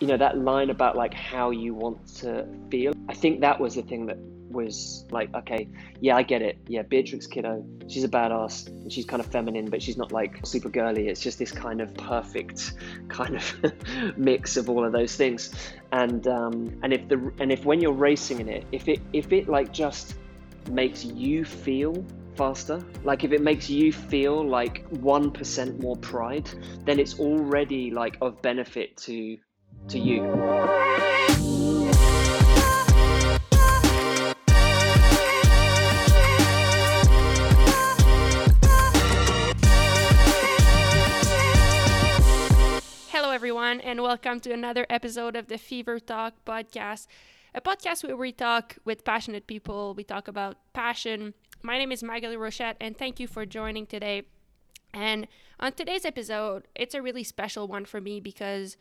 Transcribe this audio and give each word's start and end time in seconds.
you 0.00 0.06
know 0.06 0.16
that 0.16 0.38
line 0.38 0.70
about 0.70 0.96
like 0.96 1.14
how 1.14 1.50
you 1.50 1.74
want 1.74 2.06
to 2.18 2.46
feel. 2.70 2.92
I 3.08 3.14
think 3.14 3.40
that 3.40 3.60
was 3.60 3.74
the 3.74 3.82
thing 3.82 4.06
that 4.06 4.18
was 4.48 5.04
like 5.10 5.34
okay 5.34 5.68
yeah 6.00 6.16
i 6.16 6.22
get 6.22 6.40
it. 6.40 6.58
Yeah 6.66 6.82
beatrix 6.82 7.26
kiddo 7.26 7.64
she's 7.88 8.04
a 8.04 8.08
badass 8.08 8.68
and 8.68 8.90
she's 8.90 9.04
kind 9.04 9.20
of 9.20 9.26
feminine 9.30 9.68
but 9.68 9.82
she's 9.82 9.96
not 9.96 10.12
like 10.12 10.40
super 10.44 10.68
girly. 10.68 11.08
It's 11.08 11.20
just 11.20 11.38
this 11.38 11.52
kind 11.52 11.80
of 11.80 11.94
perfect 11.94 12.74
kind 13.08 13.36
of 13.36 13.54
mix 14.16 14.56
of 14.56 14.70
all 14.70 14.84
of 14.84 14.92
those 14.92 15.16
things. 15.16 15.52
And 15.92 16.26
um 16.26 16.78
and 16.82 16.92
if 16.92 17.08
the 17.08 17.32
and 17.40 17.50
if 17.52 17.64
when 17.64 17.80
you're 17.80 17.92
racing 17.92 18.40
in 18.40 18.48
it 18.48 18.64
if 18.72 18.88
it 18.88 19.00
if 19.12 19.32
it 19.32 19.48
like 19.48 19.72
just 19.72 20.16
makes 20.70 21.04
you 21.04 21.44
feel 21.44 22.04
faster. 22.36 22.80
Like 23.02 23.24
if 23.24 23.32
it 23.32 23.40
makes 23.40 23.70
you 23.70 23.92
feel 23.92 24.46
like 24.46 24.88
1% 24.90 25.80
more 25.80 25.96
pride, 25.96 26.48
then 26.84 26.98
it's 26.98 27.18
already 27.18 27.90
like 27.90 28.18
of 28.20 28.40
benefit 28.42 28.96
to 28.98 29.38
to 29.88 29.98
you. 29.98 30.22
Hello, 43.10 43.30
everyone, 43.30 43.80
and 43.80 44.02
welcome 44.02 44.40
to 44.40 44.52
another 44.52 44.86
episode 44.90 45.36
of 45.36 45.46
the 45.46 45.58
Fever 45.58 46.00
Talk 46.00 46.34
podcast, 46.44 47.06
a 47.54 47.60
podcast 47.60 48.02
where 48.02 48.16
we 48.16 48.32
talk 48.32 48.76
with 48.84 49.04
passionate 49.04 49.46
people. 49.46 49.94
We 49.94 50.02
talk 50.02 50.26
about 50.26 50.56
passion. 50.72 51.34
My 51.62 51.78
name 51.78 51.92
is 51.92 52.02
Magali 52.02 52.36
Rochette, 52.36 52.76
and 52.80 52.96
thank 52.96 53.20
you 53.20 53.28
for 53.28 53.46
joining 53.46 53.86
today. 53.86 54.24
And 54.92 55.28
on 55.60 55.72
today's 55.72 56.04
episode, 56.04 56.66
it's 56.74 56.94
a 56.94 57.02
really 57.02 57.22
special 57.22 57.68
one 57.68 57.84
for 57.84 58.00
me 58.00 58.18
because 58.18 58.76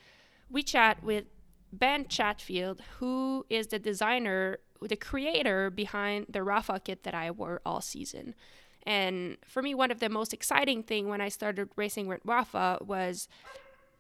we 0.50 0.64
chat 0.64 1.04
with 1.04 1.26
Ben 1.72 2.08
Chatfield, 2.08 2.82
who 3.00 3.46
is 3.50 3.68
the 3.68 3.80
designer, 3.80 4.60
the 4.82 4.96
creator 4.96 5.70
behind 5.70 6.28
the 6.30 6.40
Rapha 6.40 6.84
kit 6.84 7.04
that 7.04 7.14
I 7.14 7.32
wore 7.32 7.62
all 7.66 7.82
season. 7.82 8.36
And 8.84 9.38
for 9.46 9.62
me, 9.62 9.74
one 9.74 9.92
of 9.92 10.00
the 10.00 10.10
most 10.10 10.34
exciting 10.34 10.84
thing 10.84 11.10
when 11.10 11.22
I 11.22 11.30
started 11.30 11.70
racing 11.76 12.08
with 12.08 12.24
Rapha 12.24 12.86
was 12.86 13.28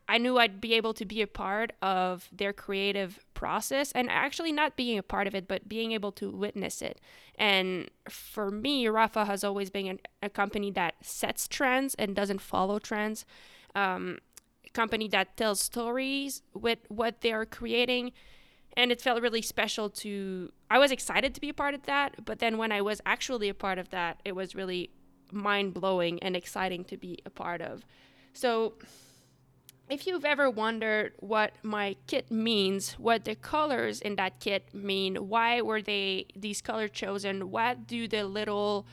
I 0.08 0.20
knew 0.20 0.38
I'd 0.38 0.61
be 0.61 0.73
able 0.75 0.94
to 0.94 1.05
be 1.05 1.22
a 1.22 1.28
part 1.28 1.73
of 1.81 2.30
their 2.31 2.53
creative 2.53 3.25
process 3.33 3.92
and 3.94 4.09
actually 4.09 4.52
not 4.52 4.75
being 4.75 5.00
a 5.00 5.03
part 5.03 5.25
of 5.25 5.33
it, 5.33 5.48
but 5.48 5.67
being 5.67 5.94
able 5.94 6.11
to 6.14 6.30
witness 6.30 6.81
it. 6.81 7.02
And 7.39 7.89
for 8.08 8.52
me, 8.52 8.86
Rapha 8.86 9.25
has 9.25 9.44
always 9.44 9.72
been 9.72 9.88
an, 9.88 10.00
a 10.22 10.30
company 10.30 10.70
that 10.72 10.94
sets 11.02 11.48
trends 11.48 11.95
and 11.95 12.16
doesn't 12.16 12.42
follow 12.42 12.77
trends. 12.77 13.25
Um, 13.73 14.20
company 14.76 15.08
that 15.09 15.38
tells 15.38 15.59
stories 15.59 16.44
with 16.54 16.80
what 16.90 17.22
they 17.22 17.31
are 17.31 17.45
creating. 17.45 18.12
And 18.78 18.92
it 18.92 19.02
felt 19.02 19.22
really 19.22 19.42
special 19.42 19.90
to 20.04 20.52
i 20.70 20.78
was 20.78 20.92
excited 20.92 21.34
to 21.34 21.40
be 21.40 21.50
a 21.50 21.54
part 21.54 21.73
of 21.73 21.84
that 21.84 22.26
but 22.26 22.40
then 22.40 22.58
when 22.58 22.72
i 22.73 22.82
was 22.82 23.00
actually 23.06 23.48
a 23.48 23.54
part 23.54 23.78
of 23.78 23.88
that 23.92 24.20
it 24.26 24.36
was 24.36 24.54
really 24.54 24.90
mind-blowing 25.32 26.22
and 26.23 26.36
exciting 26.36 26.84
to 26.86 26.98
be 26.98 27.20
a 27.26 27.30
part 27.30 27.62
of. 27.62 27.86
So 28.34 28.73
if 29.90 30.08
you've 30.08 30.26
ever 30.26 30.50
wondered 30.50 31.14
what 31.20 31.54
my 31.62 31.95
kit 32.08 32.32
means 32.32 32.94
what 32.94 33.23
the 33.23 33.36
colors 33.36 34.02
in 34.02 34.16
that 34.16 34.39
kit 34.39 34.73
mean 34.73 35.16
why 35.16 35.62
were 35.62 35.80
they 35.80 36.26
these 36.36 36.60
colors 36.60 36.89
chosen 36.92 37.52
what 37.52 37.86
do 37.86 38.08
the 38.08 38.23
little 38.23 38.88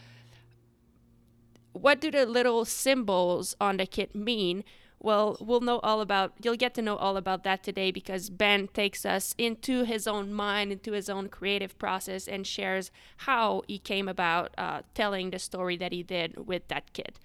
what 1.72 1.98
do 1.98 2.10
the 2.10 2.26
little 2.26 2.66
symbols 2.66 3.56
on 3.58 3.78
the 3.78 3.86
kit 3.86 4.14
mean 4.14 4.62
well, 5.02 5.36
we'll 5.40 5.60
know 5.60 5.80
all 5.80 6.00
about, 6.00 6.32
you'll 6.42 6.56
get 6.56 6.74
to 6.74 6.82
know 6.82 6.96
all 6.96 7.16
about 7.16 7.42
that 7.42 7.62
today 7.64 7.90
because 7.90 8.30
Ben 8.30 8.68
takes 8.68 9.04
us 9.04 9.34
into 9.36 9.84
his 9.84 10.06
own 10.06 10.32
mind, 10.32 10.70
into 10.70 10.92
his 10.92 11.10
own 11.10 11.28
creative 11.28 11.76
process, 11.78 12.28
and 12.28 12.46
shares 12.46 12.90
how 13.18 13.62
he 13.66 13.78
came 13.78 14.08
about 14.08 14.54
uh, 14.56 14.82
telling 14.94 15.30
the 15.30 15.40
story 15.40 15.76
that 15.76 15.92
he 15.92 16.02
did 16.04 16.46
with 16.46 16.68
that 16.68 16.92
kit. 16.92 17.18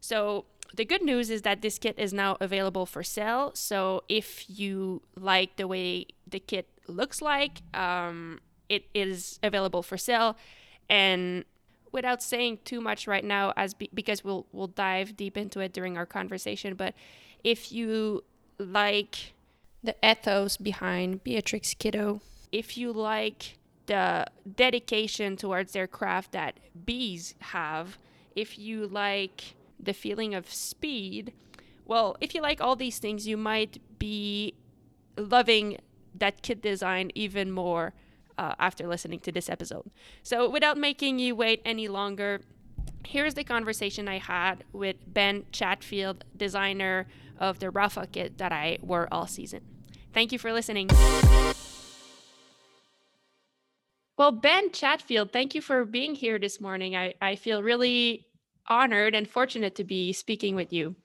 So, 0.00 0.46
the 0.74 0.84
good 0.84 1.02
news 1.02 1.30
is 1.30 1.42
that 1.42 1.62
this 1.62 1.78
kit 1.78 1.98
is 1.98 2.12
now 2.12 2.36
available 2.40 2.84
for 2.86 3.02
sale. 3.02 3.52
So, 3.54 4.04
if 4.08 4.44
you 4.48 5.02
like 5.16 5.56
the 5.56 5.66
way 5.66 6.06
the 6.26 6.40
kit 6.40 6.68
looks 6.86 7.20
like, 7.20 7.62
um, 7.74 8.40
it 8.68 8.84
is 8.94 9.38
available 9.42 9.82
for 9.82 9.96
sale. 9.96 10.36
And 10.88 11.44
without 11.92 12.22
saying 12.22 12.58
too 12.64 12.80
much 12.80 13.06
right 13.06 13.24
now 13.24 13.52
as 13.56 13.74
be, 13.74 13.90
because 13.92 14.22
we'll 14.24 14.46
we'll 14.52 14.66
dive 14.66 15.16
deep 15.16 15.36
into 15.36 15.60
it 15.60 15.72
during 15.72 15.96
our 15.96 16.06
conversation 16.06 16.74
but 16.74 16.94
if 17.44 17.72
you 17.72 18.22
like 18.58 19.34
the 19.82 19.94
ethos 20.02 20.56
behind 20.56 21.22
Beatrix 21.24 21.74
Kiddo. 21.74 22.20
If 22.50 22.76
you 22.76 22.92
like 22.92 23.58
the 23.86 24.26
dedication 24.56 25.36
towards 25.36 25.72
their 25.72 25.86
craft 25.86 26.32
that 26.32 26.60
bees 26.84 27.34
have 27.38 27.96
if 28.36 28.58
you 28.58 28.86
like 28.86 29.54
the 29.80 29.94
feeling 29.94 30.34
of 30.34 30.52
speed 30.52 31.32
well 31.86 32.14
if 32.20 32.34
you 32.34 32.42
like 32.42 32.60
all 32.60 32.76
these 32.76 32.98
things 32.98 33.26
you 33.26 33.34
might 33.34 33.80
be 33.98 34.52
loving 35.16 35.78
that 36.14 36.42
kit 36.42 36.60
design 36.60 37.10
even 37.14 37.50
more 37.50 37.94
uh, 38.38 38.54
after 38.58 38.86
listening 38.86 39.20
to 39.20 39.32
this 39.32 39.50
episode. 39.50 39.90
So, 40.22 40.48
without 40.48 40.78
making 40.78 41.18
you 41.18 41.34
wait 41.34 41.60
any 41.64 41.88
longer, 41.88 42.40
here's 43.04 43.34
the 43.34 43.44
conversation 43.44 44.08
I 44.08 44.18
had 44.18 44.64
with 44.72 44.96
Ben 45.06 45.44
Chatfield, 45.52 46.24
designer 46.36 47.06
of 47.38 47.58
the 47.58 47.66
Rapha 47.66 48.10
kit 48.10 48.38
that 48.38 48.52
I 48.52 48.78
wore 48.80 49.08
all 49.12 49.26
season. 49.26 49.60
Thank 50.12 50.32
you 50.32 50.38
for 50.38 50.52
listening. 50.52 50.88
Well, 54.16 54.32
Ben 54.32 54.72
Chatfield, 54.72 55.32
thank 55.32 55.54
you 55.54 55.60
for 55.60 55.84
being 55.84 56.14
here 56.14 56.38
this 56.38 56.60
morning. 56.60 56.96
I, 56.96 57.14
I 57.22 57.36
feel 57.36 57.62
really 57.62 58.26
honored 58.66 59.14
and 59.14 59.28
fortunate 59.28 59.76
to 59.76 59.84
be 59.84 60.12
speaking 60.12 60.56
with 60.56 60.72
you. 60.72 60.96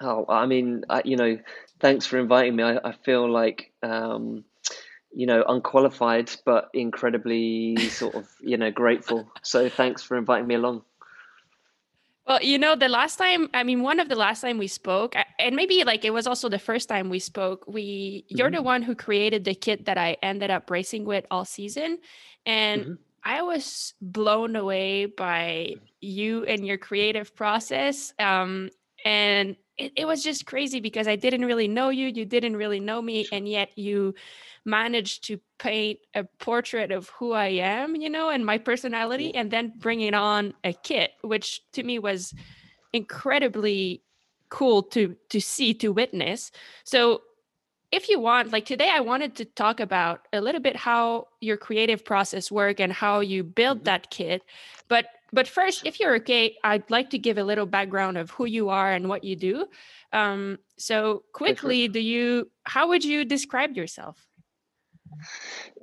Oh, 0.00 0.24
I 0.28 0.46
mean, 0.46 0.84
I, 0.88 1.02
you 1.04 1.16
know, 1.16 1.38
thanks 1.78 2.06
for 2.06 2.18
inviting 2.18 2.56
me. 2.56 2.62
I, 2.62 2.78
I 2.82 2.92
feel 3.04 3.30
like 3.30 3.72
um, 3.82 4.44
you 5.14 5.26
know, 5.26 5.44
unqualified, 5.48 6.30
but 6.44 6.70
incredibly 6.74 7.76
sort 7.88 8.14
of, 8.14 8.28
you 8.40 8.56
know, 8.56 8.70
grateful. 8.70 9.28
So 9.42 9.68
thanks 9.68 10.02
for 10.02 10.16
inviting 10.16 10.46
me 10.46 10.56
along. 10.56 10.82
Well, 12.26 12.42
you 12.42 12.58
know, 12.58 12.74
the 12.74 12.88
last 12.88 13.16
time, 13.16 13.50
I 13.52 13.64
mean, 13.64 13.82
one 13.82 14.00
of 14.00 14.08
the 14.08 14.16
last 14.16 14.40
time 14.40 14.56
we 14.56 14.66
spoke, 14.66 15.14
and 15.38 15.54
maybe 15.54 15.84
like 15.84 16.06
it 16.06 16.12
was 16.12 16.26
also 16.26 16.48
the 16.48 16.58
first 16.58 16.88
time 16.88 17.10
we 17.10 17.18
spoke, 17.18 17.64
we, 17.68 18.24
you're 18.28 18.48
mm-hmm. 18.48 18.56
the 18.56 18.62
one 18.62 18.82
who 18.82 18.94
created 18.94 19.44
the 19.44 19.54
kit 19.54 19.84
that 19.84 19.98
I 19.98 20.16
ended 20.22 20.50
up 20.50 20.70
racing 20.70 21.04
with 21.04 21.26
all 21.30 21.44
season. 21.44 21.98
And 22.46 22.82
mm-hmm. 22.82 22.94
I 23.24 23.42
was 23.42 23.92
blown 24.00 24.56
away 24.56 25.04
by 25.06 25.74
you 26.00 26.44
and 26.44 26.66
your 26.66 26.78
creative 26.78 27.36
process. 27.36 28.14
Um, 28.18 28.70
and 29.04 29.56
it, 29.76 29.92
it 29.96 30.06
was 30.06 30.22
just 30.22 30.46
crazy 30.46 30.80
because 30.80 31.06
I 31.06 31.16
didn't 31.16 31.44
really 31.44 31.68
know 31.68 31.90
you, 31.90 32.06
you 32.06 32.24
didn't 32.24 32.56
really 32.56 32.80
know 32.80 33.02
me, 33.02 33.26
and 33.32 33.46
yet 33.46 33.76
you 33.76 34.14
managed 34.64 35.24
to 35.24 35.40
paint 35.58 35.98
a 36.14 36.24
portrait 36.38 36.90
of 36.90 37.08
who 37.10 37.32
I 37.32 37.48
am, 37.48 37.96
you 37.96 38.08
know, 38.08 38.30
and 38.30 38.44
my 38.44 38.58
personality, 38.58 39.34
and 39.34 39.50
then 39.50 39.72
bring 39.78 40.00
it 40.00 40.14
on 40.14 40.54
a 40.64 40.72
kit, 40.72 41.12
which 41.22 41.62
to 41.72 41.82
me 41.82 41.98
was 41.98 42.34
incredibly 42.92 44.02
cool 44.48 44.82
to 44.82 45.16
to 45.30 45.40
see 45.40 45.74
to 45.74 45.88
witness. 45.88 46.50
So 46.84 47.22
if 47.94 48.08
you 48.08 48.18
want 48.18 48.50
like 48.50 48.66
today 48.66 48.90
i 48.92 48.98
wanted 48.98 49.36
to 49.36 49.44
talk 49.44 49.78
about 49.78 50.26
a 50.32 50.40
little 50.40 50.60
bit 50.60 50.74
how 50.74 51.28
your 51.40 51.56
creative 51.56 52.04
process 52.04 52.50
work 52.50 52.80
and 52.80 52.92
how 52.92 53.20
you 53.20 53.44
build 53.44 53.78
mm-hmm. 53.78 53.84
that 53.84 54.10
kit 54.10 54.42
but 54.88 55.06
but 55.32 55.46
first 55.46 55.86
if 55.86 56.00
you're 56.00 56.16
okay 56.16 56.56
i'd 56.64 56.90
like 56.90 57.08
to 57.10 57.18
give 57.18 57.38
a 57.38 57.44
little 57.44 57.66
background 57.66 58.18
of 58.18 58.30
who 58.30 58.46
you 58.46 58.68
are 58.68 58.92
and 58.92 59.08
what 59.08 59.22
you 59.22 59.36
do 59.36 59.66
um, 60.12 60.58
so 60.76 61.22
quickly 61.32 61.86
do 61.88 62.00
you 62.00 62.50
how 62.64 62.88
would 62.88 63.04
you 63.04 63.24
describe 63.24 63.76
yourself 63.76 64.26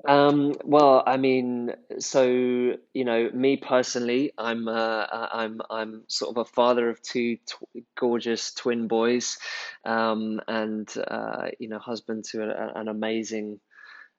um, 0.07 0.53
well, 0.63 1.03
I 1.05 1.17
mean, 1.17 1.73
so 1.99 2.25
you 2.25 3.05
know, 3.05 3.29
me 3.33 3.57
personally, 3.57 4.31
I'm 4.37 4.67
uh, 4.67 5.05
I'm 5.11 5.61
I'm 5.69 6.03
sort 6.07 6.35
of 6.35 6.41
a 6.41 6.45
father 6.45 6.89
of 6.89 7.01
two 7.01 7.37
tw- 7.37 7.83
gorgeous 7.97 8.53
twin 8.53 8.87
boys, 8.87 9.37
um, 9.85 10.41
and 10.47 10.89
uh, 11.07 11.49
you 11.59 11.69
know, 11.69 11.79
husband 11.79 12.25
to 12.31 12.43
a, 12.43 12.79
an 12.79 12.87
amazing 12.87 13.59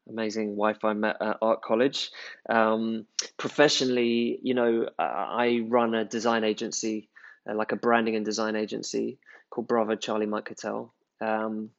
amazing 0.08 0.56
wife 0.56 0.84
I 0.84 0.92
met 0.94 1.16
at 1.20 1.38
art 1.42 1.62
college. 1.62 2.10
Um, 2.48 3.06
professionally, 3.36 4.38
you 4.42 4.54
know, 4.54 4.88
I 4.98 5.64
run 5.68 5.94
a 5.94 6.04
design 6.04 6.44
agency, 6.44 7.08
uh, 7.48 7.54
like 7.54 7.72
a 7.72 7.76
branding 7.76 8.16
and 8.16 8.24
design 8.24 8.56
agency 8.56 9.18
called 9.50 9.68
Bravo 9.68 9.96
Charlie 9.96 10.26
Mike 10.26 10.46
Cattell. 10.46 10.92
Um, 11.20 11.70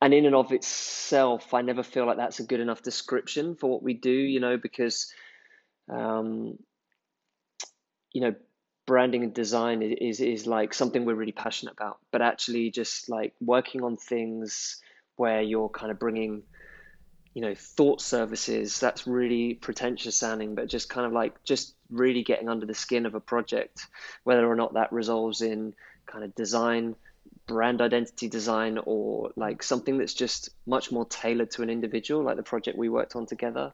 and 0.00 0.14
in 0.14 0.26
and 0.26 0.34
of 0.34 0.52
itself, 0.52 1.54
I 1.54 1.62
never 1.62 1.82
feel 1.82 2.06
like 2.06 2.18
that's 2.18 2.40
a 2.40 2.44
good 2.44 2.60
enough 2.60 2.82
description 2.82 3.56
for 3.56 3.68
what 3.68 3.82
we 3.82 3.94
do, 3.94 4.10
you 4.10 4.40
know, 4.40 4.56
because, 4.56 5.12
um, 5.90 6.58
you 8.12 8.20
know, 8.20 8.34
branding 8.86 9.24
and 9.24 9.34
design 9.34 9.82
is, 9.82 10.20
is 10.20 10.46
like 10.46 10.72
something 10.72 11.04
we're 11.04 11.14
really 11.14 11.32
passionate 11.32 11.72
about, 11.72 11.98
but 12.12 12.22
actually 12.22 12.70
just 12.70 13.08
like 13.08 13.34
working 13.40 13.82
on 13.82 13.96
things 13.96 14.80
where 15.16 15.42
you're 15.42 15.68
kind 15.68 15.90
of 15.90 15.98
bringing 15.98 16.42
you 17.34 17.42
know 17.42 17.54
thought 17.54 18.00
services 18.00 18.80
that's 18.80 19.06
really 19.06 19.54
pretentious 19.54 20.16
sounding 20.16 20.54
but 20.54 20.66
just 20.66 20.88
kind 20.88 21.06
of 21.06 21.12
like 21.12 21.44
just 21.44 21.74
really 21.90 22.24
getting 22.24 22.48
under 22.48 22.66
the 22.66 22.74
skin 22.74 23.06
of 23.06 23.14
a 23.14 23.20
project 23.20 23.86
whether 24.24 24.50
or 24.50 24.56
not 24.56 24.74
that 24.74 24.92
resolves 24.92 25.40
in 25.40 25.72
kind 26.06 26.24
of 26.24 26.34
design 26.34 26.96
brand 27.48 27.80
identity 27.80 28.28
design 28.28 28.78
or 28.84 29.32
like 29.34 29.62
something 29.62 29.98
that's 29.98 30.14
just 30.14 30.50
much 30.66 30.92
more 30.92 31.04
tailored 31.06 31.50
to 31.50 31.62
an 31.62 31.70
individual 31.70 32.22
like 32.22 32.36
the 32.36 32.42
project 32.42 32.78
we 32.78 32.88
worked 32.88 33.16
on 33.16 33.26
together. 33.26 33.72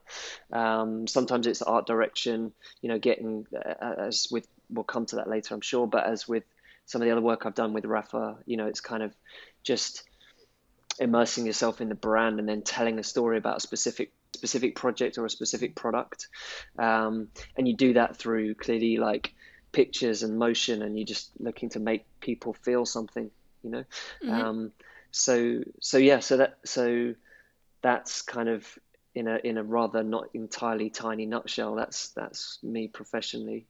Um, 0.51 1.05
sometimes 1.05 1.45
it's 1.45 1.61
art 1.61 1.85
direction 1.85 2.53
you 2.81 2.89
know 2.89 2.97
getting 2.97 3.45
uh, 3.55 3.93
as 3.99 4.27
with 4.31 4.47
we'll 4.69 4.83
come 4.83 5.05
to 5.05 5.17
that 5.17 5.29
later 5.29 5.53
i'm 5.53 5.61
sure 5.61 5.85
but 5.85 6.07
as 6.07 6.27
with 6.27 6.43
some 6.85 7.01
of 7.01 7.05
the 7.05 7.11
other 7.11 7.21
work 7.21 7.45
i've 7.45 7.53
done 7.53 7.73
with 7.73 7.83
rapha 7.83 8.37
you 8.47 8.57
know 8.57 8.65
it's 8.65 8.81
kind 8.81 9.03
of 9.03 9.13
just 9.63 10.03
immersing 10.99 11.45
yourself 11.45 11.81
in 11.81 11.89
the 11.89 11.95
brand 11.95 12.39
and 12.39 12.47
then 12.47 12.61
telling 12.61 12.99
a 12.99 13.03
story 13.03 13.37
about 13.37 13.57
a 13.57 13.59
specific 13.59 14.11
specific 14.35 14.75
project 14.75 15.17
or 15.17 15.25
a 15.25 15.29
specific 15.29 15.75
product. 15.75 16.27
Um, 16.77 17.29
and 17.57 17.67
you 17.67 17.75
do 17.75 17.93
that 17.93 18.17
through 18.17 18.55
clearly 18.55 18.97
like 18.97 19.33
pictures 19.71 20.23
and 20.23 20.37
motion 20.37 20.81
and 20.81 20.97
you're 20.97 21.05
just 21.05 21.31
looking 21.39 21.69
to 21.69 21.79
make 21.79 22.05
people 22.19 22.53
feel 22.53 22.85
something 22.85 23.31
you 23.65 23.71
know? 23.71 23.83
Mm-hmm. 24.23 24.31
um, 24.31 24.71
so 25.11 25.61
so 25.79 25.97
yeah 25.97 26.19
so 26.19 26.37
that 26.37 26.57
so 26.65 27.15
that's 27.81 28.21
kind 28.21 28.49
of 28.49 28.67
in 29.15 29.27
a 29.27 29.39
in 29.43 29.57
a 29.57 29.63
rather 29.63 30.03
not 30.03 30.25
entirely 30.33 30.89
tiny 30.89 31.25
nutshell 31.25 31.75
that's 31.75 32.09
that's 32.09 32.59
me 32.63 32.87
professionally. 32.87 33.65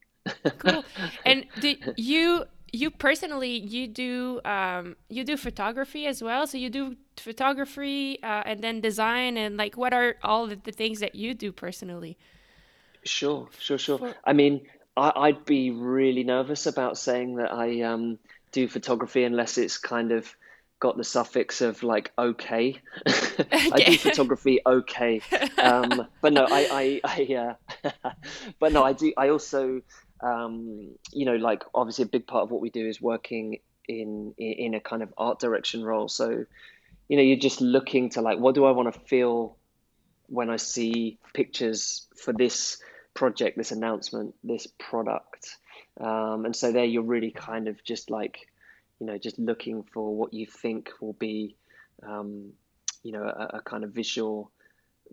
Cool. 0.58 0.84
And 1.26 1.46
did 1.62 1.94
you 1.98 2.46
you 2.74 2.90
personally 2.90 3.58
you 3.60 3.88
do 3.88 4.42
um, 4.44 4.96
you 5.10 5.24
do 5.24 5.38
photography 5.38 6.08
as 6.08 6.22
well? 6.24 6.48
So 6.48 6.58
you 6.58 6.70
do 6.70 6.96
photography 7.18 8.22
uh, 8.24 8.44
and 8.46 8.62
then 8.62 8.82
design 8.82 9.38
and 9.38 9.56
like 9.56 9.78
what 9.78 9.94
are 9.94 10.16
all 10.24 10.48
the, 10.48 10.56
the 10.56 10.72
things 10.72 11.00
that 11.00 11.16
you 11.16 11.34
do 11.34 11.52
personally? 11.52 12.18
Sure 13.04 13.48
sure 13.60 13.78
sure. 13.78 14.00
For... 14.00 14.16
i 14.26 14.34
mean 14.34 14.62
I, 14.98 15.32
would 15.32 15.46
be 15.46 15.72
really 15.72 16.24
nervous 16.24 16.66
about 16.66 16.98
saying 16.98 17.36
that 17.36 17.54
i 17.54 17.82
um, 17.82 18.18
do 18.56 18.68
photography 18.68 19.24
unless 19.24 19.58
it's 19.58 19.78
kind 19.78 20.12
of 20.12 20.36
got 20.80 20.98
the 20.98 21.04
suffix 21.04 21.62
of 21.62 21.84
like 21.84 22.12
okay, 22.18 22.82
okay. 23.08 23.70
i 23.72 23.84
do 23.84 23.98
photography 23.98 24.60
okay 24.66 25.22
um, 25.58 26.08
but 26.22 26.34
no 26.34 26.46
i 26.50 27.00
i, 27.04 27.28
I 27.32 27.56
uh, 27.94 28.12
but 28.60 28.74
no 28.74 28.84
i 28.84 28.94
do 28.94 29.14
i 29.18 29.30
also 29.30 29.82
um, 30.22 30.96
you 31.12 31.26
know, 31.26 31.36
like 31.36 31.64
obviously 31.74 32.04
a 32.04 32.08
big 32.08 32.28
part 32.28 32.44
of 32.44 32.52
what 32.52 32.62
we 32.62 32.70
do 32.70 32.88
is 32.88 33.02
working 33.02 33.60
in 33.88 34.34
in 34.38 34.74
a 34.74 34.80
kind 34.80 35.04
of 35.04 35.14
art 35.18 35.40
direction 35.40 35.84
role. 35.84 36.08
So, 36.08 36.46
you 37.08 37.18
know, 37.18 37.24
you're 37.24 37.38
just 37.38 37.62
looking 37.62 38.10
to 38.12 38.22
like, 38.22 38.40
what 38.40 38.56
do 38.56 38.66
I 38.66 38.72
want 38.72 38.94
to 38.94 39.00
feel 39.02 39.58
when 40.28 40.50
I 40.50 40.58
see 40.58 41.20
pictures 41.34 42.08
for 42.16 42.34
this 42.34 42.78
project, 43.14 43.58
this 43.58 43.72
announcement, 43.72 44.36
this 44.44 44.68
product? 44.80 45.58
Um, 46.00 46.46
and 46.46 46.56
so 46.56 46.72
there, 46.72 46.86
you're 46.86 47.04
really 47.04 47.32
kind 47.32 47.68
of 47.68 47.84
just 47.84 48.10
like, 48.10 48.48
you 49.00 49.08
know, 49.08 49.18
just 49.18 49.40
looking 49.40 49.84
for 49.84 50.16
what 50.16 50.34
you 50.34 50.46
think 50.46 50.92
will 51.02 51.14
be, 51.14 51.56
um, 52.04 52.52
you 53.04 53.12
know, 53.12 53.24
a, 53.24 53.58
a 53.58 53.62
kind 53.62 53.84
of 53.84 53.92
visual 53.92 54.52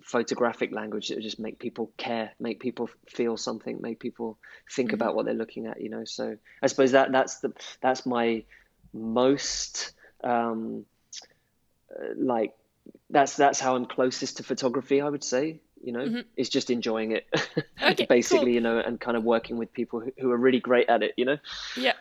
photographic 0.03 0.73
language 0.73 1.09
that 1.09 1.17
would 1.17 1.23
just 1.23 1.39
make 1.39 1.59
people 1.59 1.93
care, 1.97 2.33
make 2.41 2.61
people 2.61 2.89
feel 3.09 3.37
something, 3.37 3.81
make 3.81 4.01
people 4.01 4.39
think 4.71 4.89
mm-hmm. 4.89 4.95
about 4.95 5.15
what 5.15 5.27
they're 5.27 5.35
looking 5.35 5.67
at. 5.67 5.81
You 5.81 5.91
know, 5.91 6.05
so 6.05 6.37
I 6.63 6.67
suppose 6.67 6.93
that 6.93 7.13
that's 7.13 7.41
the 7.41 7.53
that's 7.81 8.07
my 8.07 8.45
most 8.93 9.93
um, 10.25 10.85
uh, 11.91 12.15
like 12.17 12.53
that's 13.11 13.37
that's 13.37 13.61
how 13.61 13.77
I'm 13.77 13.87
closest 13.87 14.39
to 14.39 14.43
photography. 14.43 15.01
I 15.01 15.09
would 15.09 15.25
say. 15.25 15.61
You 15.83 15.93
know, 15.93 16.01
mm-hmm. 16.01 16.21
it's 16.37 16.49
just 16.49 16.71
enjoying 16.71 17.13
it, 17.13 17.27
okay, 17.83 18.07
basically. 18.07 18.47
Cool. 18.47 18.55
You 18.55 18.61
know, 18.61 18.79
and 18.79 19.01
kind 19.01 19.17
of 19.17 19.25
working 19.25 19.57
with 19.59 19.73
people 19.73 20.01
who, 20.01 20.13
who 20.19 20.31
are 20.31 20.37
really 20.37 20.61
great 20.61 20.89
at 20.89 21.03
it. 21.03 21.13
You 21.17 21.25
know. 21.25 21.39
Yeah, 21.77 21.95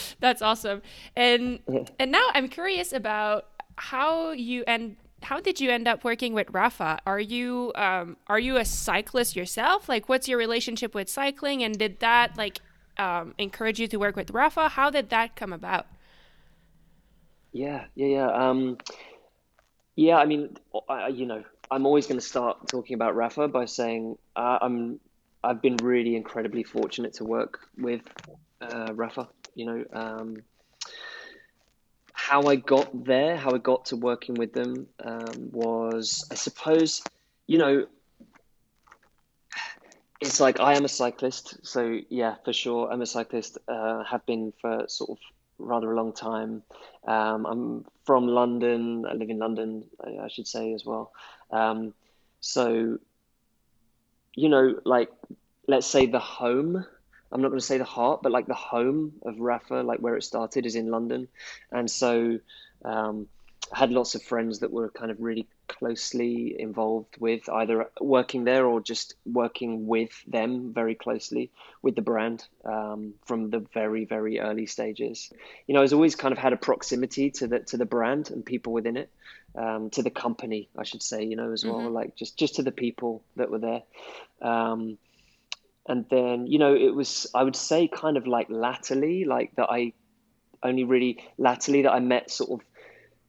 that's 0.20 0.42
awesome. 0.42 0.82
And 1.16 1.60
yeah. 1.68 1.84
and 1.98 2.12
now 2.12 2.26
I'm 2.34 2.48
curious 2.48 2.92
about 2.92 3.46
how 3.76 4.32
you 4.32 4.64
and 4.66 4.96
how 5.22 5.40
did 5.40 5.60
you 5.60 5.70
end 5.70 5.86
up 5.86 6.04
working 6.04 6.34
with 6.34 6.48
Rapha? 6.48 6.98
Are 7.06 7.20
you 7.20 7.72
um, 7.74 8.16
are 8.26 8.38
you 8.38 8.56
a 8.56 8.64
cyclist 8.64 9.36
yourself? 9.36 9.88
Like, 9.88 10.08
what's 10.08 10.28
your 10.28 10.38
relationship 10.38 10.94
with 10.94 11.08
cycling? 11.08 11.62
And 11.62 11.78
did 11.78 12.00
that 12.00 12.36
like 12.36 12.60
um, 12.98 13.34
encourage 13.38 13.80
you 13.80 13.88
to 13.88 13.98
work 13.98 14.16
with 14.16 14.32
Rapha? 14.32 14.70
How 14.70 14.90
did 14.90 15.10
that 15.10 15.36
come 15.36 15.52
about? 15.52 15.86
Yeah, 17.52 17.86
yeah, 17.94 18.06
yeah. 18.06 18.30
Um, 18.30 18.78
yeah, 19.96 20.16
I 20.16 20.26
mean, 20.26 20.56
I, 20.88 21.08
you 21.08 21.26
know, 21.26 21.44
I'm 21.70 21.86
always 21.86 22.06
going 22.06 22.18
to 22.18 22.26
start 22.26 22.68
talking 22.68 22.94
about 22.94 23.14
Rapha 23.14 23.50
by 23.50 23.66
saying 23.66 24.18
uh, 24.34 24.58
I'm 24.60 25.00
I've 25.42 25.62
been 25.62 25.76
really 25.76 26.16
incredibly 26.16 26.64
fortunate 26.64 27.14
to 27.14 27.24
work 27.24 27.60
with 27.78 28.02
uh, 28.60 28.88
Rapha. 28.88 29.28
You 29.54 29.66
know, 29.66 29.84
um, 29.92 30.36
how 32.12 32.42
I 32.42 32.56
got 32.56 33.04
there, 33.04 33.36
how 33.36 33.54
I 33.54 33.58
got 33.58 33.86
to 33.86 33.96
working 33.96 34.34
with 34.34 34.52
them 34.52 34.86
um, 35.02 35.50
was, 35.52 36.26
I 36.30 36.34
suppose, 36.34 37.02
you 37.46 37.58
know, 37.58 37.86
it's 40.20 40.38
like 40.38 40.60
I 40.60 40.74
am 40.74 40.84
a 40.84 40.88
cyclist, 40.88 41.66
so 41.66 41.98
yeah, 42.10 42.34
for 42.44 42.52
sure, 42.52 42.92
I'm 42.92 43.00
a 43.00 43.06
cyclist. 43.06 43.58
Uh, 43.66 44.04
have 44.04 44.24
been 44.26 44.52
for 44.60 44.84
sort 44.86 45.10
of 45.10 45.18
rather 45.60 45.92
a 45.92 45.96
long 45.96 46.12
time. 46.12 46.62
Um, 47.06 47.46
I'm 47.46 47.84
from 48.04 48.26
London. 48.26 49.06
I 49.08 49.14
live 49.14 49.30
in 49.30 49.38
London, 49.38 49.84
I, 50.04 50.24
I 50.24 50.28
should 50.28 50.46
say 50.46 50.72
as 50.72 50.84
well. 50.84 51.12
Um, 51.50 51.94
so, 52.40 52.98
you 54.34 54.48
know, 54.48 54.80
like 54.84 55.10
let's 55.66 55.86
say 55.86 56.06
the 56.06 56.18
home 56.18 56.84
I'm 57.32 57.42
not 57.42 57.48
going 57.48 57.60
to 57.60 57.66
say 57.66 57.78
the 57.78 57.84
heart, 57.84 58.22
but 58.22 58.32
like 58.32 58.46
the 58.46 58.54
home 58.54 59.12
of 59.22 59.36
Rapha, 59.36 59.84
like 59.84 60.00
where 60.00 60.16
it 60.16 60.24
started, 60.24 60.66
is 60.66 60.74
in 60.74 60.90
London, 60.90 61.28
and 61.70 61.88
so 61.88 62.38
um, 62.84 63.28
had 63.72 63.92
lots 63.92 64.14
of 64.14 64.22
friends 64.22 64.60
that 64.60 64.72
were 64.72 64.90
kind 64.90 65.10
of 65.10 65.20
really 65.20 65.46
closely 65.68 66.56
involved 66.58 67.16
with 67.20 67.48
either 67.48 67.88
working 68.00 68.44
there 68.44 68.66
or 68.66 68.80
just 68.80 69.14
working 69.24 69.86
with 69.86 70.10
them 70.26 70.72
very 70.72 70.94
closely 70.94 71.50
with 71.80 71.94
the 71.94 72.02
brand 72.02 72.44
um, 72.64 73.14
from 73.24 73.50
the 73.50 73.60
very 73.72 74.04
very 74.04 74.40
early 74.40 74.66
stages. 74.66 75.32
You 75.66 75.74
know, 75.74 75.80
I 75.80 75.82
was 75.82 75.92
always 75.92 76.16
kind 76.16 76.32
of 76.32 76.38
had 76.38 76.52
a 76.52 76.56
proximity 76.56 77.30
to 77.32 77.46
the 77.46 77.60
to 77.60 77.76
the 77.76 77.86
brand 77.86 78.30
and 78.30 78.44
people 78.44 78.72
within 78.72 78.96
it, 78.96 79.10
um, 79.54 79.90
to 79.90 80.02
the 80.02 80.10
company, 80.10 80.68
I 80.76 80.84
should 80.84 81.02
say. 81.02 81.24
You 81.24 81.36
know, 81.36 81.52
as 81.52 81.64
well, 81.64 81.76
mm-hmm. 81.76 81.94
like 81.94 82.16
just 82.16 82.36
just 82.36 82.56
to 82.56 82.62
the 82.62 82.72
people 82.72 83.22
that 83.36 83.50
were 83.50 83.58
there. 83.60 83.82
Um, 84.42 84.98
and 85.88 86.06
then 86.10 86.46
you 86.46 86.58
know 86.58 86.74
it 86.74 86.94
was 86.94 87.26
i 87.34 87.42
would 87.42 87.56
say 87.56 87.88
kind 87.88 88.16
of 88.16 88.26
like 88.26 88.48
latterly 88.50 89.24
like 89.24 89.54
that 89.56 89.68
i 89.70 89.92
only 90.62 90.84
really 90.84 91.24
latterly 91.38 91.82
that 91.82 91.92
i 91.92 91.98
met 91.98 92.30
sort 92.30 92.50
of 92.50 92.69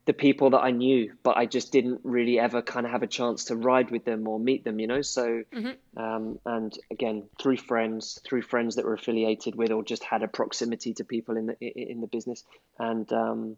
the 0.06 0.14
people 0.14 0.52
that 0.52 0.60
i 0.60 0.72
knew 0.72 1.12
but 1.24 1.38
i 1.38 1.46
just 1.46 1.72
didn't 1.72 2.02
really 2.04 2.40
ever 2.40 2.62
kind 2.62 2.86
of 2.86 2.92
have 2.92 3.04
a 3.04 3.08
chance 3.08 3.46
to 3.46 3.56
ride 3.56 3.92
with 3.92 4.04
them 4.06 4.28
or 4.28 4.40
meet 4.40 4.64
them 4.64 4.80
you 4.80 4.88
know 4.88 5.02
so 5.02 5.44
mm-hmm. 5.54 6.02
um, 6.02 6.40
and 6.46 6.78
again 6.90 7.24
through 7.40 7.58
friends 7.58 8.20
through 8.26 8.42
friends 8.42 8.76
that 8.76 8.86
were 8.86 8.94
affiliated 8.94 9.56
with 9.56 9.72
or 9.72 9.84
just 9.84 10.04
had 10.04 10.24
a 10.24 10.28
proximity 10.28 10.94
to 10.94 11.04
people 11.04 11.38
in 11.38 11.48
the 11.48 11.56
in 11.62 12.02
the 12.02 12.08
business 12.08 12.44
and 12.80 13.12
um, 13.14 13.58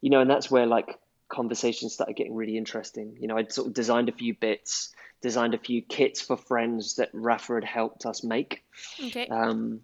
you 0.00 0.10
know 0.10 0.20
and 0.20 0.30
that's 0.30 0.50
where 0.50 0.66
like 0.66 0.98
conversations 1.28 1.92
started 1.92 2.16
getting 2.16 2.34
really 2.34 2.56
interesting 2.56 3.16
you 3.20 3.28
know 3.28 3.36
i'd 3.36 3.52
sort 3.52 3.66
of 3.66 3.74
designed 3.74 4.08
a 4.08 4.12
few 4.12 4.34
bits 4.34 4.94
designed 5.20 5.54
a 5.54 5.58
few 5.58 5.82
kits 5.82 6.20
for 6.20 6.36
friends 6.36 6.96
that 6.96 7.12
Rapha 7.12 7.56
had 7.56 7.64
helped 7.64 8.06
us 8.06 8.22
make. 8.22 8.64
Okay. 9.02 9.26
Um, 9.26 9.80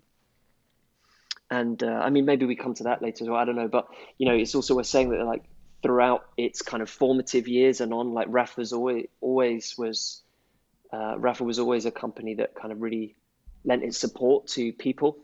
and 1.51 1.83
uh, 1.83 1.87
I 1.87 2.11
mean, 2.11 2.25
maybe 2.25 2.47
we 2.47 2.57
come 2.57 2.75
to 2.75 2.85
that 2.85 3.03
later 3.03 3.25
as 3.25 3.29
well. 3.29 3.39
I 3.39 3.45
don't 3.45 3.57
know, 3.57 3.69
but 3.69 3.89
you 4.19 4.27
know, 4.27 4.35
it's 4.35 4.55
also 4.55 4.75
worth 4.75 4.87
saying 4.87 5.11
that 5.11 5.25
like 5.25 5.45
throughout 5.85 6.25
its 6.39 6.63
kind 6.63 6.83
of 6.83 6.89
formative 6.89 7.47
years 7.47 7.83
and 7.83 7.93
on, 7.93 8.15
like 8.15 8.27
Rapha's 8.29 8.73
always 8.73 9.07
always 9.21 9.77
was 9.77 10.23
uh, 10.91 11.17
Rapha 11.17 11.43
was 11.43 11.59
always 11.59 11.85
a 11.85 11.91
company 11.91 12.37
that 12.37 12.55
kind 12.55 12.73
of 12.73 12.81
really 12.81 13.15
lent 13.67 13.83
its 13.83 13.99
support 13.99 14.47
to 14.47 14.73
people, 14.73 15.19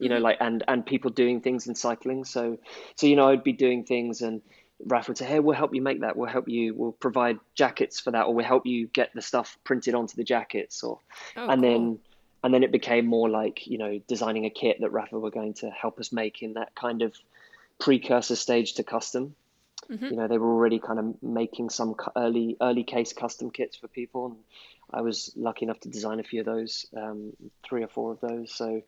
you 0.00 0.08
know, 0.08 0.14
mm-hmm. 0.14 0.24
like 0.24 0.38
and 0.40 0.64
and 0.66 0.86
people 0.86 1.10
doing 1.10 1.42
things 1.42 1.66
in 1.66 1.74
cycling. 1.74 2.24
So 2.24 2.56
so 2.94 3.06
you 3.06 3.14
know, 3.14 3.28
I'd 3.28 3.44
be 3.44 3.52
doing 3.52 3.84
things 3.84 4.22
and 4.22 4.40
Rapha 4.82 5.08
would 5.08 5.18
say, 5.18 5.26
"Hey, 5.26 5.38
we'll 5.38 5.54
help 5.54 5.74
you 5.74 5.82
make 5.82 6.00
that. 6.00 6.16
We'll 6.16 6.30
help 6.30 6.48
you. 6.48 6.72
We'll 6.74 6.92
provide 6.92 7.38
jackets 7.54 8.00
for 8.00 8.10
that, 8.12 8.24
or 8.24 8.34
we'll 8.34 8.46
help 8.46 8.64
you 8.64 8.86
get 8.86 9.10
the 9.14 9.22
stuff 9.22 9.58
printed 9.64 9.94
onto 9.94 10.16
the 10.16 10.24
jackets." 10.24 10.82
Or, 10.82 11.00
oh, 11.36 11.48
and 11.48 11.62
cool. 11.62 11.70
then, 11.70 11.98
and 12.42 12.54
then 12.54 12.62
it 12.62 12.72
became 12.72 13.06
more 13.06 13.28
like 13.28 13.66
you 13.66 13.76
know 13.76 14.00
designing 14.06 14.46
a 14.46 14.50
kit 14.50 14.80
that 14.80 14.92
Rapha 14.92 15.20
were 15.20 15.30
going 15.30 15.54
to 15.54 15.70
help 15.70 15.98
us 15.98 16.10
make 16.10 16.42
in 16.42 16.54
that 16.54 16.74
kind 16.74 17.02
of 17.02 17.14
precursor 17.78 18.36
stage 18.36 18.74
to 18.74 18.82
custom. 18.82 19.34
Mm-hmm. 19.90 20.06
You 20.06 20.16
know, 20.16 20.28
they 20.28 20.38
were 20.38 20.52
already 20.52 20.78
kind 20.78 20.98
of 20.98 21.22
making 21.22 21.70
some 21.70 21.94
early 22.16 22.56
early 22.60 22.82
case 22.82 23.12
custom 23.12 23.50
kits 23.50 23.76
for 23.76 23.88
people, 23.88 24.26
and 24.26 24.36
I 24.92 25.02
was 25.02 25.32
lucky 25.36 25.64
enough 25.64 25.80
to 25.80 25.88
design 25.88 26.18
a 26.18 26.24
few 26.24 26.40
of 26.40 26.46
those, 26.46 26.86
um, 26.96 27.32
three 27.62 27.82
or 27.82 27.88
four 27.88 28.12
of 28.12 28.20
those. 28.20 28.52
So, 28.52 28.82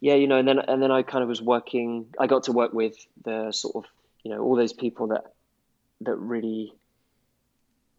yeah, 0.00 0.14
you 0.14 0.28
know, 0.28 0.38
and 0.38 0.46
then 0.46 0.58
and 0.58 0.80
then 0.80 0.92
I 0.92 1.02
kind 1.02 1.22
of 1.22 1.28
was 1.28 1.42
working. 1.42 2.06
I 2.18 2.26
got 2.26 2.44
to 2.44 2.52
work 2.52 2.72
with 2.72 2.96
the 3.24 3.50
sort 3.52 3.76
of 3.76 3.84
you 4.22 4.30
know 4.30 4.42
all 4.42 4.56
those 4.56 4.72
people 4.72 5.08
that 5.08 5.32
that 6.02 6.16
really 6.16 6.72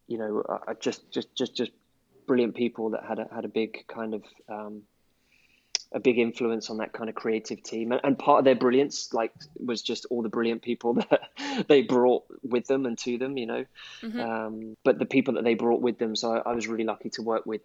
you 0.08 0.16
know, 0.16 0.42
uh, 0.48 0.74
just 0.80 1.08
just 1.12 1.32
just 1.36 1.54
just 1.54 1.70
brilliant 2.26 2.56
people 2.56 2.90
that 2.90 3.04
had 3.04 3.18
a, 3.20 3.28
had 3.32 3.44
a 3.44 3.48
big 3.48 3.86
kind 3.86 4.14
of 4.14 4.24
um, 4.48 4.82
a 5.92 6.00
big 6.00 6.18
influence 6.18 6.68
on 6.68 6.78
that 6.78 6.92
kind 6.92 7.08
of 7.08 7.14
creative 7.14 7.62
team. 7.62 7.92
And, 7.92 8.00
and, 8.04 8.18
part 8.18 8.40
of 8.40 8.44
their 8.44 8.54
brilliance, 8.54 9.14
like, 9.14 9.32
was 9.58 9.80
just 9.80 10.06
all 10.10 10.22
the 10.22 10.28
brilliant 10.28 10.62
people 10.62 10.94
that 11.10 11.22
they 11.68 11.82
brought 11.82 12.24
with 12.42 12.66
them 12.66 12.84
and 12.84 12.98
to 12.98 13.16
them, 13.16 13.38
you 13.38 13.46
know. 13.46 13.64
Mm-hmm. 14.02 14.20
Um, 14.20 14.76
but 14.84 14.98
the 14.98 15.06
people 15.06 15.34
that 15.34 15.44
they 15.44 15.54
brought 15.54 15.80
with 15.80 15.98
them, 15.98 16.14
so 16.14 16.34
I, 16.34 16.50
I, 16.50 16.54
was 16.54 16.68
really 16.68 16.84
lucky 16.84 17.08
to 17.10 17.22
work 17.22 17.46
with. 17.46 17.62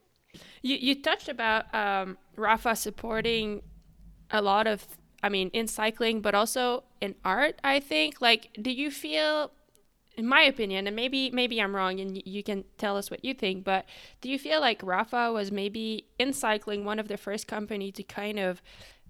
You 0.62 0.78
you 0.78 0.96
touched 0.96 1.30
about 1.30 1.74
um, 1.76 2.18
Rapha 2.38 2.78
supporting 2.78 3.62
a 4.32 4.42
lot 4.42 4.68
of, 4.68 4.88
I 5.22 5.30
mean, 5.30 5.50
in 5.50 5.68
cycling, 5.68 6.22
but 6.22 6.34
also 6.34 6.84
in 7.02 7.16
art. 7.26 7.60
I 7.64 7.82
think. 7.82 8.22
Like, 8.22 8.58
do 8.62 8.72
you 8.72 8.90
feel 8.90 9.52
in 10.16 10.28
my 10.28 10.42
opinion, 10.44 10.88
and 10.88 10.96
maybe 10.96 11.32
maybe 11.32 11.62
I'm 11.62 11.76
wrong, 11.76 12.00
and 12.00 12.22
you 12.26 12.44
can 12.44 12.64
tell 12.78 12.98
us 12.98 13.10
what 13.10 13.26
you 13.26 13.34
think. 13.34 13.64
But 13.64 13.86
do 14.22 14.30
you 14.30 14.38
feel 14.38 14.60
like 14.60 14.82
Rapha 14.82 15.34
was 15.34 15.52
maybe 15.52 16.06
in 16.20 16.34
cycling 16.34 16.86
one 16.86 17.00
of 17.00 17.08
the 17.08 17.18
first 17.18 17.48
company 17.48 17.92
to 17.92 18.04
kind 18.04 18.40
of 18.40 18.62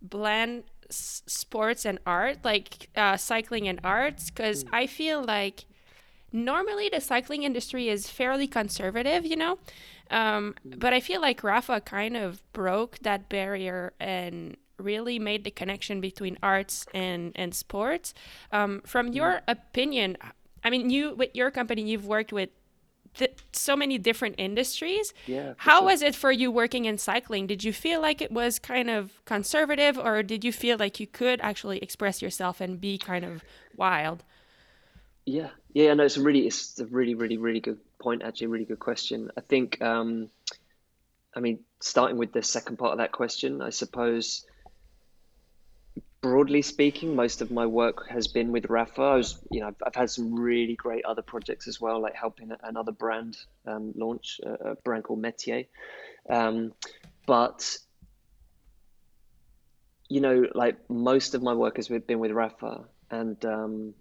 blend 0.01 0.63
s- 0.89 1.23
sports 1.25 1.85
and 1.85 1.99
art, 2.05 2.39
like 2.43 2.89
uh, 2.95 3.17
cycling 3.17 3.67
and 3.67 3.79
arts? 3.83 4.29
Because 4.29 4.63
mm. 4.63 4.69
I 4.71 4.87
feel 4.87 5.23
like 5.23 5.65
normally 6.31 6.89
the 6.89 7.01
cycling 7.01 7.43
industry 7.43 7.89
is 7.89 8.09
fairly 8.09 8.47
conservative, 8.47 9.25
you 9.25 9.35
know. 9.35 9.59
Um, 10.09 10.55
mm. 10.65 10.79
but 10.79 10.93
I 10.93 10.99
feel 10.99 11.21
like 11.21 11.41
Rapha 11.41 11.83
kind 11.83 12.15
of 12.15 12.41
broke 12.53 12.99
that 12.99 13.29
barrier 13.29 13.93
and 13.99 14.55
really 14.77 15.19
made 15.19 15.43
the 15.43 15.51
connection 15.51 16.01
between 16.01 16.37
arts 16.41 16.85
and 16.93 17.33
and 17.35 17.53
sports. 17.53 18.13
Um, 18.53 18.81
from 18.85 19.09
your 19.09 19.33
mm. 19.33 19.41
opinion, 19.47 20.17
I 20.63 20.69
mean, 20.69 20.89
you 20.89 21.15
with 21.15 21.31
your 21.33 21.51
company, 21.51 21.83
you've 21.83 22.05
worked 22.05 22.33
with 22.33 22.49
th- 23.15 23.35
so 23.51 23.75
many 23.75 23.97
different 23.97 24.35
industries. 24.37 25.13
Yeah. 25.27 25.53
How 25.57 25.79
sure. 25.79 25.85
was 25.85 26.01
it 26.01 26.15
for 26.15 26.31
you 26.31 26.51
working 26.51 26.85
in 26.85 26.97
cycling? 26.97 27.47
Did 27.47 27.63
you 27.63 27.73
feel 27.73 28.01
like 28.01 28.21
it 28.21 28.31
was 28.31 28.59
kind 28.59 28.89
of 28.89 29.23
conservative, 29.25 29.97
or 29.97 30.23
did 30.23 30.43
you 30.43 30.51
feel 30.51 30.77
like 30.77 30.99
you 30.99 31.07
could 31.07 31.41
actually 31.41 31.79
express 31.79 32.21
yourself 32.21 32.61
and 32.61 32.79
be 32.79 32.97
kind 32.97 33.25
of 33.25 33.43
wild? 33.75 34.23
Yeah, 35.25 35.49
yeah, 35.73 35.93
no, 35.93 36.03
it's 36.03 36.17
a 36.17 36.21
really, 36.21 36.47
it's 36.47 36.79
a 36.79 36.85
really, 36.85 37.15
really, 37.15 37.37
really 37.37 37.61
good 37.61 37.79
point. 37.99 38.23
Actually, 38.23 38.45
a 38.45 38.49
really 38.49 38.65
good 38.65 38.79
question. 38.79 39.31
I 39.37 39.41
think, 39.41 39.81
um, 39.81 40.29
I 41.35 41.39
mean, 41.39 41.59
starting 41.79 42.17
with 42.17 42.33
the 42.33 42.43
second 42.43 42.77
part 42.77 42.91
of 42.91 42.97
that 42.97 43.11
question, 43.11 43.61
I 43.61 43.69
suppose 43.69 44.45
broadly 46.23 46.61
speaking, 46.61 47.15
most 47.17 47.41
of 47.41 47.51
my 47.51 47.65
work 47.65 48.07
has 48.07 48.27
been 48.27 48.53
with 48.53 48.63
Rapha. 48.69 48.99
I 48.99 49.15
was, 49.17 49.37
you 49.51 49.59
know, 49.59 49.67
I've, 49.67 49.75
I've 49.85 49.95
had 49.95 50.09
some 50.09 50.33
really 50.33 50.75
great 50.75 51.03
other 51.03 51.21
projects 51.21 51.67
as 51.67 51.81
well, 51.81 52.01
like 52.01 52.15
helping 52.15 52.49
another 52.63 52.93
brand 52.93 53.37
um, 53.67 53.91
launch, 53.95 54.39
a 54.41 54.75
brand 54.85 55.03
called 55.03 55.19
Metier. 55.19 55.65
Um, 56.29 56.73
but 57.27 57.77
you 60.07 60.21
know, 60.21 60.45
like 60.55 60.77
most 60.89 61.35
of 61.35 61.43
my 61.43 61.53
work 61.53 61.75
has 61.75 61.89
been 61.89 62.19
with 62.19 62.31
Rapha 62.31 62.85
and 63.11 63.43
um, 63.45 63.93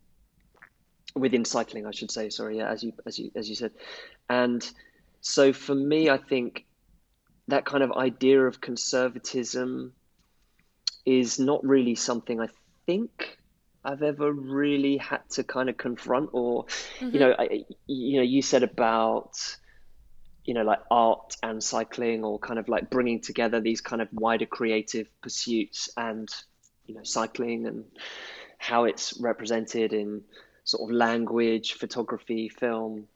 within 1.16 1.44
cycling, 1.44 1.86
I 1.86 1.90
should 1.90 2.12
say. 2.12 2.30
Sorry, 2.30 2.58
yeah, 2.58 2.70
as 2.70 2.84
you 2.84 2.92
as 3.04 3.18
you 3.18 3.32
as 3.34 3.48
you 3.48 3.56
said, 3.56 3.72
and 4.30 4.64
so 5.22 5.52
for 5.52 5.74
me, 5.74 6.08
I 6.08 6.18
think 6.18 6.66
that 7.48 7.64
kind 7.64 7.82
of 7.82 7.90
idea 7.92 8.46
of 8.46 8.60
conservatism 8.60 9.92
is 11.04 11.38
not 11.38 11.64
really 11.64 11.94
something 11.94 12.40
I 12.40 12.48
think 12.86 13.38
I've 13.84 14.02
ever 14.02 14.32
really 14.32 14.96
had 14.96 15.28
to 15.30 15.44
kind 15.44 15.68
of 15.68 15.76
confront 15.76 16.30
or 16.32 16.64
mm-hmm. 17.00 17.10
you 17.10 17.20
know 17.20 17.34
I, 17.38 17.64
you 17.86 18.16
know 18.18 18.22
you 18.22 18.42
said 18.42 18.62
about 18.62 19.38
you 20.44 20.54
know 20.54 20.62
like 20.62 20.80
art 20.90 21.36
and 21.42 21.62
cycling 21.62 22.24
or 22.24 22.38
kind 22.38 22.58
of 22.58 22.68
like 22.68 22.90
bringing 22.90 23.20
together 23.20 23.60
these 23.60 23.80
kind 23.80 24.02
of 24.02 24.08
wider 24.12 24.46
creative 24.46 25.08
pursuits 25.20 25.90
and 25.96 26.28
you 26.86 26.94
know 26.94 27.02
cycling 27.02 27.66
and 27.66 27.84
how 28.58 28.84
it's 28.84 29.18
represented 29.20 29.92
in 29.92 30.22
sort 30.64 30.88
of 30.88 30.94
language 30.94 31.72
photography 31.72 32.48
film 32.48 33.08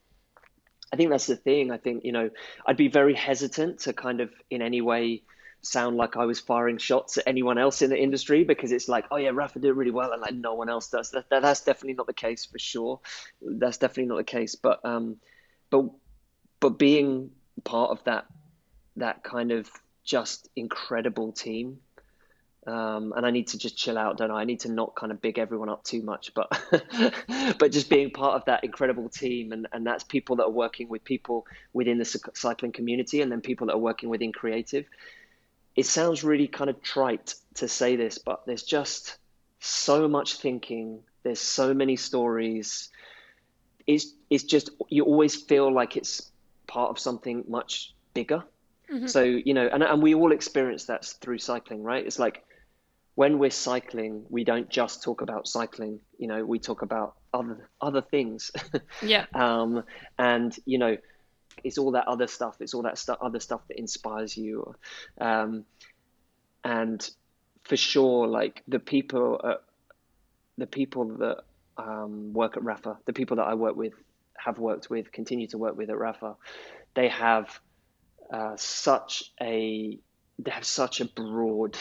I 0.92 0.96
think 0.96 1.10
that's 1.10 1.26
the 1.26 1.36
thing 1.36 1.70
I 1.70 1.76
think 1.76 2.04
you 2.04 2.12
know 2.12 2.30
I'd 2.66 2.76
be 2.76 2.88
very 2.88 3.14
hesitant 3.14 3.80
to 3.80 3.92
kind 3.92 4.20
of 4.20 4.30
in 4.50 4.62
any 4.62 4.80
way 4.80 5.22
sound 5.66 5.96
like 5.96 6.16
I 6.16 6.24
was 6.24 6.40
firing 6.40 6.78
shots 6.78 7.18
at 7.18 7.24
anyone 7.26 7.58
else 7.58 7.82
in 7.82 7.90
the 7.90 7.98
industry 7.98 8.44
because 8.44 8.72
it's 8.72 8.88
like, 8.88 9.06
oh 9.10 9.16
yeah, 9.16 9.30
Rapha 9.30 9.60
did 9.60 9.72
really 9.72 9.90
well, 9.90 10.12
and 10.12 10.22
like 10.22 10.34
no 10.34 10.54
one 10.54 10.68
else 10.68 10.88
does. 10.88 11.10
That, 11.10 11.28
that 11.30 11.42
that's 11.42 11.62
definitely 11.62 11.94
not 11.94 12.06
the 12.06 12.14
case 12.14 12.44
for 12.44 12.58
sure. 12.58 13.00
That's 13.42 13.78
definitely 13.78 14.06
not 14.06 14.18
the 14.18 14.24
case. 14.24 14.54
But 14.54 14.84
um, 14.84 15.16
but 15.70 15.86
but 16.60 16.78
being 16.78 17.30
part 17.64 17.90
of 17.90 18.02
that 18.04 18.26
that 18.96 19.22
kind 19.22 19.52
of 19.52 19.68
just 20.04 20.48
incredible 20.56 21.32
team. 21.32 21.78
Um, 22.66 23.12
and 23.16 23.24
I 23.24 23.30
need 23.30 23.48
to 23.48 23.58
just 23.58 23.76
chill 23.76 23.96
out, 23.96 24.18
don't 24.18 24.32
I? 24.32 24.40
I 24.40 24.44
need 24.44 24.60
to 24.60 24.72
not 24.72 24.96
kind 24.96 25.12
of 25.12 25.20
big 25.20 25.38
everyone 25.38 25.68
up 25.68 25.84
too 25.84 26.02
much, 26.02 26.32
but 26.34 26.50
but 27.58 27.70
just 27.70 27.88
being 27.88 28.10
part 28.10 28.34
of 28.34 28.44
that 28.46 28.64
incredible 28.64 29.08
team, 29.08 29.52
and, 29.52 29.68
and 29.72 29.86
that's 29.86 30.02
people 30.02 30.36
that 30.36 30.44
are 30.44 30.50
working 30.50 30.88
with 30.88 31.04
people 31.04 31.46
within 31.72 31.98
the 31.98 32.30
cycling 32.34 32.72
community, 32.72 33.20
and 33.22 33.30
then 33.30 33.40
people 33.40 33.68
that 33.68 33.74
are 33.74 33.78
working 33.78 34.08
within 34.08 34.32
creative 34.32 34.84
it 35.76 35.86
sounds 35.86 36.24
really 36.24 36.48
kind 36.48 36.70
of 36.70 36.82
trite 36.82 37.34
to 37.54 37.68
say 37.68 37.96
this, 37.96 38.18
but 38.18 38.44
there's 38.46 38.62
just 38.62 39.18
so 39.60 40.08
much 40.08 40.38
thinking. 40.38 41.00
There's 41.22 41.40
so 41.40 41.74
many 41.74 41.96
stories. 41.96 42.88
It's 43.86 44.12
it's 44.30 44.44
just 44.44 44.70
you 44.88 45.04
always 45.04 45.36
feel 45.36 45.72
like 45.72 45.96
it's 45.96 46.30
part 46.66 46.90
of 46.90 46.98
something 46.98 47.44
much 47.46 47.94
bigger. 48.14 48.42
Mm-hmm. 48.92 49.06
So 49.06 49.22
you 49.22 49.54
know, 49.54 49.68
and 49.70 49.82
and 49.82 50.02
we 50.02 50.14
all 50.14 50.32
experience 50.32 50.84
that 50.86 51.04
through 51.04 51.38
cycling, 51.38 51.82
right? 51.82 52.04
It's 52.04 52.18
like 52.18 52.44
when 53.14 53.38
we're 53.38 53.50
cycling, 53.50 54.24
we 54.28 54.44
don't 54.44 54.68
just 54.68 55.02
talk 55.02 55.20
about 55.20 55.48
cycling. 55.48 56.00
You 56.18 56.28
know, 56.28 56.44
we 56.44 56.58
talk 56.58 56.82
about 56.82 57.16
other 57.34 57.68
other 57.80 58.02
things. 58.02 58.50
yeah. 59.02 59.26
Um, 59.34 59.84
and 60.18 60.56
you 60.64 60.78
know, 60.78 60.96
it's 61.64 61.78
all 61.78 61.92
that 61.92 62.06
other 62.08 62.26
stuff. 62.26 62.56
It's 62.60 62.74
all 62.74 62.82
that 62.82 62.98
stu- 62.98 63.16
other 63.20 63.40
stuff 63.40 63.60
that 63.68 63.78
inspires 63.78 64.36
you. 64.36 64.74
Um, 65.20 65.64
and 66.64 67.08
for 67.64 67.76
sure, 67.76 68.26
like 68.26 68.62
the 68.68 68.78
people, 68.78 69.40
uh, 69.42 69.54
the 70.58 70.66
people 70.66 71.16
that 71.18 71.44
um, 71.76 72.32
work 72.32 72.56
at 72.56 72.62
Rapha, 72.62 72.96
the 73.04 73.12
people 73.12 73.36
that 73.36 73.46
I 73.46 73.54
work 73.54 73.76
with, 73.76 73.94
have 74.36 74.58
worked 74.58 74.90
with, 74.90 75.12
continue 75.12 75.46
to 75.48 75.58
work 75.58 75.76
with 75.76 75.90
at 75.90 75.96
Rapha, 75.96 76.36
they 76.94 77.08
have 77.08 77.60
uh, 78.32 78.56
such 78.56 79.32
a 79.40 79.98
they 80.38 80.50
have 80.50 80.64
such 80.64 81.00
a 81.00 81.04
broad 81.06 81.76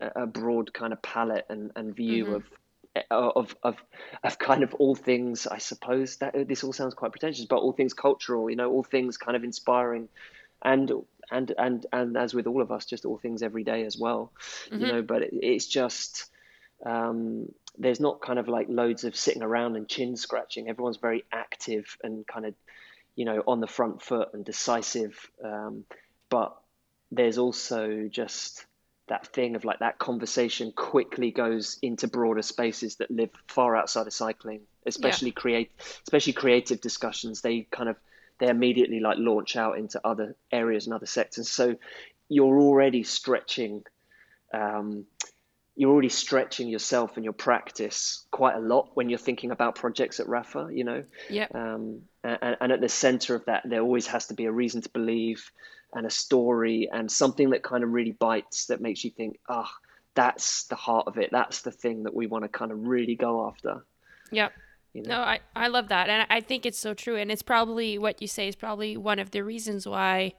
a 0.00 0.26
broad 0.26 0.72
kind 0.72 0.92
of 0.92 1.00
palette 1.02 1.46
and, 1.48 1.70
and 1.76 1.94
view 1.94 2.24
mm-hmm. 2.24 2.34
of 2.34 2.44
of 3.10 3.56
of 3.62 3.82
of 4.22 4.38
kind 4.38 4.62
of 4.62 4.74
all 4.74 4.94
things 4.94 5.46
i 5.46 5.58
suppose 5.58 6.16
that 6.16 6.34
this 6.46 6.62
all 6.62 6.72
sounds 6.72 6.94
quite 6.94 7.10
pretentious 7.10 7.46
but 7.46 7.56
all 7.56 7.72
things 7.72 7.94
cultural 7.94 8.50
you 8.50 8.56
know 8.56 8.70
all 8.70 8.82
things 8.82 9.16
kind 9.16 9.36
of 9.36 9.44
inspiring 9.44 10.08
and 10.62 10.92
and 11.30 11.54
and 11.56 11.86
and 11.92 12.16
as 12.16 12.34
with 12.34 12.46
all 12.46 12.60
of 12.60 12.70
us 12.70 12.84
just 12.84 13.04
all 13.04 13.18
things 13.18 13.42
every 13.42 13.64
day 13.64 13.84
as 13.84 13.96
well 13.98 14.32
mm-hmm. 14.66 14.80
you 14.80 14.92
know 14.92 15.02
but 15.02 15.22
it, 15.22 15.30
it's 15.32 15.66
just 15.66 16.26
um, 16.84 17.46
there's 17.78 18.00
not 18.00 18.20
kind 18.20 18.38
of 18.40 18.48
like 18.48 18.66
loads 18.68 19.04
of 19.04 19.14
sitting 19.16 19.42
around 19.42 19.76
and 19.76 19.88
chin 19.88 20.16
scratching 20.16 20.68
everyone's 20.68 20.96
very 20.96 21.24
active 21.32 21.96
and 22.02 22.26
kind 22.26 22.44
of 22.44 22.54
you 23.14 23.24
know 23.24 23.42
on 23.46 23.60
the 23.60 23.66
front 23.66 24.02
foot 24.02 24.28
and 24.34 24.44
decisive 24.44 25.30
um, 25.44 25.84
but 26.28 26.56
there's 27.10 27.38
also 27.38 28.08
just 28.10 28.66
that 29.12 29.26
thing 29.26 29.54
of 29.56 29.64
like 29.66 29.80
that 29.80 29.98
conversation 29.98 30.72
quickly 30.72 31.30
goes 31.30 31.78
into 31.82 32.08
broader 32.08 32.40
spaces 32.40 32.96
that 32.96 33.10
live 33.10 33.28
far 33.46 33.76
outside 33.76 34.06
of 34.06 34.12
cycling 34.14 34.62
especially 34.86 35.28
yeah. 35.28 35.34
create 35.42 35.70
especially 36.02 36.32
creative 36.32 36.80
discussions 36.80 37.42
they 37.42 37.66
kind 37.70 37.90
of 37.90 37.96
they 38.38 38.48
immediately 38.48 39.00
like 39.00 39.18
launch 39.18 39.54
out 39.54 39.76
into 39.76 40.00
other 40.02 40.34
areas 40.50 40.86
and 40.86 40.94
other 40.94 41.04
sectors 41.04 41.46
so 41.46 41.76
you're 42.30 42.58
already 42.58 43.02
stretching 43.02 43.84
um, 44.54 45.04
you're 45.76 45.90
already 45.90 46.08
stretching 46.08 46.68
yourself 46.68 47.16
and 47.16 47.24
your 47.24 47.34
practice 47.34 48.24
quite 48.30 48.56
a 48.56 48.60
lot 48.60 48.90
when 48.94 49.10
you're 49.10 49.18
thinking 49.18 49.50
about 49.50 49.74
projects 49.74 50.20
at 50.20 50.26
Rapha, 50.26 50.74
you 50.74 50.84
know. 50.84 51.04
Yeah. 51.30 51.46
Um, 51.54 52.02
and, 52.22 52.56
and, 52.60 52.72
at 52.72 52.80
the 52.82 52.90
center 52.90 53.34
of 53.34 53.46
that, 53.46 53.62
there 53.64 53.80
always 53.80 54.06
has 54.08 54.26
to 54.26 54.34
be 54.34 54.44
a 54.44 54.52
reason 54.52 54.82
to 54.82 54.90
believe, 54.90 55.50
and 55.94 56.06
a 56.06 56.10
story 56.10 56.88
and 56.92 57.10
something 57.10 57.50
that 57.50 57.62
kind 57.62 57.84
of 57.84 57.92
really 57.92 58.12
bites 58.12 58.66
that 58.66 58.80
makes 58.80 59.04
you 59.04 59.10
think, 59.10 59.38
ah, 59.48 59.64
oh, 59.66 59.88
that's 60.14 60.64
the 60.64 60.76
heart 60.76 61.06
of 61.06 61.18
it. 61.18 61.30
That's 61.32 61.62
the 61.62 61.70
thing 61.70 62.02
that 62.04 62.14
we 62.14 62.26
want 62.26 62.44
to 62.44 62.48
kind 62.48 62.70
of 62.70 62.86
really 62.86 63.14
go 63.14 63.46
after. 63.46 63.84
Yeah. 64.30 64.48
You 64.92 65.02
know? 65.02 65.16
No, 65.16 65.20
I, 65.20 65.40
I 65.56 65.68
love 65.68 65.88
that. 65.88 66.08
And 66.08 66.26
I 66.28 66.40
think 66.40 66.66
it's 66.66 66.78
so 66.78 66.94
true. 66.94 67.16
And 67.16 67.30
it's 67.30 67.42
probably 67.42 67.98
what 67.98 68.20
you 68.20 68.28
say 68.28 68.48
is 68.48 68.56
probably 68.56 68.96
one 68.96 69.18
of 69.18 69.30
the 69.30 69.42
reasons 69.42 69.86
why, 69.86 70.34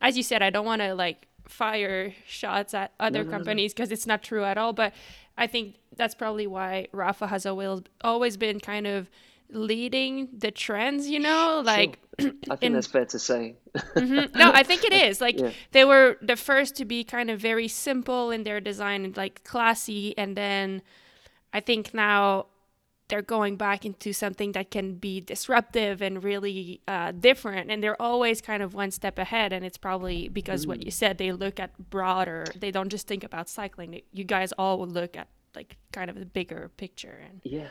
as 0.00 0.16
you 0.16 0.22
said, 0.22 0.42
I 0.42 0.50
don't 0.50 0.66
want 0.66 0.82
to 0.82 0.94
like 0.94 1.26
fire 1.46 2.12
shots 2.26 2.74
at 2.74 2.92
other 3.00 3.24
no, 3.24 3.30
no, 3.30 3.36
companies 3.36 3.72
because 3.72 3.90
no, 3.90 3.94
it's 3.94 4.06
not 4.06 4.22
true 4.22 4.44
at 4.44 4.58
all. 4.58 4.72
But 4.72 4.92
I 5.38 5.46
think 5.46 5.76
that's 5.96 6.14
probably 6.14 6.46
why 6.46 6.88
Rapha 6.92 7.28
has 7.28 7.46
always, 7.46 7.80
always 8.02 8.36
been 8.36 8.60
kind 8.60 8.86
of 8.86 9.08
leading 9.52 10.28
the 10.36 10.50
trends, 10.50 11.08
you 11.08 11.20
know, 11.20 11.62
like 11.64 11.98
sure. 12.20 12.30
I 12.50 12.56
think 12.56 12.62
in, 12.62 12.72
that's 12.72 12.86
fair 12.86 13.04
to 13.06 13.18
say. 13.18 13.56
mm-hmm. 13.74 14.36
No, 14.36 14.52
I 14.52 14.62
think 14.62 14.84
it 14.84 14.92
is. 15.08 15.20
Like 15.20 15.38
yeah. 15.38 15.50
they 15.72 15.84
were 15.84 16.16
the 16.20 16.36
first 16.36 16.76
to 16.76 16.84
be 16.84 17.04
kind 17.04 17.30
of 17.30 17.40
very 17.40 17.68
simple 17.68 18.30
in 18.30 18.44
their 18.44 18.60
design 18.60 19.04
and 19.04 19.16
like 19.16 19.44
classy 19.44 20.16
and 20.18 20.36
then 20.36 20.82
I 21.52 21.60
think 21.60 21.92
now 21.92 22.46
they're 23.08 23.20
going 23.20 23.56
back 23.56 23.84
into 23.84 24.14
something 24.14 24.52
that 24.52 24.70
can 24.70 24.94
be 24.94 25.20
disruptive 25.20 26.00
and 26.00 26.24
really 26.24 26.80
uh, 26.88 27.12
different 27.12 27.70
and 27.70 27.82
they're 27.82 28.00
always 28.00 28.40
kind 28.40 28.62
of 28.62 28.72
one 28.72 28.90
step 28.90 29.18
ahead 29.18 29.52
and 29.52 29.66
it's 29.66 29.76
probably 29.76 30.28
because 30.28 30.64
mm. 30.64 30.68
what 30.68 30.82
you 30.82 30.90
said 30.90 31.18
they 31.18 31.30
look 31.30 31.60
at 31.60 31.90
broader 31.90 32.46
they 32.58 32.70
don't 32.70 32.88
just 32.88 33.06
think 33.06 33.22
about 33.22 33.50
cycling 33.50 34.00
you 34.12 34.24
guys 34.24 34.52
all 34.52 34.78
look 34.86 35.14
at 35.14 35.28
like 35.54 35.76
kind 35.92 36.08
of 36.08 36.18
the 36.18 36.24
bigger 36.24 36.70
picture 36.78 37.20
and 37.28 37.42
yeah 37.44 37.68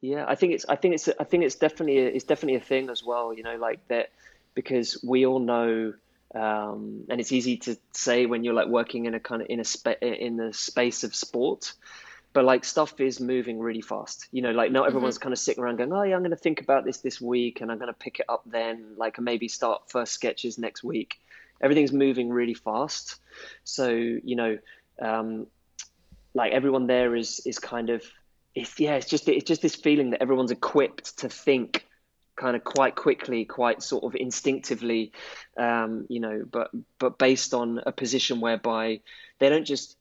yeah 0.00 0.24
i 0.28 0.34
think 0.34 0.52
it's 0.52 0.66
i 0.68 0.76
think 0.76 0.94
it's 0.94 1.08
i 1.18 1.24
think 1.24 1.44
it's 1.44 1.54
definitely 1.54 1.98
a, 1.98 2.06
it's 2.06 2.24
definitely 2.24 2.56
a 2.56 2.60
thing 2.60 2.90
as 2.90 3.02
well 3.02 3.32
you 3.32 3.42
know 3.42 3.56
like 3.56 3.86
that 3.88 4.10
because 4.54 5.02
we 5.06 5.26
all 5.26 5.38
know 5.38 5.92
um, 6.34 7.04
and 7.08 7.20
it's 7.20 7.32
easy 7.32 7.56
to 7.58 7.78
say 7.92 8.26
when 8.26 8.42
you're 8.44 8.52
like 8.52 8.66
working 8.66 9.06
in 9.06 9.14
a 9.14 9.20
kind 9.20 9.40
of 9.40 9.48
in 9.48 9.60
a 9.60 9.64
spa- 9.64 9.94
in 10.02 10.36
the 10.36 10.52
space 10.52 11.04
of 11.04 11.14
sport 11.14 11.72
but 12.32 12.44
like 12.44 12.64
stuff 12.64 13.00
is 13.00 13.20
moving 13.20 13.58
really 13.58 13.80
fast 13.80 14.26
you 14.32 14.42
know 14.42 14.50
like 14.50 14.70
not 14.70 14.80
mm-hmm. 14.80 14.88
everyone's 14.88 15.16
mm-hmm. 15.16 15.22
kind 15.22 15.32
of 15.32 15.38
sitting 15.38 15.62
around 15.62 15.76
going 15.76 15.92
oh 15.92 16.02
yeah 16.02 16.14
i'm 16.14 16.20
going 16.20 16.30
to 16.30 16.36
think 16.36 16.60
about 16.60 16.84
this 16.84 16.98
this 16.98 17.20
week 17.20 17.60
and 17.60 17.70
i'm 17.70 17.78
going 17.78 17.88
to 17.88 17.98
pick 17.98 18.18
it 18.18 18.26
up 18.28 18.42
then 18.44 18.94
like 18.96 19.18
maybe 19.20 19.48
start 19.48 19.88
first 19.88 20.12
sketches 20.12 20.58
next 20.58 20.84
week 20.84 21.18
everything's 21.62 21.92
moving 21.92 22.28
really 22.28 22.54
fast 22.54 23.20
so 23.64 23.88
you 23.88 24.36
know 24.36 24.58
um, 25.00 25.46
like 26.34 26.52
everyone 26.52 26.86
there 26.86 27.14
is 27.14 27.40
is 27.46 27.58
kind 27.58 27.88
of 27.88 28.02
it's 28.56 28.80
yeah 28.80 28.94
it's 28.94 29.06
just 29.06 29.28
it's 29.28 29.44
just 29.44 29.62
this 29.62 29.76
feeling 29.76 30.10
that 30.10 30.22
everyone's 30.22 30.50
equipped 30.50 31.18
to 31.18 31.28
think 31.28 31.86
kind 32.34 32.56
of 32.56 32.64
quite 32.64 32.96
quickly 32.96 33.44
quite 33.44 33.82
sort 33.82 34.02
of 34.02 34.14
instinctively 34.14 35.12
um, 35.56 36.06
you 36.08 36.20
know 36.20 36.44
but 36.50 36.70
but 36.98 37.18
based 37.18 37.54
on 37.54 37.80
a 37.86 37.92
position 37.92 38.40
whereby 38.40 39.00
they 39.38 39.48
don't 39.48 39.64
just 39.64 39.96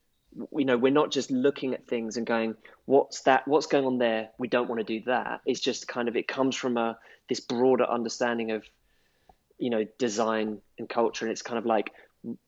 you 0.57 0.65
know 0.65 0.77
we're 0.77 0.91
not 0.91 1.11
just 1.11 1.31
looking 1.31 1.73
at 1.73 1.87
things 1.87 2.17
and 2.17 2.25
going 2.25 2.55
what's 2.85 3.21
that 3.21 3.47
what's 3.47 3.67
going 3.67 3.85
on 3.85 3.97
there? 3.97 4.29
We 4.37 4.47
don't 4.47 4.69
want 4.69 4.79
to 4.79 4.99
do 4.99 5.05
that. 5.05 5.41
It's 5.45 5.59
just 5.59 5.87
kind 5.87 6.07
of 6.07 6.15
it 6.15 6.27
comes 6.27 6.55
from 6.55 6.77
a 6.77 6.97
this 7.27 7.39
broader 7.39 7.85
understanding 7.85 8.51
of 8.51 8.63
you 9.57 9.69
know 9.69 9.85
design 9.97 10.59
and 10.77 10.87
culture. 10.87 11.25
And 11.25 11.31
it's 11.31 11.41
kind 11.41 11.57
of 11.57 11.65
like 11.65 11.91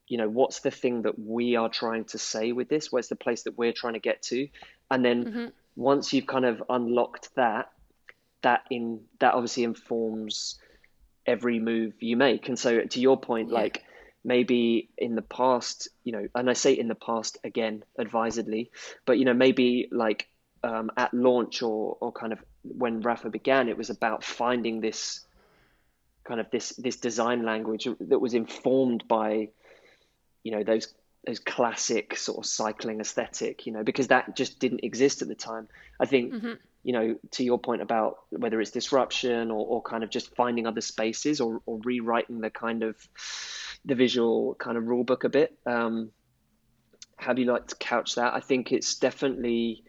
you 0.07 0.17
know 0.17 0.29
what's 0.29 0.61
the 0.61 0.71
thing 0.71 1.03
that 1.03 1.19
we 1.19 1.55
are 1.55 1.69
trying 1.69 2.05
to 2.05 2.17
say 2.17 2.51
with 2.51 2.69
this? 2.69 2.91
Where's 2.91 3.09
the 3.09 3.15
place 3.15 3.43
that 3.43 3.57
we're 3.57 3.73
trying 3.73 3.93
to 3.93 3.99
get 3.99 4.21
to? 4.23 4.47
And 4.89 5.03
then 5.03 5.25
mm-hmm. 5.25 5.45
Once 5.77 6.12
you've 6.12 6.27
kind 6.27 6.46
of 6.46 6.62
unlocked 6.69 7.34
that 7.36 7.72
that 8.41 8.63
in 8.69 9.00
that 9.19 9.34
obviously 9.34 9.63
informs 9.63 10.60
every 11.25 11.60
move 11.60 11.93
you 12.01 12.15
make 12.15 12.48
and 12.50 12.60
so 12.60 12.81
to 12.81 13.00
your 13.00 13.17
point 13.17 13.50
yeah. 13.50 13.55
like 13.55 13.84
maybe 14.27 14.89
in 14.98 15.15
the 15.15 15.22
past, 15.22 15.88
you 16.03 16.12
know, 16.12 16.27
and 16.36 16.50
I 16.50 16.53
say 16.53 16.74
in 16.74 16.89
the 16.89 16.96
past 16.96 17.38
again, 17.46 17.84
advisedly, 17.98 18.69
but 19.05 19.17
you 19.17 19.24
know, 19.24 19.34
maybe 19.34 19.88
like 19.89 20.27
um, 20.63 20.91
at 20.98 21.13
launch 21.13 21.62
or 21.62 21.98
or 22.01 22.12
kind 22.12 22.34
of 22.34 22.39
when 22.63 23.01
Rapha 23.01 23.31
began, 23.31 23.69
it 23.69 23.77
was 23.77 23.89
about 23.89 24.25
finding 24.25 24.81
this 24.81 25.22
kind 26.25 26.41
of 26.41 26.51
this 26.51 26.72
this 26.72 26.98
design 26.98 27.46
language 27.46 27.88
that 28.01 28.19
was 28.19 28.34
informed 28.34 29.07
by, 29.07 29.48
you 30.43 30.51
know, 30.51 30.63
those 30.63 30.93
those 31.25 31.39
classic 31.39 32.15
sort 32.15 32.38
of 32.38 32.45
cycling 32.45 33.00
aesthetic, 33.01 33.65
you 33.65 33.74
know, 33.74 33.83
because 33.83 34.07
that 34.07 34.36
just 34.36 34.59
didn't 34.59 34.83
exist 34.83 35.21
at 35.21 35.27
the 35.27 35.36
time. 35.36 35.67
I 36.00 36.05
think, 36.05 36.33
mm-hmm. 36.33 36.53
you 36.83 36.93
know, 36.93 37.15
to 37.31 37.43
your 37.43 37.59
point 37.59 37.81
about 37.81 38.19
whether 38.29 38.62
it's 38.62 38.71
disruption 38.71 39.51
or, 39.51 39.65
or 39.65 39.81
kind 39.81 40.03
of 40.03 40.09
just 40.09 40.36
finding 40.36 40.67
other 40.67 40.81
spaces 40.81 41.41
or, 41.41 41.62
or 41.65 41.79
rewriting 41.83 42.39
the 42.39 42.50
kind 42.50 42.83
of 42.83 42.95
the 43.83 43.95
visual 43.95 44.55
kind 44.55 44.77
of 44.77 44.87
rule 44.87 45.03
book 45.03 45.24
a 45.24 45.29
bit. 45.29 45.57
Um, 45.65 46.11
how 47.18 47.33
do 47.33 47.42
you 47.42 47.51
like 47.51 47.68
to 47.68 47.75
couch 47.75 48.15
that? 48.15 48.33
I 48.33 48.39
think 48.39 48.72
it's 48.72 48.96
definitely, 48.96 49.83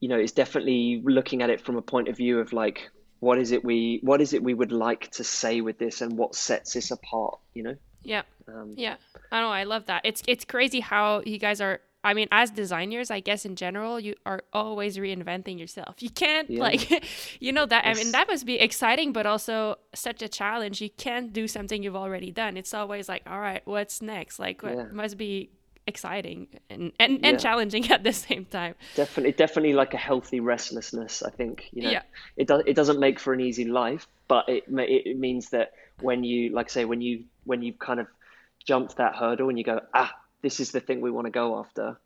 you 0.00 0.08
know, 0.08 0.16
it's 0.16 0.32
definitely 0.32 1.02
looking 1.04 1.42
at 1.42 1.50
it 1.50 1.60
from 1.60 1.76
a 1.76 1.82
point 1.82 2.08
of 2.08 2.16
view 2.16 2.38
of 2.38 2.52
like, 2.52 2.88
what 3.20 3.38
is 3.38 3.50
it 3.50 3.64
we, 3.64 3.98
what 4.02 4.20
is 4.20 4.32
it 4.32 4.42
we 4.42 4.54
would 4.54 4.70
like 4.70 5.10
to 5.10 5.24
say 5.24 5.60
with 5.60 5.76
this, 5.76 6.02
and 6.02 6.16
what 6.16 6.36
sets 6.36 6.74
this 6.74 6.92
apart? 6.92 7.40
You 7.52 7.64
know. 7.64 7.76
Yeah. 8.04 8.22
Um, 8.46 8.74
yeah. 8.76 8.94
I 9.30 9.40
know. 9.40 9.50
I 9.50 9.64
love 9.64 9.86
that. 9.86 10.02
It's 10.04 10.22
it's 10.26 10.44
crazy 10.44 10.80
how 10.80 11.22
you 11.24 11.38
guys 11.38 11.60
are 11.60 11.80
I 12.04 12.14
mean, 12.14 12.28
as 12.30 12.50
designers, 12.50 13.10
I 13.10 13.20
guess 13.20 13.44
in 13.44 13.56
general, 13.56 13.98
you 13.98 14.14
are 14.24 14.42
always 14.52 14.96
reinventing 14.98 15.58
yourself. 15.58 15.96
You 16.00 16.10
can't 16.10 16.48
yeah. 16.48 16.60
like, 16.60 17.04
you 17.40 17.52
know 17.52 17.66
that. 17.66 17.86
I 17.86 17.94
mean, 17.94 18.12
that 18.12 18.28
must 18.28 18.46
be 18.46 18.58
exciting, 18.58 19.12
but 19.12 19.26
also 19.26 19.76
such 19.94 20.22
a 20.22 20.28
challenge. 20.28 20.80
You 20.80 20.90
can't 20.90 21.32
do 21.32 21.48
something 21.48 21.82
you've 21.82 21.96
already 21.96 22.30
done. 22.30 22.56
It's 22.56 22.72
always 22.72 23.08
like, 23.08 23.22
all 23.26 23.40
right, 23.40 23.62
what's 23.64 24.00
next? 24.00 24.38
Like, 24.38 24.62
what 24.62 24.76
yeah. 24.76 24.84
must 24.92 25.18
be 25.18 25.50
exciting 25.88 26.46
and 26.68 26.92
and, 27.00 27.18
yeah. 27.18 27.28
and 27.28 27.40
challenging 27.40 27.90
at 27.90 28.04
the 28.04 28.12
same 28.12 28.44
time. 28.44 28.74
Definitely, 28.94 29.32
definitely 29.32 29.72
like 29.72 29.92
a 29.92 29.98
healthy 29.98 30.38
restlessness. 30.38 31.22
I 31.24 31.30
think 31.30 31.68
you 31.72 31.82
know, 31.82 31.90
yeah. 31.90 32.02
it 32.36 32.46
does. 32.46 32.62
It 32.64 32.74
doesn't 32.74 33.00
make 33.00 33.18
for 33.18 33.32
an 33.32 33.40
easy 33.40 33.64
life, 33.64 34.06
but 34.28 34.48
it 34.48 34.64
it 34.68 35.18
means 35.18 35.50
that 35.50 35.72
when 36.00 36.22
you 36.22 36.50
like 36.50 36.70
say 36.70 36.84
when 36.84 37.00
you 37.00 37.24
when 37.44 37.60
you've 37.62 37.78
kind 37.80 37.98
of 37.98 38.06
jumped 38.68 38.96
that 38.96 39.16
hurdle 39.16 39.48
and 39.48 39.56
you 39.56 39.64
go 39.64 39.80
ah 39.94 40.12
this 40.42 40.60
is 40.60 40.70
the 40.70 40.80
thing 40.80 41.00
we 41.00 41.10
want 41.10 41.26
to 41.26 41.30
go 41.30 41.58
after, 41.58 41.98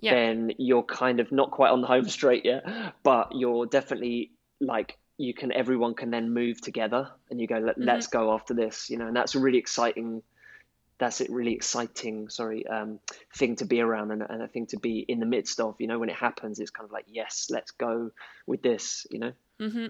yeah. 0.00 0.14
then 0.14 0.52
you're 0.58 0.82
kind 0.82 1.20
of 1.20 1.32
not 1.32 1.50
quite 1.50 1.70
on 1.70 1.80
the 1.80 1.86
home 1.86 2.08
straight 2.08 2.44
yet, 2.44 2.64
but 3.02 3.32
you're 3.34 3.66
definitely 3.66 4.30
like 4.60 4.98
you 5.16 5.32
can 5.32 5.52
everyone 5.52 5.94
can 5.94 6.10
then 6.10 6.32
move 6.32 6.60
together 6.60 7.10
and 7.30 7.40
you 7.40 7.46
go 7.46 7.58
Let, 7.58 7.76
mm-hmm. 7.76 7.84
let's 7.84 8.08
go 8.08 8.34
after 8.34 8.52
this 8.52 8.90
you 8.90 8.98
know 8.98 9.06
and 9.06 9.16
that's 9.16 9.36
a 9.36 9.38
really 9.38 9.58
exciting 9.58 10.22
that's 10.98 11.20
a 11.20 11.30
really 11.30 11.52
exciting 11.52 12.28
sorry 12.28 12.66
um, 12.66 12.98
thing 13.36 13.56
to 13.56 13.64
be 13.64 13.80
around 13.80 14.10
and, 14.10 14.22
and 14.22 14.42
a 14.42 14.48
thing 14.48 14.66
to 14.66 14.78
be 14.78 14.98
in 15.00 15.20
the 15.20 15.26
midst 15.26 15.60
of 15.60 15.76
you 15.78 15.86
know 15.86 16.00
when 16.00 16.08
it 16.08 16.16
happens 16.16 16.58
it's 16.58 16.70
kind 16.70 16.84
of 16.84 16.92
like 16.92 17.04
yes 17.08 17.48
let's 17.50 17.70
go 17.72 18.10
with 18.46 18.62
this 18.62 19.06
you 19.10 19.20
know 19.20 19.32
mm-hmm. 19.60 19.86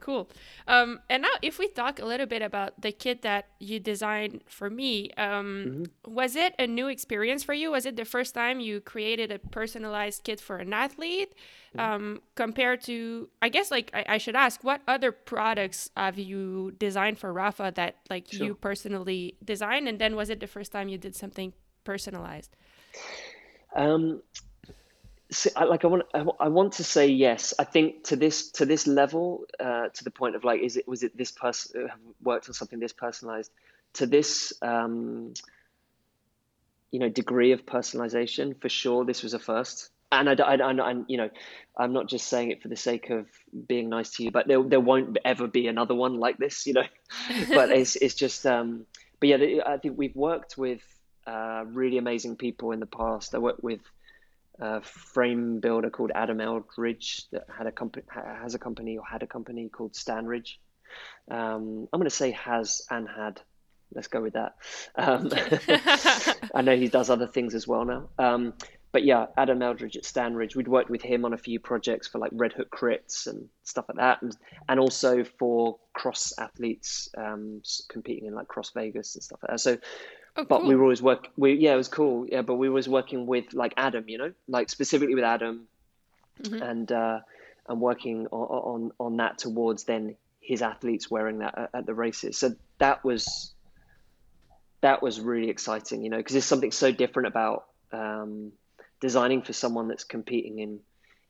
Cool. 0.00 0.28
Um, 0.66 1.00
and 1.10 1.22
now, 1.22 1.34
if 1.42 1.58
we 1.58 1.68
talk 1.68 1.98
a 1.98 2.04
little 2.04 2.26
bit 2.26 2.40
about 2.40 2.80
the 2.80 2.92
kit 2.92 3.22
that 3.22 3.48
you 3.58 3.78
designed 3.78 4.42
for 4.46 4.70
me, 4.70 5.10
um, 5.18 5.86
mm-hmm. 5.86 6.14
was 6.14 6.34
it 6.36 6.54
a 6.58 6.66
new 6.66 6.88
experience 6.88 7.44
for 7.44 7.52
you? 7.52 7.70
Was 7.70 7.84
it 7.84 7.96
the 7.96 8.04
first 8.04 8.34
time 8.34 8.60
you 8.60 8.80
created 8.80 9.30
a 9.30 9.38
personalized 9.38 10.24
kit 10.24 10.40
for 10.40 10.56
an 10.56 10.72
athlete? 10.72 11.34
Mm-hmm. 11.76 11.80
Um, 11.80 12.22
compared 12.36 12.80
to, 12.84 13.28
I 13.42 13.50
guess, 13.50 13.70
like 13.70 13.90
I, 13.92 14.04
I, 14.14 14.18
should 14.18 14.36
ask, 14.36 14.64
what 14.64 14.80
other 14.88 15.12
products 15.12 15.90
have 15.96 16.18
you 16.18 16.72
designed 16.78 17.18
for 17.18 17.34
Rapha 17.34 17.74
that 17.74 17.96
like 18.08 18.28
sure. 18.32 18.46
you 18.46 18.54
personally 18.54 19.36
designed? 19.44 19.88
And 19.88 19.98
then, 19.98 20.16
was 20.16 20.30
it 20.30 20.40
the 20.40 20.46
first 20.46 20.72
time 20.72 20.88
you 20.88 20.96
did 20.96 21.14
something 21.14 21.52
personalized? 21.84 22.56
Um, 23.76 24.22
like 25.56 25.84
I 25.84 25.88
want 25.88 26.04
I 26.14 26.48
want 26.48 26.72
to 26.74 26.84
say 26.84 27.08
yes. 27.08 27.52
I 27.58 27.64
think 27.64 28.04
to 28.04 28.16
this 28.16 28.50
to 28.52 28.64
this 28.64 28.86
level, 28.86 29.44
uh, 29.60 29.88
to 29.88 30.04
the 30.04 30.10
point 30.10 30.36
of 30.36 30.44
like, 30.44 30.62
is 30.62 30.76
it 30.76 30.88
was 30.88 31.02
it 31.02 31.16
this 31.16 31.30
person 31.30 31.84
uh, 31.84 31.94
worked 32.22 32.48
on 32.48 32.54
something 32.54 32.78
this 32.78 32.94
personalized 32.94 33.50
to 33.94 34.06
this 34.06 34.54
um, 34.62 35.34
you 36.90 36.98
know 36.98 37.10
degree 37.10 37.52
of 37.52 37.66
personalization 37.66 38.58
for 38.60 38.70
sure. 38.70 39.04
This 39.04 39.22
was 39.22 39.34
a 39.34 39.38
first, 39.38 39.90
and 40.10 40.30
I, 40.30 40.32
I, 40.32 40.54
I, 40.56 40.72
I 40.72 40.94
you 41.08 41.18
know 41.18 41.28
I'm 41.76 41.92
not 41.92 42.08
just 42.08 42.28
saying 42.28 42.50
it 42.50 42.62
for 42.62 42.68
the 42.68 42.76
sake 42.76 43.10
of 43.10 43.26
being 43.66 43.90
nice 43.90 44.10
to 44.16 44.24
you, 44.24 44.30
but 44.30 44.48
there 44.48 44.62
there 44.62 44.80
won't 44.80 45.18
ever 45.26 45.46
be 45.46 45.66
another 45.66 45.94
one 45.94 46.18
like 46.18 46.38
this, 46.38 46.66
you 46.66 46.72
know. 46.72 46.86
but 47.50 47.70
it's 47.70 47.96
it's 47.96 48.14
just 48.14 48.46
um, 48.46 48.86
but 49.20 49.28
yeah, 49.28 49.62
I 49.66 49.76
think 49.76 49.98
we've 49.98 50.16
worked 50.16 50.56
with 50.56 50.80
uh, 51.26 51.64
really 51.66 51.98
amazing 51.98 52.36
people 52.36 52.72
in 52.72 52.80
the 52.80 52.86
past. 52.86 53.34
I 53.34 53.38
worked 53.38 53.62
with 53.62 53.80
a 54.60 54.80
frame 54.80 55.60
builder 55.60 55.90
called 55.90 56.10
Adam 56.14 56.40
Eldridge 56.40 57.26
that 57.32 57.46
had 57.56 57.66
a 57.66 57.72
company 57.72 58.04
has 58.14 58.54
a 58.54 58.58
company 58.58 58.98
or 58.98 59.04
had 59.04 59.22
a 59.22 59.26
company 59.26 59.68
called 59.68 59.92
Stanridge. 59.92 60.56
Um, 61.30 61.88
I'm 61.92 62.00
going 62.00 62.04
to 62.04 62.10
say 62.10 62.32
has 62.32 62.82
and 62.90 63.08
had. 63.08 63.40
Let's 63.94 64.08
go 64.08 64.20
with 64.20 64.34
that. 64.34 64.56
Um, 64.96 65.30
I 66.54 66.60
know 66.60 66.76
he 66.76 66.88
does 66.88 67.08
other 67.08 67.26
things 67.26 67.54
as 67.54 67.66
well 67.66 67.86
now. 67.86 68.08
Um, 68.18 68.52
but 68.92 69.04
yeah, 69.04 69.26
Adam 69.36 69.62
Eldridge 69.62 69.96
at 69.96 70.04
Stanridge, 70.04 70.56
we'd 70.56 70.68
worked 70.68 70.90
with 70.90 71.02
him 71.02 71.24
on 71.24 71.34
a 71.34 71.38
few 71.38 71.60
projects 71.60 72.08
for 72.08 72.18
like 72.18 72.30
Red 72.32 72.52
Hook 72.52 72.68
crits 72.70 73.26
and 73.26 73.48
stuff 73.62 73.84
like 73.88 73.98
that, 73.98 74.22
and 74.22 74.36
and 74.68 74.80
also 74.80 75.24
for 75.24 75.78
cross 75.92 76.32
athletes 76.38 77.08
um, 77.16 77.62
competing 77.90 78.26
in 78.26 78.34
like 78.34 78.48
Cross 78.48 78.72
Vegas 78.74 79.14
and 79.14 79.22
stuff 79.22 79.40
like 79.42 79.52
that. 79.52 79.60
So 79.60 79.76
Oh, 80.38 80.44
but 80.44 80.60
cool. 80.60 80.68
we 80.68 80.76
were 80.76 80.84
always 80.84 81.02
work. 81.02 81.28
We 81.36 81.54
yeah, 81.54 81.74
it 81.74 81.76
was 81.76 81.88
cool. 81.88 82.26
Yeah, 82.30 82.42
but 82.42 82.54
we 82.54 82.68
were 82.68 82.74
always 82.74 82.88
working 82.88 83.26
with 83.26 83.52
like 83.52 83.74
Adam, 83.76 84.08
you 84.08 84.18
know, 84.18 84.32
like 84.46 84.70
specifically 84.70 85.16
with 85.16 85.24
Adam, 85.24 85.66
mm-hmm. 86.40 86.62
and 86.62 86.92
uh, 86.92 87.20
and 87.68 87.80
working 87.80 88.28
on, 88.30 88.90
on 88.90 88.92
on 89.00 89.16
that 89.16 89.38
towards 89.38 89.84
then 89.84 90.14
his 90.40 90.62
athletes 90.62 91.10
wearing 91.10 91.38
that 91.38 91.58
at, 91.58 91.70
at 91.74 91.86
the 91.86 91.94
races. 91.94 92.38
So 92.38 92.54
that 92.78 93.04
was 93.04 93.52
that 94.80 95.02
was 95.02 95.20
really 95.20 95.50
exciting, 95.50 96.02
you 96.02 96.10
know, 96.10 96.18
because 96.18 96.34
there's 96.34 96.44
something 96.44 96.70
so 96.70 96.92
different 96.92 97.26
about 97.26 97.66
um, 97.92 98.52
designing 99.00 99.42
for 99.42 99.52
someone 99.52 99.88
that's 99.88 100.04
competing 100.04 100.60
in 100.60 100.78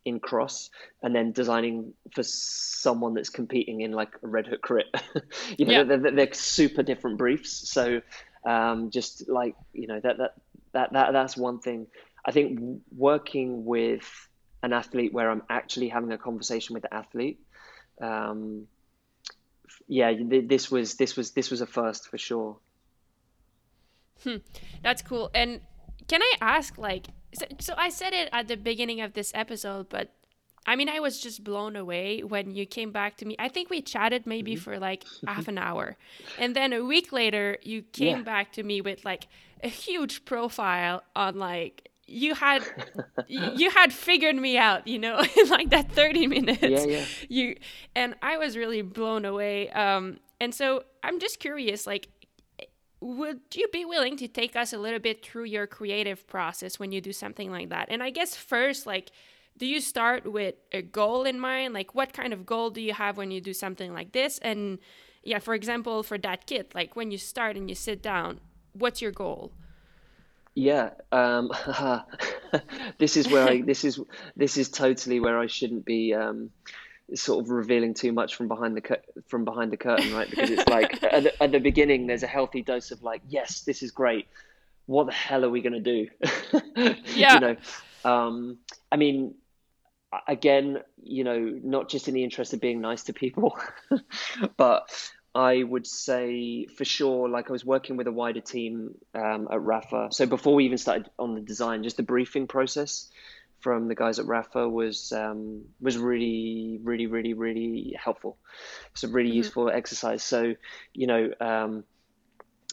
in 0.04 0.20
cross 0.20 0.70
and 1.02 1.14
then 1.14 1.32
designing 1.32 1.92
for 2.14 2.22
someone 2.22 3.14
that's 3.14 3.28
competing 3.30 3.80
in 3.80 3.92
like 3.92 4.10
a 4.22 4.26
red 4.26 4.46
hook 4.46 4.62
crit 4.62 4.86
you 5.58 5.66
know 5.66 5.72
Yeah. 5.72 5.82
they're, 5.84 5.98
they're, 5.98 6.12
they're 6.12 6.32
super 6.32 6.82
different 6.82 7.18
briefs 7.18 7.68
so 7.68 8.00
um, 8.44 8.90
just 8.90 9.28
like 9.28 9.54
you 9.72 9.86
know 9.86 10.00
that 10.00 10.18
that 10.18 10.34
that, 10.72 10.92
that 10.92 11.12
that's 11.12 11.36
one 11.36 11.60
thing. 11.60 11.86
I 12.24 12.30
think 12.32 12.82
working 12.94 13.64
with 13.64 14.28
an 14.62 14.72
athlete 14.72 15.12
where 15.12 15.30
i'm 15.30 15.42
actually 15.48 15.88
having 15.88 16.10
a 16.10 16.18
conversation 16.18 16.74
with 16.74 16.82
the 16.82 16.92
athlete 16.92 17.38
um, 18.02 18.66
yeah 19.86 20.12
this 20.28 20.70
was 20.70 20.94
this 20.96 21.16
was 21.16 21.30
this 21.32 21.50
was 21.50 21.60
a 21.60 21.66
first 21.66 22.08
for 22.08 22.18
sure. 22.18 22.58
Hmm, 24.24 24.36
That's 24.82 25.02
cool. 25.02 25.30
And 25.34 25.60
can 26.08 26.22
I 26.22 26.32
ask, 26.40 26.76
like, 26.76 27.06
so, 27.32 27.46
so 27.60 27.74
I 27.76 27.88
said 27.88 28.12
it 28.12 28.28
at 28.32 28.48
the 28.48 28.56
beginning 28.56 29.00
of 29.00 29.12
this 29.14 29.30
episode, 29.34 29.88
but 29.88 30.12
I 30.66 30.76
mean, 30.76 30.88
I 30.88 31.00
was 31.00 31.20
just 31.20 31.42
blown 31.44 31.76
away 31.76 32.20
when 32.22 32.54
you 32.54 32.66
came 32.66 32.90
back 32.92 33.16
to 33.18 33.24
me. 33.24 33.36
I 33.38 33.48
think 33.48 33.70
we 33.70 33.80
chatted 33.80 34.26
maybe 34.26 34.54
for 34.56 34.78
like 34.78 35.04
half 35.26 35.48
an 35.48 35.58
hour. 35.58 35.96
And 36.38 36.54
then 36.54 36.72
a 36.72 36.84
week 36.84 37.12
later, 37.12 37.56
you 37.62 37.82
came 37.82 38.18
Yeah. 38.18 38.22
back 38.22 38.52
to 38.52 38.62
me 38.62 38.80
with 38.80 39.04
like 39.04 39.28
a 39.64 39.68
huge 39.68 40.24
profile 40.24 41.02
on 41.16 41.38
like, 41.38 41.88
you 42.06 42.34
had 42.34 42.62
you 43.28 43.68
had 43.70 43.92
figured 43.92 44.34
me 44.34 44.56
out 44.56 44.86
you 44.86 44.98
know 44.98 45.18
in 45.36 45.48
like 45.50 45.68
that 45.68 45.92
30 45.92 46.26
minutes 46.26 46.62
Yeah, 46.62 46.84
yeah. 46.86 47.04
you 47.28 47.54
and 47.94 48.14
i 48.22 48.38
was 48.38 48.56
really 48.56 48.80
blown 48.80 49.26
away 49.26 49.68
um 49.72 50.18
and 50.40 50.54
so 50.54 50.84
i'm 51.02 51.20
just 51.20 51.38
curious 51.38 51.86
like 51.86 52.08
would 53.00 53.40
you 53.54 53.68
be 53.68 53.84
willing 53.84 54.16
to 54.16 54.26
take 54.26 54.56
us 54.56 54.72
a 54.72 54.78
little 54.78 54.98
bit 54.98 55.22
through 55.24 55.44
your 55.44 55.66
creative 55.66 56.26
process 56.26 56.78
when 56.80 56.92
you 56.92 57.00
do 57.02 57.12
something 57.12 57.50
like 57.50 57.68
that 57.68 57.88
and 57.90 58.02
i 58.02 58.08
guess 58.10 58.34
first 58.34 58.86
like 58.86 59.10
do 59.58 59.66
you 59.66 59.80
start 59.80 60.30
with 60.30 60.54
a 60.72 60.80
goal 60.80 61.24
in 61.24 61.38
mind 61.38 61.74
like 61.74 61.94
what 61.94 62.12
kind 62.12 62.32
of 62.32 62.46
goal 62.46 62.70
do 62.70 62.80
you 62.80 62.94
have 62.94 63.16
when 63.16 63.30
you 63.30 63.40
do 63.40 63.52
something 63.52 63.92
like 63.92 64.12
this 64.12 64.38
and 64.38 64.78
yeah 65.22 65.38
for 65.38 65.54
example 65.54 66.02
for 66.02 66.16
that 66.16 66.46
kit 66.46 66.74
like 66.74 66.96
when 66.96 67.10
you 67.10 67.18
start 67.18 67.56
and 67.56 67.68
you 67.68 67.74
sit 67.74 68.00
down 68.02 68.40
what's 68.72 69.02
your 69.02 69.12
goal 69.12 69.52
Yeah, 70.54 70.90
um, 71.12 71.52
this 72.98 73.16
is 73.16 73.28
where 73.28 73.46
I 73.46 73.62
this 73.70 73.84
is 73.84 74.00
this 74.34 74.56
is 74.56 74.68
totally 74.68 75.20
where 75.20 75.38
I 75.38 75.46
shouldn't 75.46 75.84
be 75.84 76.12
um, 76.14 76.50
sort 77.14 77.44
of 77.44 77.50
revealing 77.50 77.94
too 77.94 78.12
much 78.12 78.34
from 78.34 78.48
behind 78.48 78.76
the 78.76 78.80
cur- 78.80 79.06
from 79.28 79.44
behind 79.44 79.70
the 79.70 79.76
curtain, 79.76 80.12
right? 80.12 80.28
Because 80.28 80.50
it's 80.50 80.68
like 80.68 81.00
at 81.16 81.22
the, 81.22 81.42
at 81.42 81.52
the 81.52 81.60
beginning, 81.60 82.08
there's 82.08 82.24
a 82.24 82.26
healthy 82.26 82.62
dose 82.62 82.90
of 82.90 83.04
like, 83.04 83.22
yes, 83.28 83.60
this 83.60 83.84
is 83.84 83.92
great. 83.92 84.26
What 84.86 85.06
the 85.06 85.12
hell 85.12 85.44
are 85.44 85.50
we 85.50 85.60
gonna 85.62 85.78
do? 85.78 86.08
Yeah. 87.14 87.34
You 87.34 87.40
know, 87.40 87.56
um, 88.04 88.58
I 88.90 88.96
mean, 88.96 89.34
again, 90.26 90.78
you 91.02 91.24
know, 91.24 91.38
not 91.62 91.88
just 91.88 92.08
in 92.08 92.14
the 92.14 92.24
interest 92.24 92.52
of 92.54 92.60
being 92.60 92.80
nice 92.80 93.04
to 93.04 93.12
people, 93.12 93.58
but 94.56 94.90
I 95.34 95.62
would 95.62 95.86
say 95.86 96.66
for 96.66 96.84
sure, 96.84 97.28
like 97.28 97.48
I 97.48 97.52
was 97.52 97.64
working 97.64 97.96
with 97.96 98.06
a 98.06 98.12
wider 98.12 98.40
team 98.40 98.94
um, 99.14 99.48
at 99.50 99.58
Rapha. 99.58 100.12
So 100.12 100.26
before 100.26 100.54
we 100.54 100.64
even 100.64 100.78
started 100.78 101.10
on 101.18 101.34
the 101.34 101.40
design, 101.40 101.82
just 101.82 101.96
the 101.96 102.02
briefing 102.02 102.46
process 102.46 103.08
from 103.60 103.88
the 103.88 103.94
guys 103.94 104.18
at 104.18 104.26
Rapha 104.26 104.70
was 104.70 105.12
um, 105.12 105.64
was 105.80 105.98
really, 105.98 106.78
really, 106.82 107.06
really, 107.06 107.34
really 107.34 107.96
helpful. 108.02 108.38
It's 108.92 109.04
a 109.04 109.08
really 109.08 109.30
useful 109.30 109.68
exercise. 109.68 110.22
So, 110.22 110.54
you 110.94 111.06
know, 111.06 111.30
um, 111.40 111.84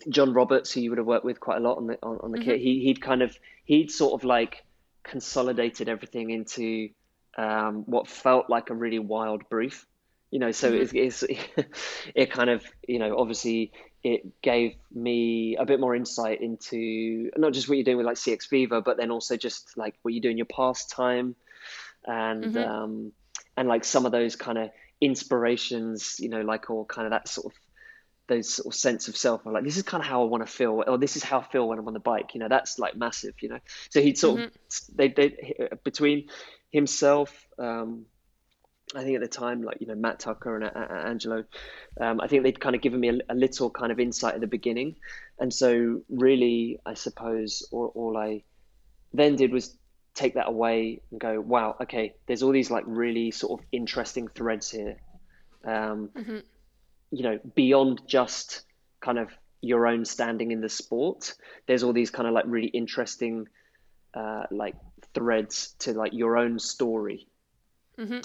John 0.10 0.34
Roberts, 0.34 0.72
who 0.72 0.82
you 0.82 0.92
would 0.92 1.00
have 1.00 1.08
worked 1.08 1.26
with 1.26 1.40
quite 1.40 1.58
a 1.58 1.62
lot 1.62 1.78
on 1.78 1.88
the 1.88 1.98
on, 2.02 2.20
on 2.22 2.32
the 2.32 2.40
kit, 2.40 2.60
he 2.62 2.80
he'd 2.82 3.02
kind 3.02 3.22
of 3.22 3.38
he'd 3.66 3.92
sort 3.92 4.14
of 4.14 4.26
like 4.26 4.64
consolidated 5.04 5.90
everything 5.90 6.30
into 6.30 6.90
um, 7.38 7.84
what 7.86 8.08
felt 8.08 8.50
like 8.50 8.70
a 8.70 8.76
really 8.76 9.00
wild 9.00 9.50
brief. 9.50 9.86
You 10.32 10.40
know, 10.40 10.52
so 10.52 10.74
it's, 10.74 10.92
it's 10.94 11.24
it 12.16 12.32
kind 12.32 12.50
of 12.50 12.64
you 12.88 13.00
know 13.00 13.18
obviously 13.18 13.72
it 14.04 14.42
gave 14.42 14.76
me 14.94 15.56
a 15.56 15.66
bit 15.66 15.80
more 15.80 15.96
insight 15.96 16.42
into 16.42 17.32
not 17.38 17.54
just 17.54 17.68
what 17.68 17.76
you're 17.76 17.84
doing 17.84 17.98
with 17.98 18.06
like 18.06 18.18
CX 18.18 18.48
Fever, 18.48 18.82
but 18.82 18.98
then 18.98 19.12
also 19.12 19.38
just 19.38 19.78
like 19.78 19.96
what 20.02 20.14
you 20.14 20.22
do 20.22 20.30
in 20.30 20.38
your 20.38 20.46
pastime 20.46 21.36
and 22.06 22.56
um, 22.58 23.12
and 23.58 23.68
like 23.68 23.84
some 23.84 24.06
of 24.06 24.12
those 24.12 24.36
kind 24.36 24.58
of 24.58 24.70
inspirations, 25.02 26.18
you 26.20 26.30
know, 26.30 26.42
like 26.42 26.70
or 26.70 26.86
kind 26.86 27.06
of 27.06 27.12
that 27.12 27.28
sort 27.28 27.48
of 27.48 27.60
those 28.28 28.56
sort 28.56 28.68
of 28.68 28.80
sense 28.80 29.08
of 29.08 29.16
self. 29.16 29.46
Like, 29.46 29.64
this 29.64 29.78
is 29.78 29.84
kind 29.84 30.02
of 30.02 30.08
how 30.08 30.22
I 30.22 30.26
want 30.26 30.46
to 30.46 30.52
feel, 30.52 30.84
or 30.86 30.98
this 30.98 31.16
is 31.16 31.24
how 31.24 31.40
I 31.40 31.44
feel 31.44 31.68
when 31.68 31.80
I'm 31.80 31.88
on 31.88 31.94
the 31.94 32.00
bike. 32.00 32.34
You 32.34 32.40
know, 32.40 32.48
that's 32.48 32.80
like 32.80 32.96
massive. 32.96 33.36
You 33.42 33.50
know, 33.50 33.60
so 33.90 34.02
he'd 34.02 34.18
sort 34.18 34.42
of 34.42 34.52
they 34.96 35.10
they 35.10 35.70
between 35.84 36.28
himself. 36.76 37.48
Um, 37.58 38.06
I 38.96 39.04
think 39.04 39.16
at 39.16 39.22
the 39.22 39.28
time, 39.28 39.64
like 39.64 39.78
you 39.82 39.88
know, 39.88 39.96
Matt 39.96 40.20
Tucker 40.20 40.56
and 40.56 40.66
uh, 40.66 40.72
uh, 40.76 41.10
Angelo, 41.10 41.44
um, 42.00 42.22
I 42.22 42.28
think 42.28 42.44
they'd 42.44 42.60
kind 42.60 42.76
of 42.76 42.82
given 42.82 43.00
me 43.00 43.10
a, 43.10 43.34
a 43.34 43.36
little 43.36 43.70
kind 43.70 43.92
of 43.92 44.00
insight 44.00 44.36
at 44.36 44.42
the 44.42 44.48
beginning, 44.48 44.96
and 45.40 45.52
so 45.52 46.02
really, 46.10 46.80
I 46.86 46.94
suppose, 46.94 47.68
all, 47.72 47.92
all 47.96 48.18
I 48.18 48.44
then 49.14 49.36
did 49.36 49.52
was 49.52 49.76
take 50.14 50.36
that 50.36 50.48
away 50.48 51.02
and 51.12 51.20
go, 51.20 51.42
wow, 51.42 51.76
okay, 51.82 52.14
there's 52.28 52.44
all 52.44 52.52
these 52.52 52.72
like 52.72 52.84
really 52.88 53.32
sort 53.32 53.60
of 53.60 53.66
interesting 53.72 54.28
threads 54.28 54.70
here. 54.72 54.98
Um, 55.66 56.10
You 57.12 57.24
know, 57.24 57.40
beyond 57.56 58.02
just 58.08 58.64
kind 59.00 59.20
of 59.20 59.30
your 59.62 59.88
own 59.88 60.06
standing 60.06 60.52
in 60.52 60.62
the 60.62 60.70
sport, 60.70 61.34
there's 61.66 61.84
all 61.84 61.94
these 61.94 62.12
kind 62.12 62.28
of 62.28 62.34
like 62.34 62.46
really 62.48 62.68
interesting 62.68 63.48
uh, 64.14 64.44
like 64.52 64.76
threads 65.16 65.74
to 65.80 65.94
like 65.94 66.14
your 66.14 66.38
own 66.38 66.60
story. 66.60 67.28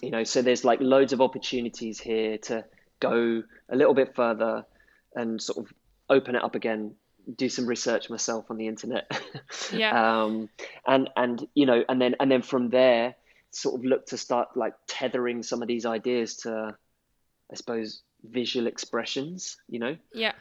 You 0.02 0.10
know, 0.10 0.24
so 0.24 0.42
there's 0.42 0.64
like 0.64 0.80
loads 0.80 1.12
of 1.12 1.20
opportunities 1.20 2.00
here 2.00 2.38
to 2.38 2.64
go 2.98 3.42
a 3.68 3.76
little 3.76 3.94
bit 3.94 4.14
further 4.14 4.66
and 5.14 5.40
sort 5.40 5.58
of 5.64 5.72
open 6.08 6.34
it 6.34 6.42
up 6.42 6.54
again, 6.56 6.94
do 7.36 7.48
some 7.48 7.66
research 7.66 8.10
myself 8.10 8.50
on 8.50 8.56
the 8.56 8.66
internet. 8.66 9.10
Yeah. 9.72 10.22
um, 10.22 10.48
and 10.86 11.08
and 11.16 11.46
you 11.54 11.66
know, 11.66 11.84
and 11.88 12.00
then 12.00 12.16
and 12.18 12.30
then 12.30 12.42
from 12.42 12.70
there, 12.70 13.14
sort 13.52 13.76
of 13.76 13.84
look 13.84 14.06
to 14.06 14.16
start 14.16 14.56
like 14.56 14.74
tethering 14.88 15.44
some 15.44 15.62
of 15.62 15.68
these 15.68 15.86
ideas 15.86 16.36
to, 16.38 16.74
I 17.50 17.54
suppose, 17.54 18.02
visual 18.24 18.66
expressions. 18.66 19.56
You 19.68 19.78
know. 19.78 19.96
Yeah. 20.12 20.32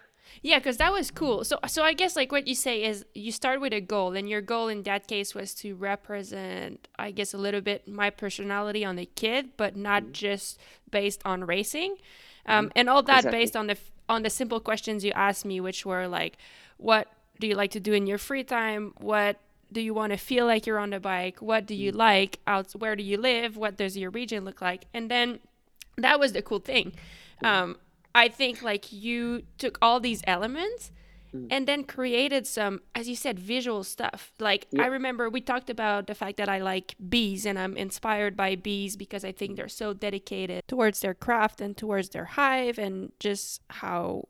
Yeah, 0.41 0.59
because 0.59 0.77
that 0.77 0.91
was 0.91 1.11
cool. 1.11 1.43
So, 1.43 1.59
so 1.67 1.83
I 1.83 1.93
guess 1.93 2.15
like 2.15 2.31
what 2.31 2.47
you 2.47 2.55
say 2.55 2.83
is 2.83 3.05
you 3.13 3.31
start 3.31 3.59
with 3.61 3.73
a 3.73 3.81
goal, 3.81 4.13
and 4.13 4.29
your 4.29 4.41
goal 4.41 4.67
in 4.67 4.83
that 4.83 5.07
case 5.07 5.35
was 5.35 5.53
to 5.55 5.75
represent, 5.75 6.87
I 6.97 7.11
guess, 7.11 7.33
a 7.33 7.37
little 7.37 7.61
bit 7.61 7.87
my 7.87 8.09
personality 8.09 8.83
on 8.85 8.95
the 8.95 9.05
kid, 9.05 9.51
but 9.57 9.75
not 9.75 10.03
Mm-hmm. 10.03 10.11
just 10.13 10.59
based 10.91 11.21
on 11.25 11.43
racing, 11.45 11.97
um, 12.45 12.71
and 12.75 12.89
all 12.89 13.03
that 13.03 13.25
Exactly. 13.25 13.39
based 13.39 13.55
on 13.55 13.67
the 13.67 13.77
on 14.07 14.23
the 14.23 14.29
simple 14.29 14.59
questions 14.59 15.03
you 15.05 15.11
asked 15.13 15.45
me, 15.45 15.59
which 15.61 15.85
were 15.85 16.07
like, 16.07 16.37
what 16.77 17.07
do 17.39 17.47
you 17.47 17.55
like 17.55 17.71
to 17.71 17.79
do 17.79 17.93
in 17.93 18.07
your 18.07 18.17
free 18.17 18.43
time? 18.43 18.93
What 18.99 19.37
do 19.71 19.81
you 19.81 19.93
want 19.93 20.11
to 20.13 20.17
feel 20.17 20.45
like 20.47 20.65
you're 20.65 20.79
on 20.79 20.89
the 20.89 20.99
bike? 20.99 21.41
What 21.41 21.67
do 21.67 21.75
you 21.75 21.91
like 21.91 22.39
out? 22.47 22.71
Where 22.73 22.95
do 22.95 23.03
you 23.03 23.17
live? 23.17 23.55
What 23.55 23.77
does 23.77 23.95
your 23.95 24.09
region 24.09 24.45
look 24.45 24.61
like? 24.61 24.85
And 24.93 25.11
then 25.11 25.39
that 25.97 26.19
was 26.19 26.33
the 26.33 26.41
cool 26.41 26.59
thing. 26.59 26.93
Um, 27.43 27.77
I 28.15 28.27
think 28.27 28.61
like 28.61 28.91
you 28.91 29.43
took 29.57 29.77
all 29.81 29.99
these 29.99 30.21
elements 30.25 30.91
and 31.51 31.67
then 31.67 31.83
created 31.83 32.47
some, 32.47 32.81
as 32.95 33.07
you 33.07 33.15
said, 33.15 33.39
visual 33.39 33.83
stuff. 33.83 34.33
Like 34.39 34.67
I 34.77 34.87
remember 34.87 35.29
we 35.29 35.41
talked 35.41 35.69
about 35.69 36.07
the 36.07 36.15
fact 36.15 36.37
that 36.37 36.49
I 36.49 36.59
like 36.59 36.95
bees 37.09 37.45
and 37.45 37.57
I'm 37.57 37.77
inspired 37.77 38.35
by 38.35 38.55
bees 38.55 38.95
because 38.97 39.23
I 39.23 39.31
think 39.31 39.55
they're 39.55 39.67
so 39.67 39.93
dedicated 39.93 40.63
towards 40.67 40.99
their 41.01 41.13
craft 41.13 41.61
and 41.61 41.77
towards 41.77 42.09
their 42.09 42.25
hive 42.25 42.77
and 42.79 43.11
just 43.19 43.61
how 43.69 44.27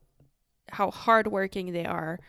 how 0.72 0.92
hardworking 0.92 1.74
they 1.74 1.86
are. 1.86 2.20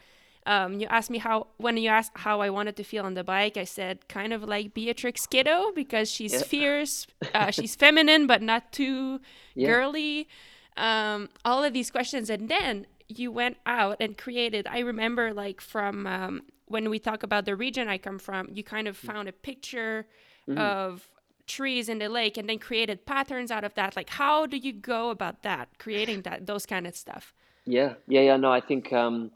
Um, 0.46 0.80
you 0.80 0.86
asked 0.88 1.10
me 1.10 1.18
how 1.18 1.48
when 1.58 1.76
you 1.76 1.90
asked 1.90 2.12
how 2.16 2.40
I 2.40 2.50
wanted 2.50 2.76
to 2.76 2.84
feel 2.84 3.04
on 3.04 3.14
the 3.14 3.24
bike, 3.24 3.56
I 3.56 3.64
said 3.64 4.08
kind 4.08 4.32
of 4.32 4.42
like 4.44 4.72
Beatrix 4.72 5.26
Kiddo 5.26 5.72
because 5.74 6.10
she's 6.10 6.32
Yeah. 6.32 6.42
fierce, 6.42 7.06
uh, 7.34 7.50
she's 7.58 7.76
feminine 7.76 8.26
but 8.26 8.40
not 8.40 8.72
too 8.72 9.20
Yeah. 9.54 9.66
girly. 9.66 10.28
Um, 10.76 11.28
all 11.44 11.64
of 11.64 11.72
these 11.72 11.90
questions, 11.90 12.30
and 12.30 12.48
then 12.48 12.86
you 13.08 13.32
went 13.32 13.56
out 13.66 13.96
and 14.00 14.16
created. 14.16 14.66
I 14.70 14.80
remember 14.80 15.32
like 15.32 15.60
from 15.60 16.06
um, 16.06 16.42
when 16.66 16.88
we 16.88 16.98
talk 16.98 17.22
about 17.22 17.44
the 17.44 17.56
region 17.56 17.88
I 17.88 17.98
come 17.98 18.18
from, 18.18 18.48
you 18.52 18.62
kind 18.62 18.86
of 18.88 18.96
found 18.96 19.28
a 19.28 19.32
picture 19.32 20.06
of 20.56 21.08
trees 21.46 21.88
in 21.88 21.98
the 21.98 22.08
lake 22.08 22.36
and 22.36 22.48
then 22.48 22.58
created 22.58 23.04
patterns 23.04 23.50
out 23.50 23.64
of 23.64 23.74
that. 23.74 23.96
Like, 23.96 24.10
how 24.10 24.46
do 24.46 24.56
you 24.56 24.72
go 24.72 25.10
about 25.10 25.42
that, 25.42 25.68
creating 25.78 26.22
that 26.22 26.46
those 26.46 26.64
kind 26.66 26.86
of 26.86 26.96
stuff? 26.96 27.34
Yeah, 27.66 27.94
yeah, 28.06 28.20
yeah. 28.20 28.36
No, 28.36 28.52
I 28.52 28.60
think, 28.60 28.92
um, 28.92 29.32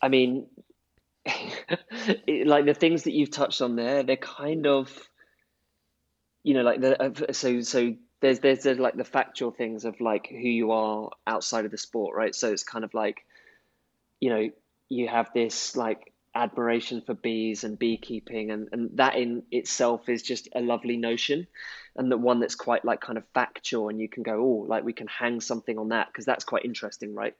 I 0.00 0.08
mean, 0.08 0.46
it, 1.24 2.46
like 2.46 2.66
the 2.66 2.74
things 2.74 3.04
that 3.04 3.12
you've 3.12 3.30
touched 3.30 3.62
on 3.62 3.76
there, 3.76 4.02
they're 4.02 4.16
kind 4.16 4.66
of, 4.66 4.92
you 6.42 6.54
know, 6.54 6.62
like 6.62 6.80
the 6.80 7.02
uh, 7.02 7.32
so 7.32 7.62
so 7.62 7.94
there's 8.24 8.40
there's 8.40 8.62
there's 8.62 8.78
like 8.78 8.96
the 8.96 9.04
factual 9.04 9.50
things 9.50 9.84
of 9.84 10.00
like 10.00 10.28
who 10.28 10.48
you 10.48 10.72
are 10.72 11.10
outside 11.26 11.66
of 11.66 11.70
the 11.70 11.76
sport, 11.76 12.16
right? 12.16 12.34
So 12.34 12.50
it's 12.50 12.62
kind 12.62 12.82
of 12.82 12.94
like, 12.94 13.26
you 14.18 14.30
know, 14.30 14.50
you 14.88 15.08
have 15.08 15.28
this 15.34 15.76
like 15.76 16.10
admiration 16.34 17.02
for 17.02 17.12
bees 17.12 17.64
and 17.64 17.78
beekeeping 17.78 18.50
and, 18.50 18.68
and 18.72 18.96
that 18.96 19.14
in 19.14 19.42
itself 19.52 20.08
is 20.08 20.22
just 20.22 20.48
a 20.54 20.60
lovely 20.60 20.96
notion 20.96 21.46
and 21.96 22.10
the 22.10 22.16
one 22.16 22.40
that's 22.40 22.56
quite 22.56 22.84
like 22.84 23.00
kind 23.00 23.18
of 23.18 23.24
factual 23.34 23.88
and 23.88 24.00
you 24.00 24.08
can 24.08 24.24
go 24.24 24.40
oh 24.40 24.66
like 24.66 24.82
we 24.82 24.92
can 24.92 25.06
hang 25.06 25.40
something 25.40 25.78
on 25.78 25.90
that 25.90 26.08
because 26.08 26.24
that's 26.24 26.42
quite 26.42 26.64
interesting 26.64 27.14
right 27.14 27.36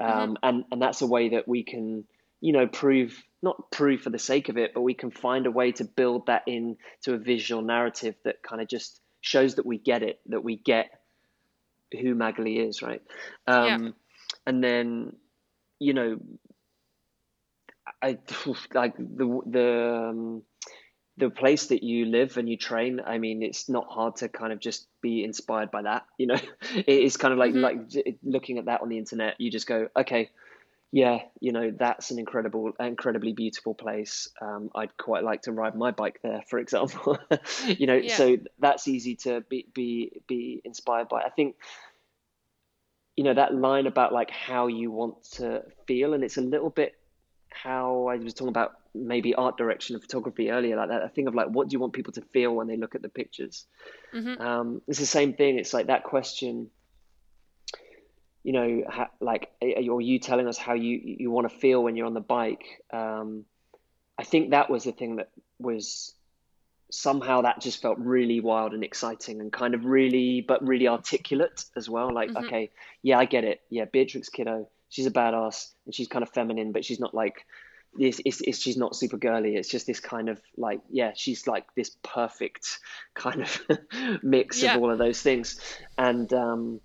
mm-hmm. 0.00 0.18
um, 0.18 0.38
and 0.42 0.64
and 0.72 0.80
that's 0.80 1.02
a 1.02 1.06
way 1.06 1.28
that 1.28 1.46
we 1.46 1.62
can 1.62 2.04
you 2.40 2.54
know 2.54 2.66
prove 2.66 3.22
not 3.42 3.70
prove 3.70 4.00
for 4.00 4.08
the 4.08 4.18
sake 4.18 4.48
of 4.48 4.56
it 4.56 4.72
but 4.72 4.80
we 4.80 4.94
can 4.94 5.10
find 5.10 5.44
a 5.44 5.50
way 5.50 5.70
to 5.70 5.84
build 5.84 6.24
that 6.28 6.44
into 6.46 7.12
a 7.12 7.18
visual 7.18 7.60
narrative 7.60 8.14
that 8.24 8.42
kind 8.42 8.62
of 8.62 8.68
just 8.68 8.98
shows 9.20 9.56
that 9.56 9.66
we 9.66 9.78
get 9.78 10.02
it 10.02 10.20
that 10.26 10.42
we 10.42 10.56
get 10.56 10.90
who 12.00 12.14
magali 12.14 12.58
is 12.58 12.82
right 12.82 13.02
um, 13.46 13.64
yeah. 13.84 13.90
and 14.46 14.62
then 14.62 15.12
you 15.78 15.94
know 15.94 16.18
I 18.02 18.18
like 18.74 18.96
the 18.96 19.40
the 19.46 20.08
um, 20.10 20.42
the 21.16 21.30
place 21.30 21.66
that 21.66 21.82
you 21.82 22.06
live 22.06 22.36
and 22.36 22.48
you 22.48 22.56
train. 22.56 23.00
I 23.04 23.18
mean, 23.18 23.42
it's 23.42 23.68
not 23.68 23.86
hard 23.88 24.16
to 24.16 24.28
kind 24.28 24.52
of 24.52 24.60
just 24.60 24.86
be 25.02 25.24
inspired 25.24 25.70
by 25.70 25.82
that. 25.82 26.06
You 26.16 26.28
know, 26.28 26.38
it's 26.72 27.16
kind 27.16 27.32
of 27.32 27.38
like 27.38 27.52
mm-hmm. 27.52 27.60
like 27.60 28.16
looking 28.22 28.58
at 28.58 28.66
that 28.66 28.82
on 28.82 28.88
the 28.88 28.98
internet. 28.98 29.34
You 29.38 29.50
just 29.50 29.66
go, 29.66 29.88
okay, 29.96 30.30
yeah, 30.90 31.18
you 31.40 31.52
know, 31.52 31.70
that's 31.76 32.10
an 32.10 32.18
incredible, 32.18 32.72
incredibly 32.80 33.32
beautiful 33.32 33.74
place. 33.74 34.28
Um, 34.40 34.70
I'd 34.74 34.96
quite 34.96 35.22
like 35.22 35.42
to 35.42 35.52
ride 35.52 35.74
my 35.74 35.90
bike 35.90 36.20
there, 36.22 36.42
for 36.48 36.58
example. 36.58 37.18
you 37.66 37.86
know, 37.86 37.96
yeah. 37.96 38.16
so 38.16 38.38
that's 38.58 38.88
easy 38.88 39.16
to 39.16 39.42
be 39.48 39.66
be 39.74 40.22
be 40.26 40.62
inspired 40.64 41.08
by. 41.08 41.22
I 41.22 41.30
think 41.30 41.56
you 43.16 43.24
know 43.24 43.34
that 43.34 43.54
line 43.54 43.86
about 43.86 44.12
like 44.12 44.30
how 44.30 44.68
you 44.68 44.90
want 44.90 45.22
to 45.32 45.62
feel 45.86 46.14
and 46.14 46.22
it's 46.24 46.36
a 46.36 46.42
little 46.42 46.70
bit 46.70 46.94
how 47.50 48.08
I 48.08 48.16
was 48.16 48.34
talking 48.34 48.48
about 48.48 48.72
maybe 48.94 49.34
art 49.34 49.56
direction 49.56 49.94
and 49.94 50.02
photography 50.02 50.50
earlier, 50.50 50.76
like 50.76 50.88
that. 50.88 51.02
I 51.02 51.08
think 51.08 51.28
of 51.28 51.34
like, 51.34 51.48
what 51.48 51.68
do 51.68 51.74
you 51.74 51.80
want 51.80 51.92
people 51.92 52.12
to 52.14 52.22
feel 52.32 52.54
when 52.54 52.66
they 52.66 52.76
look 52.76 52.94
at 52.94 53.02
the 53.02 53.08
pictures? 53.08 53.66
Mm-hmm. 54.14 54.40
Um, 54.40 54.82
it's 54.86 54.98
the 54.98 55.06
same 55.06 55.34
thing. 55.34 55.58
It's 55.58 55.74
like 55.74 55.86
that 55.86 56.04
question. 56.04 56.70
You 58.48 58.52
know, 58.52 58.82
ha, 58.88 59.08
like, 59.20 59.50
or 59.60 60.00
you 60.00 60.18
telling 60.18 60.48
us 60.48 60.56
how 60.56 60.74
you 60.74 60.98
you 61.20 61.30
want 61.30 61.50
to 61.50 61.54
feel 61.54 61.82
when 61.82 61.96
you're 61.96 62.06
on 62.06 62.14
the 62.14 62.20
bike. 62.20 62.64
Um, 62.90 63.44
I 64.16 64.24
think 64.24 64.50
that 64.50 64.70
was 64.70 64.84
the 64.84 64.92
thing 64.92 65.16
that 65.16 65.30
was 65.58 66.14
somehow 66.90 67.42
that 67.42 67.60
just 67.60 67.82
felt 67.82 67.98
really 67.98 68.40
wild 68.40 68.72
and 68.72 68.82
exciting 68.82 69.40
and 69.40 69.52
kind 69.52 69.74
of 69.74 69.84
really, 69.84 70.40
but 70.40 70.66
really 70.66 70.88
articulate 70.88 71.64
as 71.76 71.90
well. 71.90 72.12
Like, 72.12 72.30
mm-hmm. 72.30 72.46
okay, 72.46 72.70
yeah, 73.02 73.18
I 73.18 73.26
get 73.26 73.44
it. 73.44 73.60
Yeah, 73.68 73.84
Beatrix 73.84 74.30
Kiddo 74.30 74.68
she's 74.88 75.06
a 75.06 75.10
badass 75.10 75.72
and 75.84 75.94
she's 75.94 76.08
kind 76.08 76.22
of 76.22 76.30
feminine, 76.30 76.72
but 76.72 76.84
she's 76.84 77.00
not 77.00 77.14
like 77.14 77.46
this. 77.94 78.20
It's, 78.24 78.40
it's, 78.40 78.58
she's 78.58 78.76
not 78.76 78.96
super 78.96 79.16
girly. 79.16 79.56
It's 79.56 79.68
just 79.68 79.86
this 79.86 80.00
kind 80.00 80.28
of 80.28 80.40
like 80.56 80.80
yeah, 80.90 81.12
she's 81.14 81.46
like 81.46 81.66
this 81.74 81.96
perfect 82.02 82.78
kind 83.14 83.42
of 83.42 83.60
mix 84.22 84.62
yeah. 84.62 84.74
of 84.74 84.82
all 84.82 84.90
of 84.90 84.98
those 84.98 85.20
things, 85.20 85.60
and 85.96 86.32
um, 86.32 86.80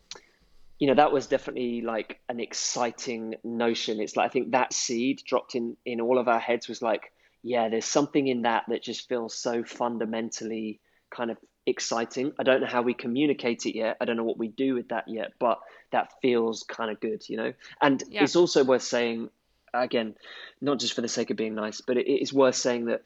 you 0.83 0.87
know 0.87 0.95
that 0.95 1.13
was 1.13 1.27
definitely 1.27 1.79
like 1.79 2.19
an 2.27 2.41
exciting 2.41 3.35
notion. 3.41 4.01
It's 4.01 4.17
like 4.17 4.25
I 4.25 4.29
think 4.29 4.51
that 4.51 4.73
seed 4.73 5.21
dropped 5.25 5.55
in 5.55 5.77
in 5.85 6.01
all 6.01 6.17
of 6.17 6.27
our 6.27 6.41
heads 6.41 6.67
was 6.67 6.81
like 6.81 7.13
yeah, 7.41 7.69
there's 7.69 7.85
something 7.85 8.27
in 8.27 8.41
that 8.41 8.65
that 8.67 8.83
just 8.83 9.07
feels 9.07 9.33
so 9.33 9.63
fundamentally 9.63 10.81
kind 11.09 11.31
of 11.31 11.37
exciting. 11.65 12.33
I 12.37 12.43
don't 12.43 12.59
know 12.59 12.67
how 12.67 12.81
we 12.81 12.93
communicate 12.93 13.65
it 13.65 13.77
yet. 13.77 13.95
I 14.01 14.03
don't 14.03 14.17
know 14.17 14.25
what 14.25 14.37
we 14.37 14.49
do 14.49 14.75
with 14.75 14.89
that 14.89 15.07
yet, 15.07 15.31
but 15.39 15.61
that 15.93 16.11
feels 16.21 16.63
kind 16.63 16.91
of 16.91 16.99
good, 16.99 17.29
you 17.29 17.37
know. 17.37 17.53
And 17.81 18.03
yeah. 18.09 18.23
it's 18.23 18.35
also 18.35 18.65
worth 18.65 18.83
saying, 18.83 19.29
again, 19.73 20.15
not 20.59 20.81
just 20.81 20.95
for 20.95 21.01
the 21.01 21.07
sake 21.07 21.29
of 21.29 21.37
being 21.37 21.55
nice, 21.55 21.79
but 21.79 21.95
it 21.95 22.11
is 22.11 22.33
worth 22.33 22.55
saying 22.55 22.87
that 22.87 23.03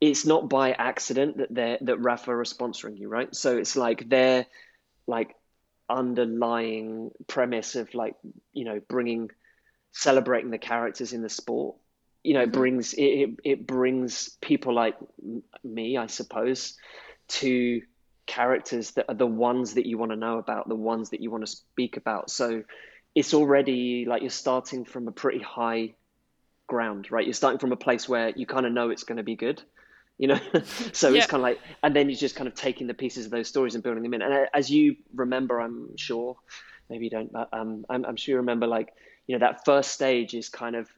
it's 0.00 0.24
not 0.24 0.48
by 0.48 0.72
accident 0.72 1.36
that 1.36 1.54
they 1.54 1.76
that 1.82 1.98
Rapha 1.98 2.28
are 2.28 2.44
sponsoring 2.44 2.98
you, 2.98 3.10
right? 3.10 3.36
So 3.36 3.58
it's 3.58 3.76
like 3.76 4.08
they're 4.08 4.46
like 5.06 5.34
underlying 5.90 7.10
premise 7.26 7.74
of 7.76 7.92
like 7.94 8.14
you 8.52 8.64
know 8.64 8.80
bringing 8.88 9.30
celebrating 9.92 10.50
the 10.50 10.58
characters 10.58 11.12
in 11.12 11.22
the 11.22 11.28
sport 11.28 11.76
you 12.28 12.34
know, 12.34 12.40
it 12.40 12.50
mm-hmm. 12.50 12.60
brings 12.60 12.94
it, 12.94 13.30
it 13.44 13.66
brings 13.66 14.28
people 14.40 14.74
like 14.74 14.96
me, 15.64 15.96
I 15.96 16.06
suppose, 16.06 16.76
to 17.28 17.82
characters 18.26 18.90
that 18.92 19.06
are 19.08 19.14
the 19.14 19.26
ones 19.26 19.74
that 19.74 19.86
you 19.86 19.96
want 19.98 20.12
to 20.12 20.16
know 20.16 20.38
about, 20.38 20.68
the 20.68 20.74
ones 20.74 21.10
that 21.10 21.20
you 21.20 21.30
want 21.30 21.46
to 21.46 21.50
speak 21.50 21.96
about. 21.96 22.30
So 22.30 22.64
it's 23.14 23.34
already 23.34 24.04
like 24.06 24.22
you're 24.22 24.30
starting 24.30 24.84
from 24.84 25.08
a 25.08 25.12
pretty 25.12 25.40
high 25.40 25.94
ground, 26.66 27.10
right? 27.10 27.24
You're 27.24 27.32
starting 27.32 27.58
from 27.58 27.72
a 27.72 27.76
place 27.76 28.08
where 28.08 28.30
you 28.30 28.46
kind 28.46 28.66
of 28.66 28.72
know 28.72 28.90
it's 28.90 29.04
going 29.04 29.16
to 29.16 29.22
be 29.22 29.36
good, 29.36 29.62
you 30.18 30.28
know? 30.28 30.40
so 30.92 31.08
yeah. 31.08 31.18
it's 31.18 31.26
kind 31.26 31.40
of 31.40 31.42
like, 31.42 31.60
and 31.82 31.94
then 31.94 32.08
you're 32.08 32.18
just 32.18 32.36
kind 32.36 32.48
of 32.48 32.54
taking 32.54 32.86
the 32.86 32.94
pieces 32.94 33.24
of 33.24 33.30
those 33.30 33.48
stories 33.48 33.74
and 33.74 33.82
building 33.82 34.02
them 34.02 34.14
in. 34.14 34.22
And 34.22 34.34
uh, 34.34 34.46
as 34.52 34.70
you 34.70 34.96
remember, 35.14 35.60
I'm 35.60 35.96
sure, 35.96 36.36
maybe 36.90 37.04
you 37.04 37.10
don't, 37.10 37.32
but 37.32 37.48
um, 37.52 37.86
I'm, 37.88 38.04
I'm 38.04 38.16
sure 38.16 38.34
you 38.34 38.36
remember 38.38 38.66
like, 38.66 38.92
you 39.26 39.38
know, 39.38 39.46
that 39.46 39.64
first 39.64 39.92
stage 39.92 40.34
is 40.34 40.48
kind 40.48 40.76
of 40.76 40.88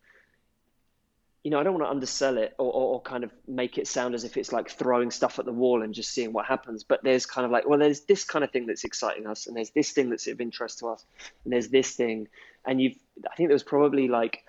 you 1.42 1.50
know, 1.50 1.58
I 1.58 1.62
don't 1.62 1.72
want 1.72 1.86
to 1.86 1.90
undersell 1.90 2.36
it 2.36 2.54
or, 2.58 2.66
or, 2.66 2.94
or, 2.94 3.00
kind 3.00 3.24
of 3.24 3.30
make 3.48 3.78
it 3.78 3.88
sound 3.88 4.14
as 4.14 4.24
if 4.24 4.36
it's 4.36 4.52
like 4.52 4.70
throwing 4.70 5.10
stuff 5.10 5.38
at 5.38 5.46
the 5.46 5.52
wall 5.52 5.82
and 5.82 5.94
just 5.94 6.10
seeing 6.10 6.34
what 6.34 6.44
happens. 6.44 6.84
But 6.84 7.02
there's 7.02 7.24
kind 7.24 7.46
of 7.46 7.50
like, 7.50 7.66
well, 7.66 7.78
there's 7.78 8.00
this 8.02 8.24
kind 8.24 8.44
of 8.44 8.50
thing 8.50 8.66
that's 8.66 8.84
exciting 8.84 9.26
us, 9.26 9.46
and 9.46 9.56
there's 9.56 9.70
this 9.70 9.92
thing 9.92 10.10
that's 10.10 10.26
of 10.26 10.40
interest 10.40 10.80
to 10.80 10.88
us, 10.88 11.04
and 11.44 11.52
there's 11.52 11.68
this 11.68 11.92
thing, 11.92 12.28
and 12.66 12.80
you've, 12.80 12.96
I 13.30 13.34
think 13.36 13.48
there 13.48 13.54
was 13.54 13.62
probably 13.62 14.08
like 14.08 14.44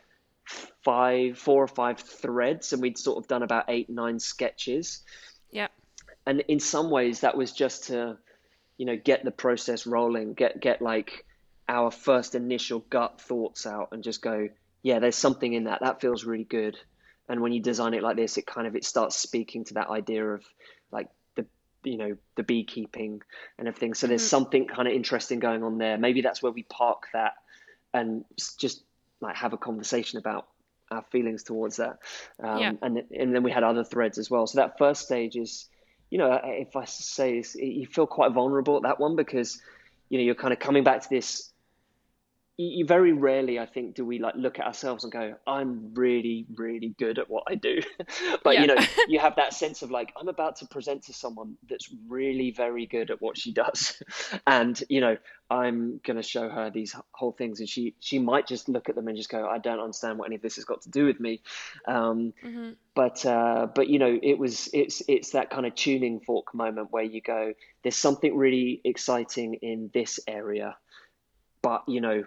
five, 0.83 1.37
four 1.37 1.63
or 1.63 1.67
five 1.67 1.99
threads, 1.99 2.73
and 2.73 2.81
we'd 2.81 2.97
sort 2.97 3.17
of 3.17 3.27
done 3.27 3.43
about 3.43 3.65
eight, 3.67 3.89
nine 3.89 4.19
sketches. 4.19 5.03
Yeah. 5.51 5.67
And 6.25 6.41
in 6.47 6.59
some 6.59 6.89
ways, 6.89 7.21
that 7.21 7.37
was 7.37 7.51
just 7.51 7.85
to, 7.85 8.17
you 8.77 8.85
know, 8.85 8.97
get 8.97 9.23
the 9.23 9.31
process 9.31 9.85
rolling, 9.85 10.33
get 10.33 10.59
get 10.59 10.81
like 10.81 11.25
our 11.67 11.91
first 11.91 12.35
initial 12.35 12.79
gut 12.89 13.21
thoughts 13.21 13.65
out, 13.65 13.89
and 13.91 14.03
just 14.03 14.21
go, 14.21 14.49
yeah, 14.83 14.99
there's 14.99 15.15
something 15.15 15.53
in 15.53 15.65
that. 15.65 15.81
That 15.81 16.01
feels 16.01 16.25
really 16.25 16.43
good. 16.43 16.77
And 17.29 17.41
when 17.41 17.53
you 17.53 17.61
design 17.61 17.93
it 17.93 18.03
like 18.03 18.17
this, 18.17 18.37
it 18.37 18.45
kind 18.45 18.67
of 18.67 18.75
it 18.75 18.83
starts 18.83 19.15
speaking 19.17 19.63
to 19.65 19.75
that 19.75 19.89
idea 19.89 20.25
of 20.25 20.43
like 20.91 21.07
the 21.35 21.45
you 21.83 21.97
know 21.97 22.17
the 22.35 22.43
beekeeping 22.43 23.21
and 23.57 23.67
everything. 23.67 23.93
So 23.93 24.07
there's 24.07 24.21
mm-hmm. 24.21 24.29
something 24.29 24.67
kind 24.67 24.87
of 24.87 24.93
interesting 24.93 25.39
going 25.39 25.63
on 25.63 25.77
there. 25.77 25.97
Maybe 25.97 26.21
that's 26.21 26.41
where 26.41 26.51
we 26.51 26.63
park 26.63 27.07
that 27.13 27.35
and 27.93 28.25
just 28.57 28.83
like 29.21 29.35
have 29.35 29.53
a 29.53 29.57
conversation 29.57 30.19
about 30.19 30.47
our 30.89 31.03
feelings 31.11 31.43
towards 31.43 31.77
that. 31.77 31.99
Um, 32.43 32.59
yeah. 32.59 32.71
And 32.81 33.03
and 33.17 33.33
then 33.33 33.43
we 33.43 33.51
had 33.51 33.63
other 33.63 33.83
threads 33.83 34.17
as 34.17 34.29
well. 34.29 34.47
So 34.47 34.59
that 34.59 34.77
first 34.77 35.03
stage 35.03 35.35
is, 35.35 35.69
you 36.09 36.17
know, 36.17 36.39
if 36.43 36.75
I 36.75 36.85
say 36.85 37.43
you 37.55 37.87
feel 37.87 38.07
quite 38.07 38.33
vulnerable 38.33 38.77
at 38.77 38.83
that 38.83 38.99
one 38.99 39.15
because 39.15 39.61
you 40.09 40.17
know 40.17 40.23
you're 40.23 40.35
kind 40.35 40.53
of 40.53 40.59
coming 40.59 40.83
back 40.83 41.01
to 41.01 41.09
this 41.09 41.50
you 42.61 42.85
very 42.85 43.13
rarely 43.13 43.59
i 43.59 43.65
think 43.65 43.95
do 43.95 44.05
we 44.05 44.19
like 44.19 44.35
look 44.35 44.59
at 44.59 44.65
ourselves 44.65 45.03
and 45.03 45.11
go 45.11 45.33
i'm 45.47 45.93
really 45.93 46.45
really 46.55 46.93
good 46.97 47.17
at 47.17 47.29
what 47.29 47.43
i 47.47 47.55
do 47.55 47.79
but 48.43 48.55
yeah. 48.55 48.61
you 48.61 48.67
know 48.67 48.75
you 49.07 49.19
have 49.19 49.35
that 49.35 49.53
sense 49.53 49.81
of 49.81 49.91
like 49.91 50.13
i'm 50.19 50.27
about 50.27 50.55
to 50.55 50.65
present 50.67 51.03
to 51.03 51.13
someone 51.13 51.55
that's 51.69 51.89
really 52.07 52.51
very 52.51 52.85
good 52.85 53.09
at 53.09 53.21
what 53.21 53.37
she 53.37 53.53
does 53.53 54.01
and 54.47 54.83
you 54.89 55.01
know 55.01 55.17
i'm 55.49 55.99
going 56.03 56.17
to 56.17 56.23
show 56.23 56.49
her 56.49 56.69
these 56.69 56.95
whole 57.11 57.31
things 57.31 57.59
and 57.59 57.69
she 57.69 57.95
she 57.99 58.19
might 58.19 58.47
just 58.47 58.69
look 58.69 58.89
at 58.89 58.95
them 58.95 59.07
and 59.07 59.17
just 59.17 59.29
go 59.29 59.47
i 59.47 59.57
don't 59.57 59.79
understand 59.79 60.17
what 60.17 60.25
any 60.25 60.35
of 60.35 60.41
this 60.41 60.55
has 60.55 60.65
got 60.65 60.81
to 60.81 60.89
do 60.89 61.05
with 61.05 61.19
me 61.19 61.41
um, 61.87 62.33
mm-hmm. 62.43 62.71
but 62.95 63.25
uh, 63.25 63.67
but 63.73 63.87
you 63.87 63.99
know 63.99 64.19
it 64.21 64.37
was 64.37 64.69
it's 64.73 65.01
it's 65.07 65.31
that 65.31 65.49
kind 65.49 65.65
of 65.65 65.73
tuning 65.75 66.19
fork 66.19 66.53
moment 66.53 66.91
where 66.91 67.03
you 67.03 67.21
go 67.21 67.53
there's 67.83 67.95
something 67.95 68.35
really 68.35 68.81
exciting 68.83 69.55
in 69.55 69.89
this 69.93 70.19
area 70.27 70.75
but 71.61 71.83
you 71.87 72.01
know 72.01 72.23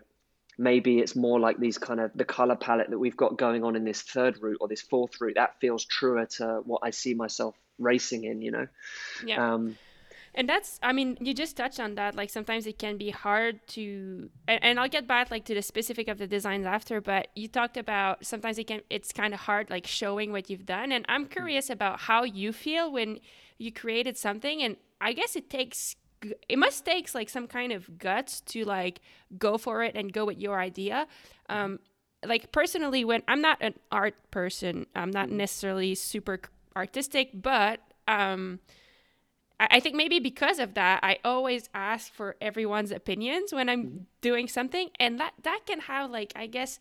maybe 0.58 0.98
it's 0.98 1.16
more 1.16 1.40
like 1.40 1.58
these 1.58 1.78
kind 1.78 2.00
of 2.00 2.10
the 2.14 2.24
color 2.24 2.56
palette 2.56 2.90
that 2.90 2.98
we've 2.98 3.16
got 3.16 3.36
going 3.36 3.64
on 3.64 3.76
in 3.76 3.84
this 3.84 4.02
third 4.02 4.38
route 4.40 4.58
or 4.60 4.68
this 4.68 4.82
fourth 4.82 5.20
route 5.20 5.34
that 5.36 5.58
feels 5.60 5.84
truer 5.84 6.26
to 6.26 6.60
what 6.64 6.80
i 6.82 6.90
see 6.90 7.14
myself 7.14 7.54
racing 7.78 8.24
in 8.24 8.40
you 8.40 8.52
know? 8.52 8.68
Yeah. 9.24 9.54
Um, 9.54 9.76
and 10.34 10.48
that's 10.48 10.78
i 10.82 10.92
mean 10.92 11.16
you 11.20 11.32
just 11.32 11.56
touched 11.56 11.80
on 11.80 11.94
that 11.94 12.14
like 12.14 12.28
sometimes 12.28 12.66
it 12.66 12.78
can 12.78 12.96
be 12.98 13.10
hard 13.10 13.60
to 13.68 14.28
and, 14.48 14.62
and, 14.62 14.80
i'll 14.80 14.88
get 14.88 15.06
back 15.06 15.30
like 15.30 15.44
to 15.44 15.54
the 15.54 15.62
specific 15.62 16.08
of 16.08 16.18
the 16.18 16.26
designs 16.26 16.66
after 16.66 17.00
but 17.00 17.28
you 17.34 17.48
talked 17.48 17.76
about 17.76 18.24
sometimes 18.24 18.58
it 18.58 18.66
can 18.66 18.80
it's 18.90 19.12
kind 19.12 19.32
of 19.32 19.40
hard 19.40 19.70
like 19.70 19.86
showing 19.86 20.32
what 20.32 20.50
you've 20.50 20.66
done 20.66 20.92
and 20.92 21.04
i'm 21.08 21.26
curious 21.26 21.70
about 21.70 22.00
how 22.00 22.24
you 22.24 22.52
feel 22.52 22.90
when 22.90 23.18
you 23.58 23.72
created 23.72 24.16
something 24.18 24.62
and 24.62 24.76
i 25.00 25.12
guess 25.12 25.36
it 25.36 25.48
takes 25.48 25.96
it 26.48 26.58
must 26.58 26.84
takes 26.84 27.14
like 27.14 27.28
some 27.28 27.46
kind 27.46 27.72
of 27.72 27.98
guts 27.98 28.40
to 28.40 28.64
like 28.64 29.00
go 29.38 29.58
for 29.58 29.82
it 29.82 29.94
and 29.94 30.12
go 30.12 30.24
with 30.24 30.38
your 30.38 30.58
idea 30.58 31.06
um 31.48 31.78
like 32.24 32.52
personally 32.52 33.04
when 33.04 33.22
i'm 33.28 33.40
not 33.40 33.58
an 33.60 33.74
art 33.90 34.14
person 34.30 34.86
i'm 34.94 35.10
not 35.10 35.30
necessarily 35.30 35.94
super 35.94 36.40
artistic 36.76 37.30
but 37.34 37.80
um 38.08 38.60
I 39.60 39.78
think 39.78 39.94
maybe 39.94 40.18
because 40.18 40.58
of 40.58 40.74
that, 40.74 40.98
I 41.04 41.18
always 41.24 41.68
ask 41.74 42.12
for 42.12 42.34
everyone's 42.40 42.90
opinions 42.90 43.52
when 43.52 43.68
I'm 43.68 44.06
doing 44.20 44.48
something, 44.48 44.90
and 44.98 45.20
that 45.20 45.32
that 45.44 45.60
can 45.64 45.80
have 45.80 46.10
like 46.10 46.32
I 46.34 46.46
guess 46.46 46.80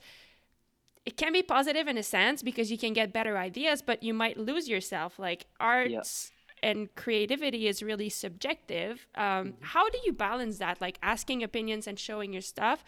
it 1.06 1.18
can 1.18 1.34
be 1.34 1.44
positive 1.44 1.88
in 1.88 1.98
a 1.98 2.04
sense 2.04 2.42
because 2.42 2.72
you 2.72 2.78
can 2.78 2.94
get 2.94 3.14
better 3.14 3.38
ideas, 3.38 3.82
but 3.82 4.02
you 4.02 4.14
might 4.14 4.38
lose 4.38 4.68
yourself. 4.68 5.20
Like 5.20 5.46
arts. 5.60 6.32
And 6.64 6.94
creativity 6.96 7.68
is 7.68 7.84
really 7.84 8.10
subjective. 8.10 9.06
Um, 9.16 9.24
mm-hmm. 9.24 9.50
How 9.62 9.90
do 9.90 10.00
you 10.06 10.14
balance 10.14 10.58
that? 10.58 10.82
Like 10.82 10.98
asking 11.04 11.44
opinions 11.44 11.88
and 11.88 12.00
showing 12.00 12.34
your 12.34 12.42
stuff, 12.42 12.84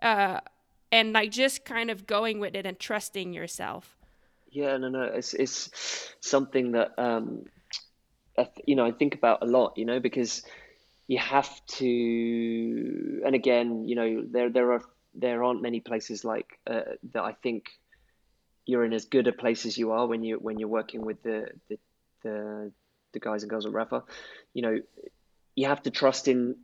uh, 0.00 0.40
and 0.90 1.12
like 1.12 1.30
just 1.30 1.64
kind 1.64 1.90
of 1.90 2.06
going 2.06 2.38
with 2.38 2.54
it 2.54 2.64
and 2.64 2.78
trusting 2.78 3.34
yourself. 3.34 3.96
Yeah, 4.50 4.76
no, 4.78 4.88
no, 4.88 5.02
it's 5.02 5.34
it's 5.34 5.70
something 6.20 6.72
that 6.72 6.98
um, 6.98 7.44
you 8.64 8.76
know 8.76 8.86
I 8.86 8.92
think 8.92 9.14
about 9.14 9.42
a 9.42 9.46
lot. 9.46 9.76
You 9.76 9.84
know, 9.84 10.00
because 10.00 10.42
you 11.06 11.18
have 11.18 11.50
to, 11.66 13.22
and 13.26 13.34
again, 13.34 13.88
you 13.88 13.96
know, 13.96 14.24
there 14.30 14.48
there 14.48 14.72
are 14.72 14.82
there 15.14 15.42
aren't 15.42 15.60
many 15.60 15.80
places 15.80 16.24
like 16.24 16.58
uh, 16.66 16.82
that. 17.12 17.22
I 17.22 17.32
think 17.32 17.70
you're 18.64 18.84
in 18.84 18.92
as 18.92 19.06
good 19.06 19.26
a 19.26 19.32
place 19.32 19.66
as 19.66 19.76
you 19.76 19.92
are 19.92 20.06
when 20.06 20.22
you 20.22 20.36
when 20.36 20.58
you're 20.58 20.68
working 20.68 21.04
with 21.04 21.22
the 21.22 21.50
the 21.68 21.78
the, 22.22 22.72
the 23.18 23.28
guys 23.28 23.42
and 23.42 23.50
girls 23.50 23.66
at 23.66 23.72
Rapha. 23.72 24.02
You 24.54 24.62
know, 24.62 24.80
you 25.54 25.66
have 25.66 25.82
to 25.82 25.90
trust 25.90 26.28
in 26.28 26.56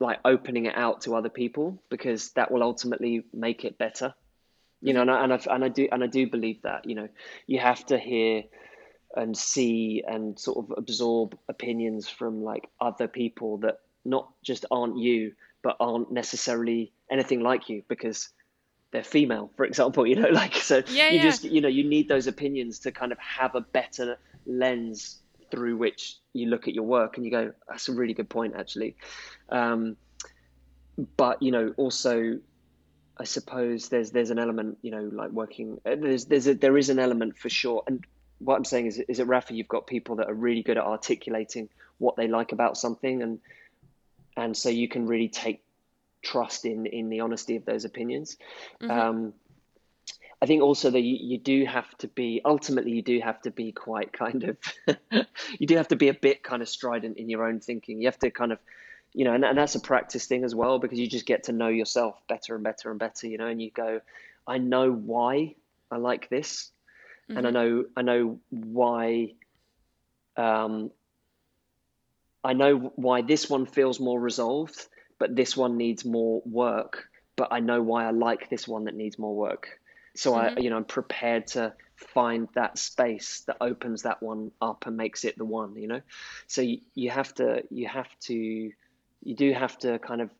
like 0.00 0.18
opening 0.24 0.66
it 0.66 0.76
out 0.76 1.02
to 1.02 1.14
other 1.14 1.28
people 1.28 1.82
because 1.88 2.30
that 2.30 2.50
will 2.50 2.62
ultimately 2.62 3.24
make 3.32 3.64
it 3.64 3.78
better. 3.78 4.14
You 4.80 4.94
know, 4.94 5.02
and 5.02 5.10
I, 5.10 5.22
and 5.22 5.32
I, 5.32 5.40
and 5.50 5.64
I 5.64 5.68
do 5.68 5.88
and 5.90 6.02
I 6.02 6.06
do 6.06 6.26
believe 6.28 6.62
that. 6.62 6.88
You 6.88 6.94
know, 6.94 7.08
you 7.46 7.58
have 7.58 7.84
to 7.86 7.98
hear 7.98 8.44
and 9.14 9.36
see 9.36 10.02
and 10.06 10.38
sort 10.38 10.58
of 10.58 10.78
absorb 10.78 11.38
opinions 11.48 12.08
from 12.08 12.42
like 12.42 12.68
other 12.80 13.08
people 13.08 13.58
that 13.58 13.80
not 14.04 14.32
just 14.42 14.64
aren't 14.70 14.98
you 14.98 15.32
but 15.62 15.76
aren't 15.78 16.10
necessarily 16.10 16.92
anything 17.10 17.40
like 17.40 17.68
you 17.68 17.82
because 17.88 18.30
they're 18.90 19.04
female, 19.04 19.50
for 19.56 19.64
example, 19.64 20.06
you 20.10 20.16
know, 20.16 20.28
like, 20.28 20.54
so 20.54 20.82
yeah, 20.88 21.08
you 21.08 21.16
yeah. 21.16 21.22
just, 21.22 21.44
you 21.44 21.60
know, 21.60 21.68
you 21.68 21.84
need 21.84 22.08
those 22.08 22.26
opinions 22.26 22.78
to 22.80 22.92
kind 22.92 23.12
of 23.12 23.18
have 23.18 23.54
a 23.54 23.60
better 23.60 24.18
lens 24.46 25.21
through 25.52 25.76
which 25.76 26.16
you 26.32 26.48
look 26.48 26.66
at 26.66 26.74
your 26.74 26.84
work 26.84 27.16
and 27.16 27.24
you 27.26 27.30
go, 27.30 27.52
that's 27.68 27.88
a 27.88 27.92
really 27.92 28.14
good 28.14 28.28
point, 28.28 28.54
actually. 28.58 28.96
Um, 29.50 29.96
but, 31.16 31.42
you 31.42 31.52
know, 31.52 31.74
also, 31.76 32.38
I 33.18 33.24
suppose 33.24 33.90
there's, 33.90 34.10
there's 34.10 34.30
an 34.30 34.38
element, 34.38 34.78
you 34.82 34.90
know, 34.90 35.10
like 35.12 35.30
working, 35.30 35.78
uh, 35.84 35.96
there's, 35.96 36.24
there's 36.24 36.48
a, 36.48 36.54
there 36.54 36.78
is 36.78 36.88
an 36.88 36.98
element 36.98 37.36
for 37.36 37.50
sure. 37.50 37.84
And 37.86 38.02
what 38.38 38.56
I'm 38.56 38.64
saying 38.64 38.86
is, 38.86 38.98
is 39.08 39.20
at 39.20 39.26
Rapha, 39.26 39.54
you've 39.54 39.68
got 39.68 39.86
people 39.86 40.16
that 40.16 40.28
are 40.28 40.34
really 40.34 40.62
good 40.62 40.78
at 40.78 40.84
articulating 40.84 41.68
what 41.98 42.16
they 42.16 42.28
like 42.28 42.52
about 42.52 42.76
something. 42.76 43.22
And, 43.22 43.38
and 44.36 44.56
so 44.56 44.70
you 44.70 44.88
can 44.88 45.06
really 45.06 45.28
take 45.28 45.62
trust 46.22 46.64
in 46.64 46.86
in 46.86 47.10
the 47.10 47.20
honesty 47.20 47.56
of 47.56 47.64
those 47.64 47.84
opinions. 47.84 48.36
Mm-hmm. 48.80 48.90
Um, 48.90 49.34
I 50.42 50.46
think 50.46 50.60
also 50.60 50.90
that 50.90 51.00
you, 51.00 51.16
you, 51.20 51.38
do 51.38 51.64
have 51.64 51.96
to 51.98 52.08
be 52.08 52.40
ultimately 52.44 52.90
you 52.90 53.02
do 53.02 53.20
have 53.20 53.40
to 53.42 53.52
be 53.52 53.70
quite 53.70 54.12
kind 54.12 54.42
of 54.44 54.56
you 55.58 55.66
do 55.68 55.76
have 55.76 55.88
to 55.88 55.96
be 55.96 56.08
a 56.08 56.14
bit 56.14 56.42
kind 56.42 56.62
of 56.62 56.68
strident 56.68 57.16
in 57.16 57.30
your 57.30 57.46
own 57.46 57.60
thinking. 57.60 58.00
You 58.00 58.08
have 58.08 58.18
to 58.18 58.30
kind 58.30 58.50
of 58.50 58.58
you 59.14 59.24
know, 59.24 59.34
and, 59.34 59.44
and 59.44 59.56
that's 59.56 59.74
a 59.74 59.80
practice 59.80 60.26
thing 60.26 60.42
as 60.42 60.54
well 60.54 60.78
because 60.78 60.98
you 60.98 61.06
just 61.06 61.26
get 61.26 61.44
to 61.44 61.52
know 61.52 61.68
yourself 61.68 62.20
better 62.28 62.54
and 62.54 62.64
better 62.64 62.90
and 62.90 62.98
better, 62.98 63.26
you 63.26 63.38
know, 63.38 63.46
and 63.46 63.62
you 63.62 63.70
go, 63.70 64.00
I 64.46 64.58
know 64.58 64.90
why 64.90 65.54
I 65.90 65.98
like 65.98 66.28
this, 66.28 66.70
mm-hmm. 67.30 67.38
and 67.38 67.46
I 67.46 67.50
mm-hmm. 67.50 67.76
know 67.76 67.84
I 67.96 68.02
know 68.02 68.40
why 68.50 69.34
um, 70.36 70.90
I 72.42 72.54
know 72.54 72.92
why 72.96 73.22
this 73.22 73.48
one 73.48 73.66
feels 73.66 74.00
more 74.00 74.18
resolved 74.18 74.88
but 75.22 75.36
this 75.36 75.56
one 75.56 75.76
needs 75.76 76.04
more 76.04 76.42
work. 76.44 77.08
But 77.36 77.52
I 77.52 77.60
know 77.60 77.80
why 77.80 78.08
I 78.08 78.10
like 78.10 78.50
this 78.50 78.66
one 78.66 78.86
that 78.86 78.96
needs 78.96 79.20
more 79.20 79.36
work. 79.36 79.78
So 80.14 80.32
mm-hmm. 80.32 80.58
I, 80.58 80.60
you 80.60 80.70
know, 80.70 80.76
I'm 80.76 80.84
prepared 80.84 81.46
to 81.48 81.74
find 81.96 82.48
that 82.54 82.78
space 82.78 83.44
that 83.46 83.56
opens 83.60 84.02
that 84.02 84.22
one 84.22 84.50
up 84.60 84.86
and 84.86 84.96
makes 84.96 85.24
it 85.24 85.38
the 85.38 85.44
one. 85.44 85.76
You 85.76 85.88
know, 85.88 86.00
so 86.46 86.62
you, 86.62 86.78
you 86.94 87.10
have 87.10 87.34
to, 87.34 87.62
you 87.70 87.88
have 87.88 88.08
to, 88.22 88.34
you 88.34 89.36
do 89.36 89.52
have 89.52 89.78
to 89.78 89.98
kind 89.98 90.20
of 90.20 90.30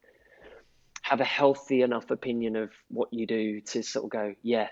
have 1.02 1.20
a 1.20 1.24
healthy 1.24 1.82
enough 1.82 2.10
opinion 2.10 2.56
of 2.56 2.70
what 2.88 3.12
you 3.12 3.26
do 3.26 3.60
to 3.60 3.82
sort 3.82 4.04
of 4.04 4.10
go, 4.10 4.34
yeah, 4.42 4.68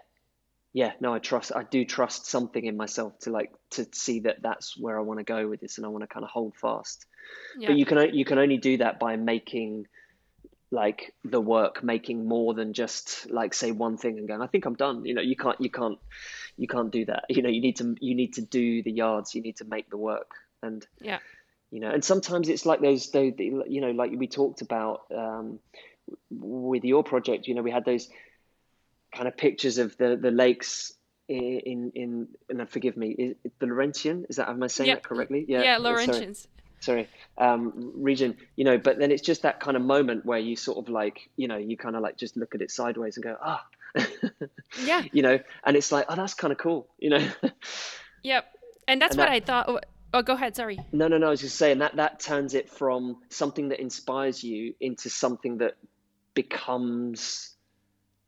yeah, 0.73 0.93
no, 1.01 1.13
I 1.13 1.19
trust, 1.19 1.53
I 1.55 1.65
do 1.65 1.85
trust 1.85 2.27
something 2.27 2.65
in 2.65 2.77
myself 2.77 3.19
to 3.21 3.31
like 3.31 3.53
to 3.71 3.87
see 3.93 4.21
that 4.21 4.41
that's 4.41 4.79
where 4.79 4.97
I 4.97 5.03
want 5.03 5.19
to 5.19 5.25
go 5.25 5.49
with 5.49 5.61
this, 5.61 5.79
and 5.79 5.85
I 5.85 5.89
want 5.89 6.03
to 6.03 6.07
kind 6.07 6.23
of 6.23 6.31
hold 6.31 6.55
fast. 6.55 7.07
Yeah. 7.59 7.69
But 7.69 7.77
you 7.77 7.85
can 7.85 8.15
you 8.15 8.25
can 8.25 8.39
only 8.39 8.57
do 8.57 8.77
that 8.77 9.01
by 9.01 9.17
making 9.17 9.89
like 10.71 11.15
the 11.25 11.41
work 11.41 11.83
making 11.83 12.27
more 12.27 12.55
than 12.55 12.73
just 12.73 13.29
like 13.31 13.53
say 13.55 13.73
one 13.73 13.97
thing 13.97 14.19
and 14.19 14.29
going 14.29 14.41
i 14.41 14.47
think 14.47 14.67
i'm 14.67 14.75
done. 14.75 15.05
You 15.05 15.15
know 15.15 15.23
you 15.23 15.37
can't 15.37 15.61
you 15.61 15.71
can't 15.71 15.99
you 16.57 16.69
can't 16.69 16.91
do 16.91 17.07
that. 17.07 17.25
You 17.29 17.43
know 17.43 17.49
you 17.49 17.61
need 17.61 17.77
to 17.77 17.97
you 18.01 18.15
need 18.15 18.35
to 18.35 18.43
do 18.43 18.83
the 18.83 18.93
yards. 18.93 19.35
You 19.35 19.43
need 19.43 19.57
to 19.57 19.65
make 19.65 19.89
the 19.91 19.97
work. 19.97 20.33
And 20.63 20.87
yeah. 21.01 21.19
you 21.71 21.81
know 21.81 21.91
and 21.91 22.05
sometimes 22.05 22.49
it's 22.49 22.67
like 22.67 22.81
those 22.81 23.11
those 23.11 23.33
you 23.39 23.81
know 23.81 23.91
like 23.91 24.13
we 24.15 24.27
talked 24.27 24.61
about 24.61 25.03
um, 25.17 25.59
with 26.31 26.85
your 26.85 27.03
project 27.03 27.49
you 27.49 27.55
know 27.55 27.63
we 27.63 27.71
had 27.71 27.85
those 27.85 28.09
kind 29.15 29.27
of 29.27 29.37
pictures 29.37 29.79
of 29.79 29.97
the 29.97 30.17
the 30.17 30.31
lakes 30.31 30.93
in 31.29 31.61
in, 31.65 31.93
in 31.95 32.29
and 32.51 32.69
forgive 32.69 32.97
me 32.97 33.11
is 33.11 33.37
the 33.59 33.67
Laurentian? 33.67 34.27
Is 34.29 34.37
that 34.37 34.49
am 34.49 34.63
I 34.63 34.67
saying 34.67 34.89
yep. 34.89 35.03
that 35.03 35.09
correctly? 35.09 35.47
Yeah. 35.49 35.63
Yeah 35.63 35.79
Laurentians 35.79 36.47
sorry 36.81 37.09
um, 37.38 37.93
region 37.95 38.37
you 38.57 38.64
know 38.64 38.79
but 38.79 38.99
then 38.99 39.12
it's 39.12 39.23
just 39.23 39.43
that 39.43 39.61
kind 39.61 39.77
of 39.77 39.83
moment 39.83 40.25
where 40.25 40.38
you 40.38 40.57
sort 40.57 40.79
of 40.79 40.88
like 40.88 41.29
you 41.37 41.47
know 41.47 41.57
you 41.57 41.77
kind 41.77 41.95
of 41.95 42.03
like 42.03 42.16
just 42.16 42.37
look 42.37 42.55
at 42.55 42.62
it 42.62 42.71
sideways 42.71 43.16
and 43.16 43.25
go 43.25 43.37
ah. 43.43 43.64
Yeah. 44.85 45.03
You 45.12 45.23
know 45.23 45.38
and 45.64 45.77
it's 45.77 45.93
like 45.93 46.07
oh 46.09 46.16
that's 46.16 46.35
kind 46.35 46.53
of 46.53 46.59
cool 46.59 46.88
you 46.99 47.11
know? 47.11 47.29
Yep 48.23 48.47
and 48.88 49.01
that's 49.01 49.12
and 49.12 49.19
what 49.21 49.27
that, 49.27 49.33
i 49.33 49.40
thought 49.40 49.66
oh, 49.69 49.81
oh 50.12 50.23
go 50.23 50.35
ahead 50.35 50.57
sorry. 50.57 50.79
No 50.93 51.09
no 51.09 51.19
no 51.19 51.29
i 51.29 51.31
was 51.31 51.40
just 51.40 51.57
saying 51.57 51.79
that 51.79 51.97
that 51.97 52.21
turns 52.21 52.55
it 52.55 52.69
from 52.69 53.16
something 53.31 53.69
that 53.71 53.81
inspires 53.81 54.45
you 54.45 54.75
into 54.81 55.09
something 55.09 55.59
that 55.59 55.77
becomes 56.35 57.55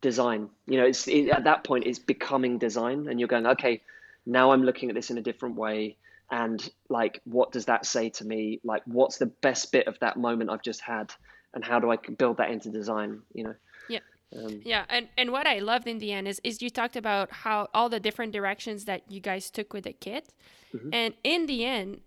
design. 0.01 0.49
You 0.67 0.79
know 0.79 0.87
it's 0.87 1.07
it, 1.09 1.29
at 1.29 1.45
that 1.45 1.65
point 1.65 1.87
it's 1.87 1.99
becoming 1.99 2.59
design 2.59 3.07
and 3.09 3.21
you're 3.21 3.29
going 3.29 3.47
okay 3.47 3.83
now 4.27 4.53
i'm 4.53 4.63
looking 4.63 4.89
at 4.89 4.95
this 4.95 5.11
in 5.11 5.19
a 5.19 5.23
different 5.23 5.57
way 5.57 5.97
and 6.33 6.71
like 6.89 7.21
what 7.25 7.53
does 7.53 7.67
that 7.67 7.87
say 7.87 8.09
to 8.09 8.25
me 8.25 8.59
like 8.65 8.83
what's 8.87 9.19
the 9.19 9.27
best 9.27 9.71
bit 9.71 9.87
of 9.87 9.97
that 10.01 10.17
moment 10.17 10.51
i've 10.51 10.63
just 10.63 10.81
had 10.81 11.13
and 11.55 11.65
how 11.65 11.79
do 11.79 11.91
i 11.93 11.97
build 12.19 12.39
that 12.39 12.51
into 12.51 12.71
design 12.71 13.21
you 13.35 13.45
know 13.45 13.55
yeah 13.89 14.01
um, 14.37 14.61
yeah 14.65 14.85
and 14.89 15.09
and 15.17 15.31
what 15.31 15.47
i 15.47 15.59
loved 15.59 15.87
in 15.87 15.99
the 15.99 16.11
end 16.11 16.27
is 16.27 16.41
is 16.43 16.63
you 16.63 16.71
talked 16.71 16.97
about 16.97 17.31
how 17.31 17.69
all 17.75 17.89
the 17.89 18.01
different 18.01 18.33
directions 18.33 18.87
that 18.87 19.03
you 19.09 19.21
guys 19.21 19.51
took 19.51 19.73
with 19.73 19.85
the 19.85 19.93
kit 19.93 20.33
mm-hmm. 20.75 20.89
and 20.93 21.15
in 21.23 21.47
the 21.47 21.65
end 21.65 22.01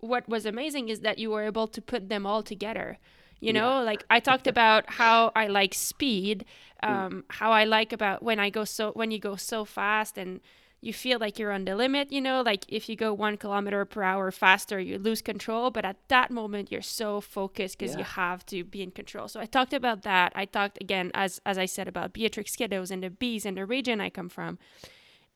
what 0.00 0.26
was 0.28 0.46
amazing 0.46 0.88
is 0.88 1.00
that 1.00 1.18
you 1.18 1.30
were 1.30 1.42
able 1.42 1.68
to 1.68 1.82
put 1.82 2.08
them 2.08 2.26
all 2.26 2.42
together 2.42 2.98
you 3.38 3.52
know 3.52 3.78
yeah. 3.80 3.84
like 3.84 4.02
i 4.08 4.18
talked 4.18 4.46
about 4.46 4.88
how 4.92 5.30
i 5.36 5.46
like 5.46 5.74
speed 5.74 6.46
mm. 6.82 6.88
um, 6.88 7.12
mm. 7.12 7.22
how 7.28 7.52
i 7.52 7.64
like 7.64 7.92
about 7.92 8.22
when 8.22 8.40
i 8.40 8.48
go 8.48 8.64
so 8.64 8.92
when 8.92 9.10
you 9.10 9.18
go 9.18 9.36
so 9.36 9.66
fast 9.66 10.16
and 10.16 10.40
you 10.80 10.92
feel 10.92 11.18
like 11.18 11.38
you're 11.38 11.50
on 11.50 11.64
the 11.64 11.74
limit, 11.74 12.12
you 12.12 12.20
know, 12.20 12.40
like 12.40 12.64
if 12.68 12.88
you 12.88 12.94
go 12.94 13.12
one 13.12 13.36
kilometer 13.36 13.84
per 13.84 14.02
hour 14.02 14.30
faster, 14.30 14.78
you 14.78 14.96
lose 14.96 15.20
control. 15.20 15.70
But 15.70 15.84
at 15.84 15.96
that 16.08 16.30
moment, 16.30 16.70
you're 16.70 16.82
so 16.82 17.20
focused 17.20 17.78
because 17.78 17.94
yeah. 17.94 17.98
you 17.98 18.04
have 18.04 18.46
to 18.46 18.62
be 18.62 18.82
in 18.82 18.92
control. 18.92 19.26
So 19.26 19.40
I 19.40 19.46
talked 19.46 19.72
about 19.72 20.02
that. 20.02 20.32
I 20.36 20.44
talked 20.44 20.80
again, 20.80 21.10
as 21.14 21.40
as 21.44 21.58
I 21.58 21.66
said, 21.66 21.88
about 21.88 22.12
Beatrix 22.12 22.54
Kiddos 22.54 22.90
and 22.92 23.02
the 23.02 23.10
bees 23.10 23.44
and 23.44 23.56
the 23.56 23.66
region 23.66 24.00
I 24.00 24.08
come 24.08 24.28
from. 24.28 24.58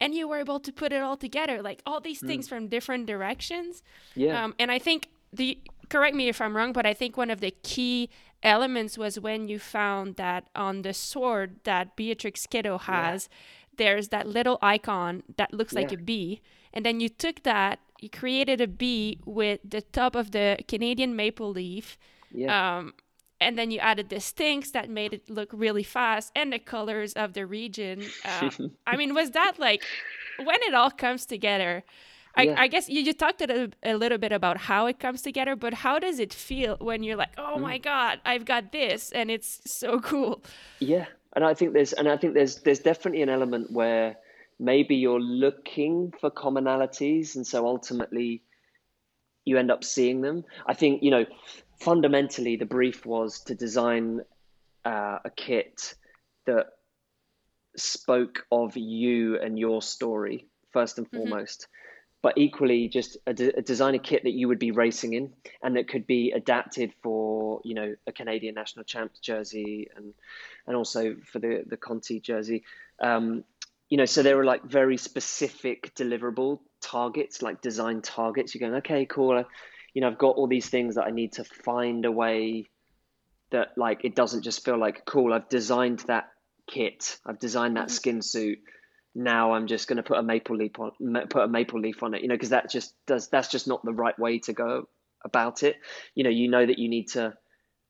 And 0.00 0.14
you 0.14 0.28
were 0.28 0.38
able 0.38 0.60
to 0.60 0.72
put 0.72 0.92
it 0.92 1.02
all 1.02 1.16
together, 1.16 1.60
like 1.60 1.82
all 1.86 2.00
these 2.00 2.22
mm. 2.22 2.26
things 2.28 2.48
from 2.48 2.68
different 2.68 3.06
directions. 3.06 3.82
Yeah. 4.14 4.44
Um, 4.44 4.54
and 4.58 4.70
I 4.70 4.78
think 4.78 5.08
the 5.32 5.58
correct 5.88 6.14
me 6.14 6.28
if 6.28 6.40
I'm 6.40 6.56
wrong, 6.56 6.72
but 6.72 6.86
I 6.86 6.94
think 6.94 7.16
one 7.16 7.30
of 7.30 7.40
the 7.40 7.54
key 7.62 8.10
elements 8.44 8.96
was 8.96 9.18
when 9.20 9.48
you 9.48 9.58
found 9.58 10.16
that 10.16 10.48
on 10.54 10.82
the 10.82 10.94
sword 10.94 11.60
that 11.64 11.96
Beatrix 11.96 12.46
Kiddo 12.46 12.78
has. 12.78 13.28
Yeah 13.28 13.36
there's 13.76 14.08
that 14.08 14.26
little 14.26 14.58
icon 14.62 15.22
that 15.36 15.52
looks 15.52 15.72
like 15.72 15.90
yeah. 15.90 15.98
a 15.98 16.02
bee. 16.02 16.42
And 16.72 16.84
then 16.84 17.00
you 17.00 17.08
took 17.08 17.42
that, 17.42 17.80
you 18.00 18.08
created 18.10 18.60
a 18.60 18.66
bee 18.66 19.18
with 19.24 19.60
the 19.64 19.82
top 19.82 20.14
of 20.14 20.32
the 20.32 20.58
Canadian 20.68 21.14
maple 21.16 21.50
leaf. 21.50 21.98
Yeah. 22.30 22.78
Um, 22.78 22.94
and 23.40 23.58
then 23.58 23.70
you 23.70 23.78
added 23.80 24.08
the 24.08 24.20
stinks 24.20 24.70
that 24.70 24.88
made 24.88 25.12
it 25.12 25.28
look 25.28 25.50
really 25.52 25.82
fast 25.82 26.30
and 26.36 26.52
the 26.52 26.58
colors 26.58 27.12
of 27.14 27.32
the 27.32 27.44
region. 27.44 28.04
Uh, 28.24 28.50
I 28.86 28.96
mean, 28.96 29.14
was 29.14 29.30
that 29.32 29.58
like 29.58 29.82
when 30.38 30.62
it 30.62 30.74
all 30.74 30.90
comes 30.90 31.26
together? 31.26 31.82
I, 32.34 32.42
yeah. 32.44 32.54
I 32.56 32.68
guess 32.68 32.88
you, 32.88 33.02
you 33.02 33.12
talked 33.12 33.42
a, 33.42 33.70
a, 33.82 33.94
little 33.94 34.16
bit 34.16 34.32
about 34.32 34.56
how 34.56 34.86
it 34.86 34.98
comes 34.98 35.20
together, 35.20 35.54
but 35.54 35.74
how 35.74 35.98
does 35.98 36.18
it 36.18 36.32
feel 36.32 36.76
when 36.80 37.02
you're 37.02 37.16
like, 37.16 37.32
oh 37.36 37.56
mm. 37.56 37.62
my 37.62 37.78
God, 37.78 38.20
I've 38.24 38.44
got 38.44 38.72
this 38.72 39.12
and 39.12 39.30
it's 39.30 39.60
so 39.78 40.00
cool? 40.10 40.42
Yeah, 40.78 41.06
and 41.34 41.44
I 41.44 41.54
think 41.54 41.72
there's 41.72 41.92
and 41.92 42.08
I 42.08 42.16
think 42.16 42.34
there's 42.34 42.56
there's 42.56 42.80
definitely 42.80 43.22
an 43.22 43.28
element 43.28 43.70
where 43.70 44.16
maybe 44.58 44.96
you're 44.96 45.20
looking 45.20 46.12
for 46.20 46.30
commonalities, 46.30 47.36
and 47.36 47.46
so 47.46 47.66
ultimately 47.66 48.42
you 49.44 49.58
end 49.58 49.70
up 49.70 49.84
seeing 49.84 50.20
them. 50.20 50.44
I 50.66 50.74
think 50.74 51.02
you 51.02 51.10
know 51.10 51.26
fundamentally 51.80 52.56
the 52.56 52.66
brief 52.66 53.04
was 53.06 53.40
to 53.40 53.54
design 53.54 54.20
uh, 54.84 55.18
a 55.24 55.30
kit 55.36 55.94
that 56.46 56.66
spoke 57.76 58.44
of 58.52 58.76
you 58.76 59.38
and 59.40 59.58
your 59.58 59.82
story 59.82 60.46
first 60.72 60.98
and 60.98 61.10
mm-hmm. 61.10 61.28
But 62.22 62.38
equally 62.38 62.88
just 62.88 63.16
a, 63.26 63.34
de- 63.34 63.58
a, 63.58 63.62
design 63.62 63.96
a 63.96 63.98
kit 63.98 64.22
that 64.22 64.32
you 64.32 64.48
would 64.48 64.60
be 64.60 64.70
racing 64.70 65.12
in 65.12 65.32
and 65.62 65.76
that 65.76 65.88
could 65.88 66.06
be 66.06 66.30
adapted 66.30 66.92
for 67.02 67.60
you 67.64 67.74
know 67.74 67.94
a 68.06 68.12
Canadian 68.12 68.54
national 68.54 68.84
champs 68.84 69.18
jersey 69.18 69.88
and 69.96 70.14
and 70.66 70.76
also 70.76 71.16
for 71.30 71.40
the 71.40 71.64
the 71.66 71.76
Conti 71.76 72.20
jersey. 72.20 72.64
Um, 73.00 73.44
you 73.88 73.98
know 73.98 74.06
so 74.06 74.22
there 74.22 74.36
were 74.36 74.44
like 74.44 74.64
very 74.64 74.96
specific 74.96 75.94
deliverable 75.94 76.60
targets 76.80 77.42
like 77.42 77.60
design 77.60 78.00
targets. 78.00 78.54
You're 78.54 78.68
going 78.68 78.78
okay 78.78 79.04
cool. 79.04 79.44
You 79.92 80.00
know 80.00 80.08
I've 80.08 80.18
got 80.18 80.36
all 80.36 80.46
these 80.46 80.68
things 80.68 80.94
that 80.94 81.04
I 81.04 81.10
need 81.10 81.32
to 81.34 81.44
find 81.44 82.04
a 82.04 82.12
way 82.12 82.68
that 83.50 83.76
like 83.76 84.04
it 84.04 84.14
doesn't 84.14 84.42
just 84.42 84.64
feel 84.64 84.78
like 84.78 85.04
cool 85.04 85.34
I've 85.34 85.48
designed 85.48 86.00
that 86.06 86.30
kit. 86.68 87.18
I've 87.26 87.40
designed 87.40 87.76
that 87.76 87.88
mm-hmm. 87.88 87.96
skin 87.96 88.22
suit 88.22 88.60
now 89.14 89.52
I'm 89.52 89.66
just 89.66 89.88
going 89.88 89.98
to 89.98 90.02
put 90.02 90.18
a 90.18 90.22
maple 90.22 90.56
leaf 90.56 90.78
on 90.78 90.92
put 91.28 91.42
a 91.42 91.48
maple 91.48 91.80
leaf 91.80 92.02
on 92.02 92.14
it, 92.14 92.22
you 92.22 92.28
know, 92.28 92.34
because 92.34 92.50
that 92.50 92.70
just 92.70 92.94
does 93.06 93.28
that's 93.28 93.48
just 93.48 93.68
not 93.68 93.84
the 93.84 93.92
right 93.92 94.18
way 94.18 94.38
to 94.40 94.52
go 94.52 94.88
about 95.24 95.62
it. 95.62 95.76
You 96.14 96.24
know, 96.24 96.30
you 96.30 96.48
know 96.48 96.64
that 96.64 96.78
you 96.78 96.88
need 96.88 97.08
to 97.08 97.34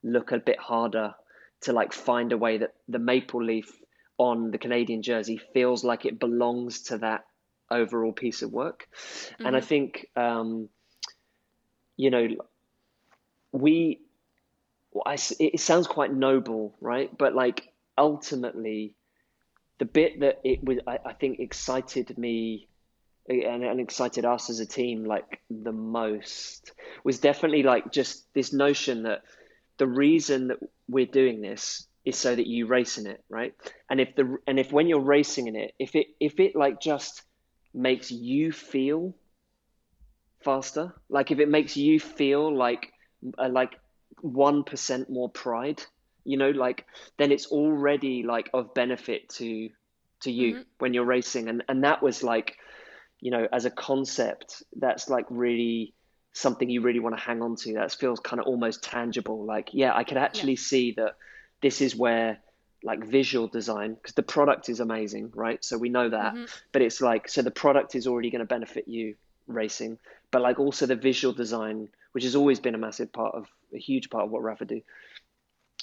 look 0.02 0.32
a 0.32 0.38
bit 0.38 0.58
harder 0.58 1.14
to 1.62 1.72
like 1.72 1.92
find 1.92 2.32
a 2.32 2.38
way 2.38 2.58
that 2.58 2.74
the 2.88 2.98
maple 2.98 3.42
leaf 3.42 3.70
on 4.18 4.50
the 4.50 4.58
Canadian 4.58 5.02
jersey 5.02 5.40
feels 5.52 5.84
like 5.84 6.04
it 6.04 6.18
belongs 6.18 6.82
to 6.82 6.98
that 6.98 7.24
overall 7.70 8.12
piece 8.12 8.42
of 8.42 8.52
work. 8.52 8.88
Mm-hmm. 8.92 9.46
And 9.46 9.56
I 9.56 9.60
mm-hmm. 9.60 9.68
think, 9.68 10.06
um, 10.16 10.68
you 11.96 12.10
know, 12.10 12.28
we, 13.52 14.00
I, 15.06 15.16
it 15.38 15.60
sounds 15.60 15.86
quite 15.86 16.12
noble, 16.12 16.74
right? 16.80 17.16
But 17.16 17.34
like 17.34 17.72
ultimately, 17.96 18.94
the 19.82 19.86
bit 19.86 20.20
that 20.20 20.40
it 20.44 20.62
was, 20.62 20.78
I, 20.86 21.00
I 21.04 21.12
think, 21.12 21.40
excited 21.40 22.16
me 22.16 22.68
and, 23.28 23.64
and, 23.64 23.80
excited 23.80 24.24
us 24.24 24.48
as 24.48 24.60
a 24.60 24.66
team 24.66 25.04
like 25.04 25.40
the 25.50 25.72
most 25.72 26.70
was 27.02 27.18
definitely 27.18 27.64
like 27.64 27.90
just 27.90 28.32
this 28.32 28.52
notion 28.52 29.02
that 29.02 29.22
the 29.78 29.88
reason 29.88 30.48
that 30.48 30.58
we're 30.88 31.06
doing 31.06 31.40
this 31.40 31.88
is 32.04 32.16
so 32.16 32.32
that 32.32 32.46
you 32.46 32.66
race 32.66 32.96
in 32.96 33.08
it, 33.08 33.24
right? 33.28 33.54
And 33.90 34.00
if 34.00 34.14
the 34.14 34.38
and 34.46 34.60
if 34.60 34.70
when 34.70 34.86
you're 34.86 35.00
racing 35.00 35.48
in 35.48 35.56
it, 35.56 35.74
if 35.80 35.96
it 35.96 36.06
if 36.20 36.38
it 36.38 36.54
like 36.54 36.80
just 36.80 37.22
makes 37.74 38.12
you 38.12 38.52
feel 38.52 39.16
faster, 40.44 40.94
like 41.08 41.32
if 41.32 41.40
it 41.40 41.48
makes 41.48 41.76
you 41.76 41.98
feel 41.98 42.56
like 42.56 42.92
uh, 43.36 43.48
like 43.48 43.80
one 44.20 44.62
percent 44.62 45.10
more 45.10 45.28
pride 45.28 45.82
you 46.24 46.36
know 46.36 46.50
like 46.50 46.86
then 47.18 47.32
it's 47.32 47.46
already 47.46 48.22
like 48.22 48.50
of 48.54 48.74
benefit 48.74 49.28
to 49.28 49.70
to 50.20 50.30
you 50.30 50.54
mm-hmm. 50.54 50.62
when 50.78 50.94
you're 50.94 51.04
racing 51.04 51.48
and 51.48 51.62
and 51.68 51.84
that 51.84 52.02
was 52.02 52.22
like 52.22 52.56
you 53.20 53.30
know 53.30 53.46
as 53.52 53.64
a 53.64 53.70
concept 53.70 54.62
that's 54.76 55.08
like 55.08 55.26
really 55.30 55.94
something 56.32 56.70
you 56.70 56.80
really 56.80 57.00
want 57.00 57.16
to 57.16 57.22
hang 57.22 57.42
on 57.42 57.56
to 57.56 57.74
that 57.74 57.92
feels 57.92 58.20
kind 58.20 58.40
of 58.40 58.46
almost 58.46 58.82
tangible 58.82 59.44
like 59.44 59.70
yeah 59.72 59.94
i 59.94 60.04
could 60.04 60.16
actually 60.16 60.52
yeah. 60.52 60.60
see 60.60 60.92
that 60.92 61.16
this 61.60 61.80
is 61.80 61.94
where 61.94 62.38
like 62.84 63.04
visual 63.04 63.46
design 63.46 63.94
because 63.94 64.14
the 64.14 64.22
product 64.22 64.68
is 64.68 64.80
amazing 64.80 65.30
right 65.34 65.64
so 65.64 65.76
we 65.78 65.88
know 65.88 66.08
that 66.08 66.34
mm-hmm. 66.34 66.44
but 66.72 66.82
it's 66.82 67.00
like 67.00 67.28
so 67.28 67.42
the 67.42 67.50
product 67.50 67.94
is 67.94 68.06
already 68.06 68.30
going 68.30 68.40
to 68.40 68.46
benefit 68.46 68.88
you 68.88 69.14
racing 69.46 69.98
but 70.30 70.40
like 70.40 70.58
also 70.58 70.86
the 70.86 70.96
visual 70.96 71.34
design 71.34 71.88
which 72.12 72.24
has 72.24 72.34
always 72.36 72.60
been 72.60 72.74
a 72.74 72.78
massive 72.78 73.12
part 73.12 73.34
of 73.34 73.46
a 73.74 73.78
huge 73.78 74.10
part 74.10 74.24
of 74.24 74.30
what 74.30 74.42
Rapha 74.42 74.66
do 74.66 74.82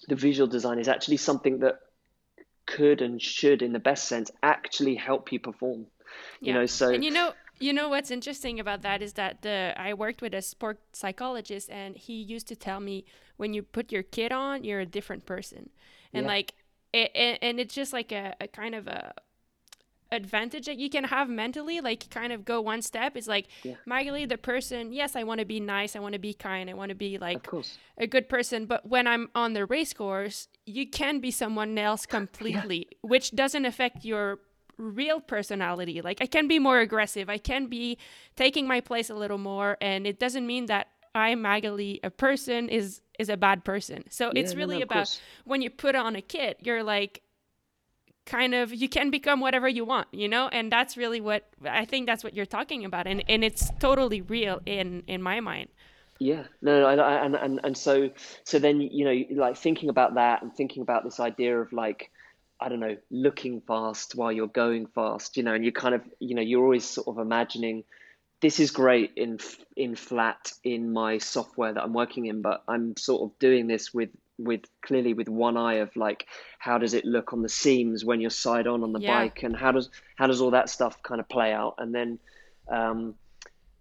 the 0.08 0.16
visual 0.16 0.48
design 0.48 0.80
is 0.80 0.88
actually 0.88 1.18
something 1.18 1.60
that 1.60 1.80
could 2.66 3.02
and 3.02 3.22
should, 3.22 3.62
in 3.62 3.74
the 3.74 3.80
best 3.80 4.08
sense, 4.08 4.32
actually 4.44 4.96
help 4.96 5.32
you 5.32 5.40
perform. 5.40 5.88
Yeah. 6.40 6.48
You 6.48 6.54
know, 6.54 6.66
so 6.66 6.94
and 6.94 7.04
you 7.04 7.12
know, 7.12 7.34
you 7.60 7.74
know 7.74 7.90
what's 7.90 8.12
interesting 8.12 8.60
about 8.60 8.82
that 8.84 9.02
is 9.02 9.14
that 9.14 9.42
the 9.42 9.74
I 9.78 9.94
worked 9.94 10.22
with 10.22 10.34
a 10.34 10.42
sport 10.42 10.80
psychologist, 10.94 11.70
and 11.70 11.98
he 11.98 12.14
used 12.14 12.48
to 12.48 12.56
tell 12.56 12.80
me 12.80 13.06
when 13.38 13.54
you 13.54 13.64
put 13.64 13.92
your 13.92 14.04
kit 14.04 14.32
on, 14.32 14.64
you're 14.64 14.80
a 14.80 14.86
different 14.86 15.26
person, 15.26 15.70
and 16.14 16.24
yeah. 16.24 16.32
like, 16.32 16.54
it, 16.94 17.40
and 17.42 17.60
it's 17.60 17.74
just 17.74 17.94
like 17.94 18.12
a, 18.12 18.36
a 18.42 18.48
kind 18.48 18.76
of 18.76 18.88
a 18.88 19.14
advantage 20.12 20.66
that 20.66 20.78
you 20.78 20.90
can 20.90 21.04
have 21.04 21.30
mentally 21.30 21.82
like 21.82 22.10
kind 22.10 22.34
of 22.34 22.44
go 22.44 22.60
one 22.62 22.82
step 22.82 23.16
is 23.16 23.28
like 23.28 23.48
yeah. 23.64 23.76
Maghalie 23.88 24.28
the 24.28 24.38
person 24.38 24.92
yes 24.92 25.16
I 25.16 25.24
want 25.24 25.40
to 25.40 25.46
be 25.46 25.60
nice 25.60 25.96
I 25.96 26.00
want 26.00 26.14
to 26.14 26.20
be 26.20 26.34
kind 26.34 26.70
I 26.70 26.74
want 26.74 26.90
to 26.90 26.96
be 26.96 27.18
like 27.18 27.48
a 27.98 28.08
good 28.08 28.28
person 28.28 28.66
but 28.66 28.88
when 28.88 29.06
I'm 29.06 29.30
on 29.36 29.54
the 29.54 29.66
race 29.66 29.94
course 29.94 30.48
you 30.66 30.90
can 30.90 31.20
be 31.20 31.30
someone 31.30 31.78
else 31.78 32.06
completely 32.18 32.88
yeah. 32.90 32.98
which 33.02 33.32
doesn't 33.32 33.66
affect 33.66 34.04
your 34.04 34.40
real 34.78 35.20
personality 35.20 36.02
like 36.02 36.22
I 36.22 36.26
can 36.26 36.48
be 36.48 36.58
more 36.58 36.80
aggressive 36.80 37.30
I 37.30 37.38
can 37.38 37.68
be 37.68 37.98
taking 38.36 38.68
my 38.68 38.82
place 38.82 39.10
a 39.12 39.16
little 39.16 39.38
more 39.38 39.78
and 39.80 40.08
it 40.08 40.20
doesn't 40.20 40.48
mean 40.48 40.68
that 40.68 40.88
I 41.14 41.36
Maghalie 41.36 42.00
a 42.04 42.10
person 42.10 42.70
is 42.70 43.02
is 43.20 43.30
a 43.30 43.38
bad 43.38 43.64
person 43.64 44.06
so 44.10 44.32
yeah, 44.34 44.42
it's 44.42 44.56
really 44.56 44.76
no, 44.76 44.80
no, 44.80 44.84
about 44.86 44.96
course. 44.96 45.22
when 45.44 45.62
you 45.62 45.70
put 45.70 45.96
on 45.96 46.16
a 46.16 46.22
kit 46.22 46.58
you're 46.62 46.84
like 46.84 47.22
kind 48.30 48.54
of 48.54 48.74
you 48.74 48.88
can 48.88 49.10
become 49.10 49.40
whatever 49.40 49.68
you 49.68 49.84
want 49.84 50.08
you 50.12 50.28
know? 50.28 50.48
And 50.48 50.72
that's 50.72 50.96
really 50.96 51.22
what 51.22 51.50
i 51.66 51.86
think 51.86 52.06
that's 52.06 52.24
what 52.24 52.34
you're 52.36 52.46
talking 52.46 52.86
about. 52.86 53.08
And 53.08 53.24
and 53.28 53.44
it's 53.44 53.70
totally 53.80 54.22
real 54.22 54.62
in 54.66 55.04
in 55.08 55.22
my 55.22 55.40
mind. 55.40 55.70
Yeah. 56.20 56.44
No, 56.62 56.96
no 56.96 57.04
and 57.06 57.36
and 57.36 57.60
and 57.64 57.78
so 57.78 58.10
so 58.44 58.60
then 58.60 58.82
you 58.82 59.06
know 59.06 59.44
like 59.44 59.58
thinking 59.58 59.90
about 59.90 60.16
that 60.16 60.42
and 60.42 60.54
thinking 60.54 60.82
about 60.82 61.04
this 61.04 61.20
idea 61.20 61.60
of 61.60 61.72
like 61.72 62.12
i 62.60 62.68
don't 62.68 62.82
know 62.82 62.98
looking 63.10 63.62
fast 63.62 64.16
while 64.16 64.32
you're 64.32 64.48
going 64.48 64.86
fast 64.88 65.38
you 65.38 65.44
know 65.44 65.54
and 65.54 65.64
you 65.64 65.72
kind 65.72 65.96
of 65.96 66.02
you 66.20 66.36
know 66.36 66.42
you're 66.42 66.64
always 66.64 66.84
sort 66.84 67.08
of 67.08 67.18
imagining 67.20 67.86
this 68.42 68.60
is 68.60 68.72
great 68.72 69.12
in 69.16 69.40
in 69.78 69.96
flat 69.96 70.52
in 70.64 70.92
my 70.92 71.20
software 71.20 71.74
that 71.74 71.84
i'm 71.84 71.94
working 71.94 72.26
in 72.26 72.42
but 72.42 72.64
i'm 72.68 72.98
sort 72.98 73.22
of 73.22 73.40
doing 73.40 73.68
this 73.68 73.94
with 73.94 74.10
with 74.40 74.62
clearly 74.82 75.14
with 75.14 75.28
one 75.28 75.58
eye 75.58 75.76
of 75.76 75.94
like 75.96 76.26
how 76.60 76.78
does 76.78 76.94
it 76.94 77.04
look 77.04 77.34
on 77.34 77.42
the 77.42 77.50
seams 77.50 78.06
when 78.06 78.22
you're 78.22 78.30
side 78.30 78.68
on 78.68 78.84
on 78.84 78.94
the 78.94 79.02
yeah. 79.02 79.20
bike 79.20 79.44
and 79.44 79.56
how 79.56 79.72
does 79.72 79.90
how 80.16 80.26
does 80.26 80.40
all 80.42 80.52
that 80.52 80.70
stuff 80.70 81.04
kind 81.04 81.20
of 81.20 81.28
play 81.28 81.52
out 81.52 81.76
and 81.78 81.94
then 81.94 82.18
um, 82.70 83.16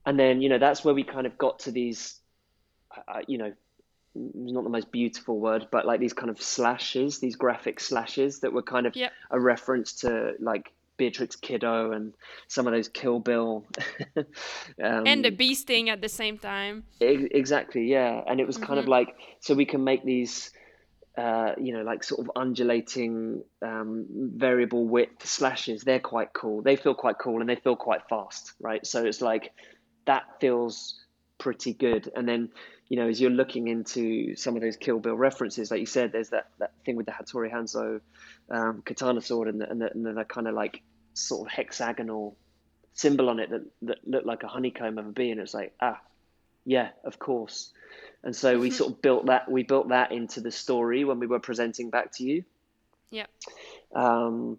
and 0.05 0.19
then 0.19 0.43
you 0.43 0.49
know 0.49 0.59
that's 0.59 0.85
where 0.85 0.95
we 0.95 1.05
kind 1.05 1.27
of 1.27 1.39
got 1.39 1.61
to 1.61 1.71
these 1.71 2.21
uh, 2.97 3.21
you 3.29 3.39
know 3.39 3.53
not 4.15 4.65
the 4.65 4.71
most 4.71 4.91
beautiful 4.91 5.39
word 5.39 5.69
but 5.71 5.87
like 5.87 6.01
these 6.01 6.13
kind 6.13 6.29
of 6.29 6.43
slashes 6.43 7.21
these 7.21 7.37
graphic 7.37 7.79
slashes 7.79 8.41
that 8.41 8.53
were 8.53 8.63
kind 8.63 8.87
of 8.87 8.97
yep. 8.97 9.13
a 9.31 9.39
reference 9.39 9.93
to 9.93 10.33
like 10.41 10.73
Beatrix 10.99 11.37
Kiddo 11.37 11.93
and 11.93 12.13
some 12.49 12.67
of 12.67 12.75
those 12.75 12.89
Kill 12.89 13.21
Bill. 13.21 13.65
um, 14.17 14.27
and 15.07 15.25
the 15.25 15.31
bee 15.31 15.55
sting 15.55 15.89
at 15.89 16.03
the 16.03 16.09
same 16.09 16.37
time. 16.37 16.85
exactly, 17.01 17.87
yeah. 17.89 18.23
And 18.27 18.41
it 18.41 18.47
was 18.47 18.59
kind 18.59 18.73
mm-hmm. 18.73 18.81
of 18.81 18.89
like, 18.89 19.15
so 19.41 19.55
we 19.55 19.65
can 19.65 19.85
make 19.85 20.05
these, 20.05 20.51
uh, 21.17 21.53
you 21.57 21.73
know, 21.73 21.83
like 21.83 22.05
sort 22.05 22.21
of 22.21 22.31
undulating 22.37 23.43
um, 23.63 24.07
variable 24.37 24.87
width 24.87 25.27
slashes. 25.27 25.83
They're 25.83 26.01
quite 26.01 26.35
cool. 26.35 26.61
They 26.61 26.77
feel 26.77 26.95
quite 26.95 27.19
cool 27.19 27.41
and 27.41 27.49
they 27.49 27.57
feel 27.57 27.77
quite 27.77 28.09
fast, 28.11 28.53
right? 28.61 28.87
So 28.87 29.07
it's 29.07 29.23
like, 29.23 29.53
that 30.07 30.25
feels 30.41 30.99
pretty 31.39 31.73
good. 31.73 32.11
And 32.15 32.29
then, 32.29 32.51
you 32.89 32.97
know, 32.97 33.09
as 33.09 33.21
you're 33.21 33.31
looking 33.31 33.69
into 33.69 34.35
some 34.35 34.57
of 34.57 34.63
those 34.63 34.77
Kill 34.77 34.99
Bill 34.99 35.15
references, 35.15 35.71
like 35.71 35.81
you 35.81 35.87
said, 35.87 36.13
there's 36.13 36.31
that, 36.31 36.49
that 36.59 36.73
thing 36.85 36.97
with 36.97 37.07
the 37.07 37.13
Hattori 37.13 37.53
Hanzo 37.53 38.01
um, 38.51 38.83
katana 38.85 39.21
sword 39.21 39.49
and 39.49 39.61
the, 39.61 39.71
and 39.71 39.81
the, 39.81 39.91
and 39.93 40.05
the 40.05 40.25
kind 40.25 40.49
of 40.49 40.55
like 40.55 40.83
sort 41.19 41.49
of 41.49 41.53
hexagonal 41.53 42.37
symbol 42.95 43.29
on 43.29 43.39
it 43.39 43.51
that, 43.51 43.63
that 43.83 44.07
looked 44.07 44.27
like 44.27 44.43
a 44.43 44.49
honeycomb 44.49 44.99
of 44.99 45.07
a 45.07 45.11
bee. 45.11 45.31
And 45.31 45.41
it's 45.41 45.55
like, 45.55 45.73
ah, 45.81 46.01
yeah, 46.65 46.91
of 47.05 47.19
course. 47.19 47.73
And 48.25 48.35
so 48.35 48.59
we 48.59 48.71
sort 48.71 48.93
of 48.93 49.03
built 49.03 49.27
that, 49.27 49.51
we 49.51 49.63
built 49.63 49.89
that 49.91 50.13
into 50.13 50.41
the 50.41 50.51
story 50.51 51.05
when 51.05 51.19
we 51.19 51.27
were 51.27 51.39
presenting 51.39 51.91
back 51.91 52.13
to 52.17 52.25
you. 52.25 52.45
Yeah. 53.11 53.27
Um, 53.95 54.59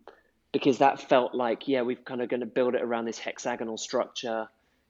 because 0.52 0.80
that 0.80 1.02
felt 1.02 1.36
like, 1.36 1.68
yeah, 1.68 1.82
we're 1.82 1.96
kind 1.96 2.22
of 2.22 2.30
going 2.30 2.40
to 2.40 2.46
build 2.46 2.76
it 2.76 2.82
around 2.82 3.06
this 3.06 3.20
hexagonal 3.20 3.78
structure 3.78 4.48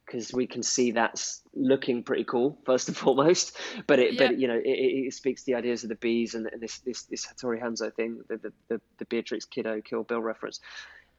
because 0.10 0.34
we 0.34 0.48
can 0.48 0.64
see 0.64 0.92
that's 0.92 1.42
looking 1.54 2.02
pretty 2.04 2.24
cool 2.24 2.58
first 2.66 2.88
and 2.88 2.98
foremost. 3.06 3.56
But 3.86 4.00
it, 4.00 4.14
yeah. 4.14 4.28
but 4.28 4.40
you 4.40 4.48
know, 4.48 4.56
it, 4.56 4.68
it, 4.68 5.14
speaks 5.14 5.44
to 5.44 5.52
the 5.52 5.58
ideas 5.58 5.84
of 5.84 5.90
the 5.90 5.96
bees 5.96 6.34
and 6.36 6.50
this 6.60 6.80
this 6.80 7.04
this 7.04 7.28
Hattori 7.28 7.62
Hanzo 7.62 7.94
thing, 7.94 8.22
the 8.28 8.38
the, 8.38 8.54
the, 8.70 8.82
the 8.98 9.06
Beatrix 9.06 9.46
Kiddo 9.46 9.82
Kill 9.82 10.04
Bill 10.04 10.22
reference, 10.22 10.60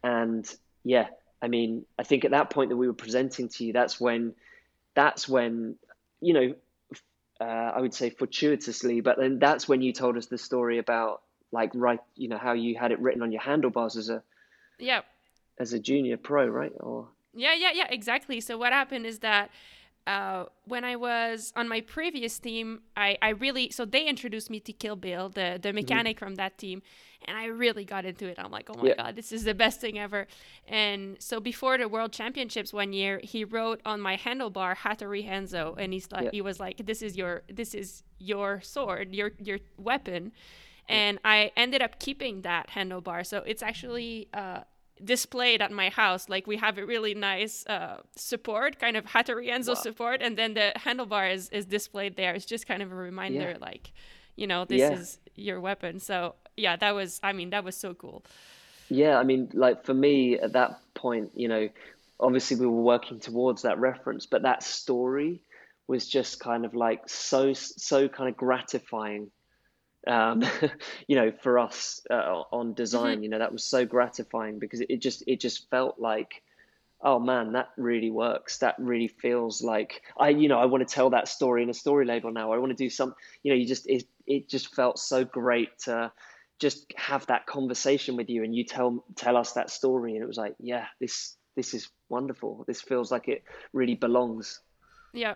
and 0.02 0.52
yeah, 0.84 1.06
I 1.42 1.48
mean, 1.48 1.84
I 1.98 2.02
think 2.02 2.24
at 2.24 2.32
that 2.32 2.50
point 2.50 2.70
that 2.70 2.76
we 2.76 2.86
were 2.86 2.94
presenting 2.94 3.48
to 3.48 3.64
you, 3.64 3.72
that's 3.72 4.00
when, 4.00 4.34
that's 4.94 5.28
when, 5.28 5.76
you 6.20 6.34
know, 6.34 6.54
uh, 7.40 7.44
I 7.44 7.80
would 7.80 7.94
say 7.94 8.10
fortuitously, 8.10 9.00
but 9.00 9.16
then 9.18 9.38
that's 9.38 9.66
when 9.68 9.80
you 9.80 9.92
told 9.92 10.16
us 10.16 10.26
the 10.26 10.38
story 10.38 10.78
about 10.78 11.22
like 11.52 11.70
right, 11.74 12.00
you 12.14 12.28
know, 12.28 12.38
how 12.38 12.52
you 12.52 12.76
had 12.76 12.92
it 12.92 13.00
written 13.00 13.22
on 13.22 13.32
your 13.32 13.40
handlebars 13.40 13.96
as 13.96 14.10
a, 14.10 14.22
yeah, 14.78 15.00
as 15.58 15.72
a 15.72 15.78
junior 15.78 16.16
pro, 16.16 16.46
right? 16.46 16.72
Or 16.78 17.08
yeah, 17.34 17.54
yeah, 17.54 17.70
yeah, 17.72 17.86
exactly. 17.88 18.40
So 18.40 18.58
what 18.58 18.72
happened 18.72 19.06
is 19.06 19.20
that 19.20 19.50
uh, 20.06 20.44
when 20.64 20.84
I 20.84 20.96
was 20.96 21.52
on 21.56 21.68
my 21.68 21.80
previous 21.80 22.38
team, 22.38 22.80
I, 22.96 23.18
I 23.20 23.30
really 23.30 23.70
so 23.70 23.84
they 23.84 24.06
introduced 24.06 24.50
me 24.50 24.60
to 24.60 24.72
Kill 24.72 24.96
Bill, 24.96 25.28
the 25.28 25.58
the 25.60 25.72
mechanic 25.72 26.16
mm-hmm. 26.16 26.24
from 26.24 26.34
that 26.36 26.58
team, 26.58 26.82
and 27.26 27.36
I 27.36 27.46
really 27.46 27.84
got 27.84 28.04
into 28.04 28.26
it. 28.26 28.38
I'm 28.38 28.50
like, 28.50 28.70
oh 28.70 28.78
my 28.80 28.88
yeah. 28.88 28.94
god, 28.96 29.16
this 29.16 29.30
is 29.30 29.44
the 29.44 29.54
best 29.54 29.80
thing 29.80 29.98
ever. 29.98 30.26
And 30.66 31.16
so 31.20 31.38
before 31.40 31.76
the 31.78 31.88
World 31.88 32.12
Championships 32.12 32.72
one 32.72 32.92
year, 32.92 33.20
he 33.22 33.44
wrote 33.44 33.80
on 33.84 34.00
my 34.00 34.16
handlebar 34.16 34.76
Hattori 34.76 35.28
Hanzo, 35.28 35.74
and 35.78 35.92
he's 35.92 36.10
like, 36.10 36.24
yeah. 36.24 36.30
he 36.32 36.40
was 36.40 36.58
like, 36.58 36.86
this 36.86 37.02
is 37.02 37.16
your 37.16 37.42
this 37.52 37.74
is 37.74 38.02
your 38.18 38.60
sword, 38.62 39.14
your 39.14 39.32
your 39.38 39.58
weapon. 39.76 40.32
And 40.88 41.20
I 41.24 41.52
ended 41.56 41.82
up 41.82 42.00
keeping 42.00 42.42
that 42.42 42.68
handlebar. 42.70 43.24
So 43.24 43.44
it's 43.46 43.62
actually 43.62 44.28
uh, 44.34 44.62
displayed 45.04 45.62
at 45.62 45.72
my 45.72 45.88
house. 45.88 46.28
Like 46.28 46.46
we 46.46 46.56
have 46.56 46.78
a 46.78 46.84
really 46.84 47.14
nice 47.14 47.66
uh, 47.66 47.98
support, 48.16 48.78
kind 48.78 48.96
of 48.96 49.04
Hattori 49.04 49.48
Hanzo 49.48 49.68
wow. 49.68 49.74
support, 49.74 50.22
and 50.22 50.36
then 50.36 50.54
the 50.54 50.72
handlebar 50.76 51.32
is 51.32 51.48
is 51.50 51.66
displayed 51.66 52.16
there. 52.16 52.34
It's 52.34 52.46
just 52.46 52.66
kind 52.66 52.82
of 52.82 52.92
a 52.92 52.94
reminder, 52.94 53.50
yeah. 53.50 53.58
like, 53.60 53.92
you 54.36 54.46
know, 54.46 54.64
this 54.64 54.80
yeah. 54.80 54.92
is 54.92 55.18
your 55.34 55.60
weapon. 55.60 56.00
So 56.00 56.34
yeah, 56.56 56.76
that 56.76 56.94
was. 56.94 57.20
I 57.22 57.32
mean, 57.32 57.50
that 57.50 57.64
was 57.64 57.76
so 57.76 57.94
cool. 57.94 58.24
Yeah, 58.88 59.18
I 59.18 59.24
mean, 59.24 59.50
like 59.54 59.84
for 59.84 59.94
me 59.94 60.38
at 60.38 60.52
that 60.52 60.80
point, 60.94 61.30
you 61.34 61.48
know, 61.48 61.68
obviously 62.18 62.56
we 62.56 62.66
were 62.66 62.82
working 62.82 63.20
towards 63.20 63.62
that 63.62 63.78
reference, 63.78 64.26
but 64.26 64.42
that 64.42 64.62
story 64.62 65.40
was 65.86 66.08
just 66.08 66.40
kind 66.40 66.64
of 66.64 66.74
like 66.74 67.08
so 67.08 67.52
so 67.52 68.08
kind 68.08 68.28
of 68.28 68.36
gratifying 68.36 69.30
um, 70.06 70.44
you 71.06 71.16
know, 71.16 71.32
for 71.42 71.58
us 71.58 72.00
uh, 72.10 72.42
on 72.52 72.74
design, 72.74 73.16
mm-hmm. 73.16 73.24
you 73.24 73.28
know, 73.30 73.38
that 73.38 73.52
was 73.52 73.64
so 73.64 73.84
gratifying 73.84 74.58
because 74.58 74.80
it 74.80 74.98
just 74.98 75.24
it 75.26 75.40
just 75.40 75.68
felt 75.70 75.98
like, 75.98 76.42
oh 77.00 77.18
man, 77.18 77.52
that 77.52 77.70
really 77.76 78.10
works. 78.10 78.58
That 78.58 78.76
really 78.78 79.08
feels 79.08 79.62
like 79.62 80.02
I, 80.18 80.30
you 80.30 80.48
know, 80.48 80.58
I 80.58 80.66
want 80.66 80.86
to 80.86 80.94
tell 80.94 81.10
that 81.10 81.28
story 81.28 81.62
in 81.62 81.70
a 81.70 81.74
story 81.74 82.06
label 82.06 82.32
now. 82.32 82.52
I 82.52 82.58
want 82.58 82.70
to 82.70 82.84
do 82.84 82.90
some, 82.90 83.14
you 83.42 83.52
know, 83.52 83.58
you 83.58 83.66
just 83.66 83.88
it 83.88 84.04
it 84.26 84.48
just 84.48 84.74
felt 84.74 84.98
so 84.98 85.24
great 85.24 85.78
to 85.80 86.12
just 86.58 86.92
have 86.96 87.26
that 87.26 87.46
conversation 87.46 88.16
with 88.16 88.28
you 88.28 88.44
and 88.44 88.54
you 88.54 88.64
tell 88.64 89.04
tell 89.16 89.36
us 89.36 89.52
that 89.52 89.70
story 89.70 90.14
and 90.14 90.22
it 90.22 90.26
was 90.26 90.36
like, 90.36 90.54
yeah, 90.58 90.86
this 91.00 91.36
this 91.56 91.74
is 91.74 91.88
wonderful. 92.08 92.64
This 92.66 92.80
feels 92.80 93.10
like 93.10 93.28
it 93.28 93.42
really 93.72 93.94
belongs. 93.94 94.60
Yeah, 95.12 95.34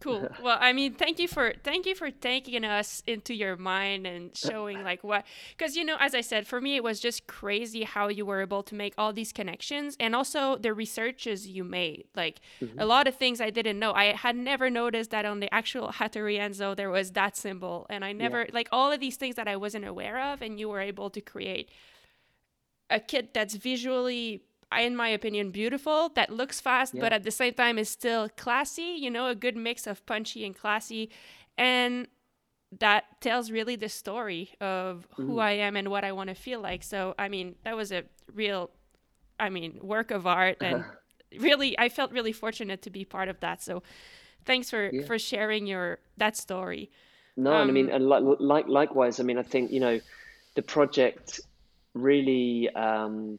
cool 0.00 0.28
well 0.42 0.58
i 0.60 0.72
mean 0.72 0.92
thank 0.92 1.18
you 1.18 1.26
for 1.26 1.54
thank 1.64 1.86
you 1.86 1.94
for 1.94 2.10
taking 2.10 2.64
us 2.64 3.02
into 3.06 3.32
your 3.32 3.56
mind 3.56 4.06
and 4.06 4.36
showing 4.36 4.82
like 4.84 5.02
what 5.02 5.24
because 5.56 5.74
you 5.74 5.84
know 5.84 5.96
as 6.00 6.14
i 6.14 6.20
said 6.20 6.46
for 6.46 6.60
me 6.60 6.76
it 6.76 6.84
was 6.84 7.00
just 7.00 7.26
crazy 7.26 7.82
how 7.82 8.08
you 8.08 8.26
were 8.26 8.42
able 8.42 8.62
to 8.62 8.74
make 8.74 8.92
all 8.98 9.12
these 9.12 9.32
connections 9.32 9.96
and 9.98 10.14
also 10.14 10.56
the 10.56 10.74
researches 10.74 11.46
you 11.46 11.64
made 11.64 12.04
like 12.14 12.40
mm-hmm. 12.60 12.78
a 12.78 12.84
lot 12.84 13.08
of 13.08 13.14
things 13.16 13.40
i 13.40 13.48
didn't 13.48 13.78
know 13.78 13.92
i 13.92 14.12
had 14.12 14.36
never 14.36 14.68
noticed 14.68 15.10
that 15.10 15.24
on 15.24 15.40
the 15.40 15.52
actual 15.52 15.88
hattori 15.88 16.38
hanzo 16.38 16.76
there 16.76 16.90
was 16.90 17.12
that 17.12 17.34
symbol 17.34 17.86
and 17.88 18.04
i 18.04 18.12
never 18.12 18.42
yeah. 18.42 18.50
like 18.52 18.68
all 18.70 18.92
of 18.92 19.00
these 19.00 19.16
things 19.16 19.36
that 19.36 19.48
i 19.48 19.56
wasn't 19.56 19.84
aware 19.84 20.32
of 20.32 20.42
and 20.42 20.60
you 20.60 20.68
were 20.68 20.80
able 20.80 21.08
to 21.08 21.22
create 21.22 21.70
a 22.90 23.00
kit 23.00 23.32
that's 23.32 23.54
visually 23.54 24.42
in 24.72 24.96
my 24.96 25.08
opinion, 25.08 25.50
beautiful, 25.50 26.10
that 26.14 26.30
looks 26.30 26.60
fast, 26.60 26.94
yeah. 26.94 27.00
but 27.00 27.12
at 27.12 27.22
the 27.22 27.30
same 27.30 27.54
time 27.54 27.78
is 27.78 27.88
still 27.88 28.28
classy, 28.28 28.96
you 28.98 29.10
know, 29.10 29.28
a 29.28 29.34
good 29.34 29.56
mix 29.56 29.86
of 29.86 30.04
punchy 30.06 30.44
and 30.44 30.56
classy. 30.56 31.10
And 31.56 32.08
that 32.80 33.04
tells 33.20 33.50
really 33.50 33.76
the 33.76 33.88
story 33.88 34.50
of 34.60 35.06
who 35.16 35.36
mm. 35.36 35.42
I 35.42 35.52
am 35.52 35.76
and 35.76 35.88
what 35.88 36.04
I 36.04 36.12
want 36.12 36.28
to 36.28 36.34
feel 36.34 36.60
like. 36.60 36.82
So, 36.82 37.14
I 37.18 37.28
mean, 37.28 37.54
that 37.64 37.76
was 37.76 37.92
a 37.92 38.04
real, 38.34 38.70
I 39.38 39.50
mean, 39.50 39.78
work 39.82 40.10
of 40.10 40.26
art. 40.26 40.58
And 40.60 40.84
really, 41.38 41.78
I 41.78 41.88
felt 41.88 42.10
really 42.10 42.32
fortunate 42.32 42.82
to 42.82 42.90
be 42.90 43.04
part 43.04 43.28
of 43.28 43.40
that. 43.40 43.62
So, 43.62 43.82
thanks 44.44 44.68
for, 44.68 44.90
yeah. 44.92 45.06
for 45.06 45.18
sharing 45.18 45.66
your, 45.66 46.00
that 46.16 46.36
story. 46.36 46.90
No, 47.36 47.52
um, 47.52 47.68
I 47.68 47.72
mean, 47.72 47.88
and 47.88 48.08
like, 48.08 48.24
like, 48.40 48.66
likewise, 48.66 49.20
I 49.20 49.22
mean, 49.22 49.38
I 49.38 49.42
think, 49.42 49.70
you 49.70 49.80
know, 49.80 50.00
the 50.54 50.62
project 50.62 51.40
really, 51.94 52.68
um, 52.70 53.38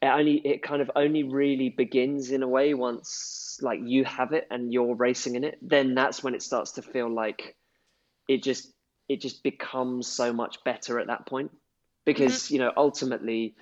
it 0.00 0.06
only 0.06 0.34
it 0.34 0.62
kind 0.62 0.80
of 0.80 0.90
only 0.94 1.24
really 1.24 1.70
begins 1.70 2.30
in 2.30 2.42
a 2.42 2.48
way 2.48 2.74
once 2.74 3.58
like 3.60 3.80
you 3.82 4.04
have 4.04 4.32
it 4.32 4.46
and 4.50 4.72
you're 4.72 4.94
racing 4.94 5.34
in 5.34 5.44
it. 5.44 5.58
Then 5.60 5.94
that's 5.94 6.22
when 6.22 6.34
it 6.34 6.42
starts 6.42 6.72
to 6.72 6.82
feel 6.82 7.12
like 7.12 7.56
it 8.28 8.42
just 8.42 8.72
it 9.08 9.20
just 9.20 9.42
becomes 9.42 10.06
so 10.06 10.32
much 10.32 10.62
better 10.64 11.00
at 11.00 11.08
that 11.08 11.26
point. 11.26 11.50
Because 12.04 12.44
mm-hmm. 12.44 12.54
you 12.54 12.60
know 12.60 12.72
ultimately 12.76 13.56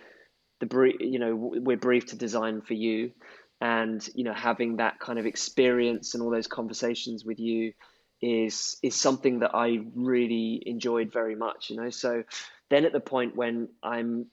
the 0.60 0.66
brief 0.66 0.96
you 1.00 1.18
know 1.18 1.34
we're 1.34 1.76
briefed 1.76 2.08
to 2.08 2.16
design 2.16 2.60
for 2.60 2.74
you. 2.74 3.12
And 3.60 4.06
you 4.14 4.24
know 4.24 4.34
having 4.34 4.76
that 4.76 5.00
kind 5.00 5.18
of 5.18 5.24
experience 5.24 6.12
and 6.12 6.22
all 6.22 6.30
those 6.30 6.46
conversations 6.46 7.24
with 7.24 7.40
you 7.40 7.72
is 8.20 8.76
is 8.82 8.94
something 8.94 9.40
that 9.40 9.54
I 9.54 9.78
really 9.94 10.62
enjoyed 10.66 11.12
very 11.12 11.34
much 11.34 11.70
you 11.70 11.76
know. 11.76 11.88
So 11.88 12.24
then 12.68 12.84
at 12.84 12.92
the 12.92 13.00
point 13.00 13.36
when 13.36 13.68
I'm, 13.82 14.26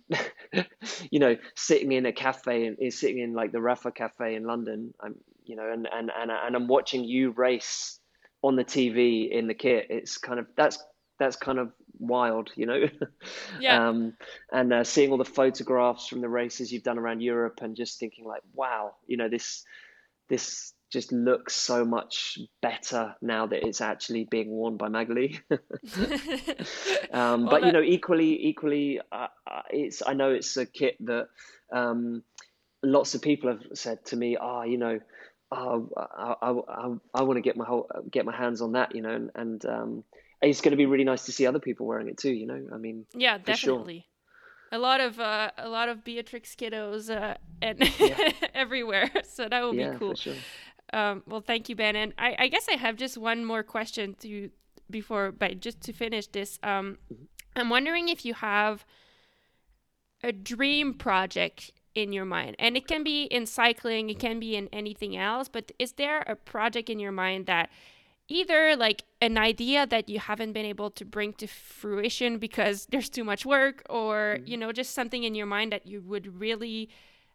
you 1.12 1.20
know, 1.20 1.38
sitting 1.56 1.92
in 1.92 2.06
a 2.06 2.12
cafe 2.12 2.66
and 2.66 2.78
is 2.80 3.00
sitting 3.00 3.20
in 3.20 3.34
like 3.34 3.52
the 3.52 3.60
Rapha 3.60 3.94
Cafe 3.94 4.36
in 4.36 4.46
London, 4.46 4.94
I'm, 5.00 5.16
you 5.46 5.56
know, 5.56 5.70
and 5.72 5.88
and 5.92 6.12
and 6.16 6.32
and 6.32 6.56
I'm 6.56 6.68
watching 6.68 7.04
you 7.04 7.32
race 7.32 8.00
on 8.42 8.56
the 8.56 8.66
TV 8.66 9.30
in 9.32 9.48
the 9.48 9.54
kit. 9.54 9.88
It's 9.90 10.18
kind 10.18 10.40
of 10.40 10.48
that's 10.56 10.84
that's 11.20 11.36
kind 11.36 11.60
of 11.60 11.72
wild, 12.00 12.50
you 12.56 12.66
know. 12.66 12.84
Yeah. 13.60 13.90
um, 13.90 14.14
and 14.52 14.74
uh, 14.74 14.84
seeing 14.84 15.12
all 15.12 15.18
the 15.18 15.26
photographs 15.26 16.08
from 16.08 16.22
the 16.22 16.30
races 16.30 16.72
you've 16.72 16.84
done 16.84 16.98
around 16.98 17.22
Europe, 17.22 17.60
and 17.62 17.76
just 17.76 18.00
thinking 18.00 18.26
like, 18.26 18.42
wow, 18.54 18.96
you 19.06 19.18
know, 19.18 19.30
this 19.30 19.64
this 20.28 20.74
just 20.94 21.12
looks 21.12 21.56
so 21.56 21.84
much 21.84 22.38
better 22.62 23.16
now 23.20 23.48
that 23.48 23.68
it's 23.68 23.82
actually 23.82 24.26
being 24.26 24.50
worn 24.50 24.78
by 24.78 24.90
Maghalie. 24.90 25.40
um, 27.12 27.42
well, 27.42 27.50
but 27.50 27.62
that... 27.62 27.68
you 27.68 27.74
know, 27.74 27.82
equally, 27.82 28.48
equally, 28.48 29.02
uh, 29.12 29.28
uh, 29.50 29.62
it's 29.72 30.04
I 30.06 30.14
know 30.14 30.30
it's 30.30 30.56
a 30.56 30.68
kit 30.68 30.96
that 31.06 31.30
um, 31.72 32.24
lots 32.84 33.16
of 33.16 33.24
people 33.24 33.50
have 33.50 33.64
said 33.74 34.06
to 34.06 34.16
me, 34.16 34.38
"Ah, 34.40 34.60
oh, 34.60 34.64
you 34.64 34.78
know, 34.78 35.00
oh, 35.52 35.90
I, 35.98 36.36
I, 36.42 36.52
I, 36.52 36.96
I 37.16 37.24
want 37.24 37.38
to 37.38 37.42
get 37.42 37.58
my 37.58 37.66
whole, 37.66 37.90
get 38.12 38.26
my 38.26 38.36
hands 38.36 38.62
on 38.62 38.74
that," 38.74 38.94
you 38.94 39.02
know, 39.02 39.16
and, 39.16 39.32
and 39.34 39.66
um, 39.66 40.04
it's 40.44 40.62
going 40.62 40.72
to 40.72 40.78
be 40.78 40.86
really 40.86 41.06
nice 41.06 41.26
to 41.26 41.32
see 41.32 41.48
other 41.48 41.60
people 41.60 41.88
wearing 41.88 42.08
it 42.08 42.18
too. 42.18 42.32
You 42.32 42.46
know, 42.46 42.68
I 42.72 42.78
mean, 42.78 43.08
yeah, 43.16 43.40
definitely. 43.40 44.02
Sure 44.02 44.10
a 44.74 44.80
lot 44.80 45.00
of 45.00 45.20
uh, 45.20 45.52
a 45.58 45.70
lot 45.70 45.88
of 45.88 46.04
Beatrix 46.04 46.56
kiddos 46.56 47.10
uh, 47.10 47.36
and 47.62 47.80
yeah. 48.00 48.32
everywhere. 48.54 49.10
So 49.24 49.48
that 49.48 49.62
will 49.64 49.76
yeah, 49.76 49.92
be 49.92 49.98
cool. 49.98 50.16
Sure. 50.16 50.36
Um, 50.94 51.24
well, 51.28 51.42
thank 51.42 51.70
you, 51.70 51.76
Ben. 51.76 51.96
And 51.96 52.14
I, 52.18 52.36
I, 52.40 52.48
guess 52.48 52.68
I 52.70 52.74
have 52.74 52.96
just 52.96 53.18
one 53.18 53.44
more 53.44 53.64
question 53.64 54.16
to 54.22 54.50
before, 54.90 55.32
but 55.32 55.60
just 55.60 55.82
to 55.82 55.94
finish 55.94 56.28
this, 56.28 56.60
um. 56.64 56.98
I'm 57.56 57.70
wondering 57.70 58.10
if 58.10 58.26
you 58.26 58.34
have 58.34 58.86
a 60.24 60.32
dream 60.32 60.94
project 60.94 61.72
in 61.96 62.12
your 62.12 62.26
mind, 62.26 62.56
and 62.58 62.76
it 62.76 62.88
can 62.88 63.04
be 63.04 63.26
in 63.26 63.46
cycling, 63.46 64.10
it 64.10 64.20
can 64.20 64.40
be 64.40 64.56
in 64.56 64.68
anything 64.74 65.16
else. 65.16 65.48
But 65.48 65.72
is 65.78 65.94
there 65.94 66.22
a 66.22 66.36
project 66.36 66.90
in 66.90 67.00
your 67.00 67.12
mind 67.12 67.46
that 67.46 67.70
either 68.28 68.76
like 68.76 69.04
an 69.22 69.38
idea 69.38 69.86
that 69.86 70.10
you 70.10 70.18
haven't 70.18 70.54
been 70.54 70.66
able 70.66 70.90
to 70.92 71.06
bring 71.06 71.34
to 71.34 71.48
fruition 71.48 72.40
because 72.40 72.88
there's 72.88 73.10
too 73.10 73.24
much 73.24 73.46
work, 73.46 73.84
or 73.90 74.38
mm-hmm. 74.38 74.48
you 74.48 74.58
know, 74.58 74.72
just 74.72 74.96
something 74.96 75.24
in 75.24 75.36
your 75.36 75.46
mind 75.46 75.72
that 75.72 75.86
you 75.86 76.02
would 76.02 76.40
really 76.40 76.90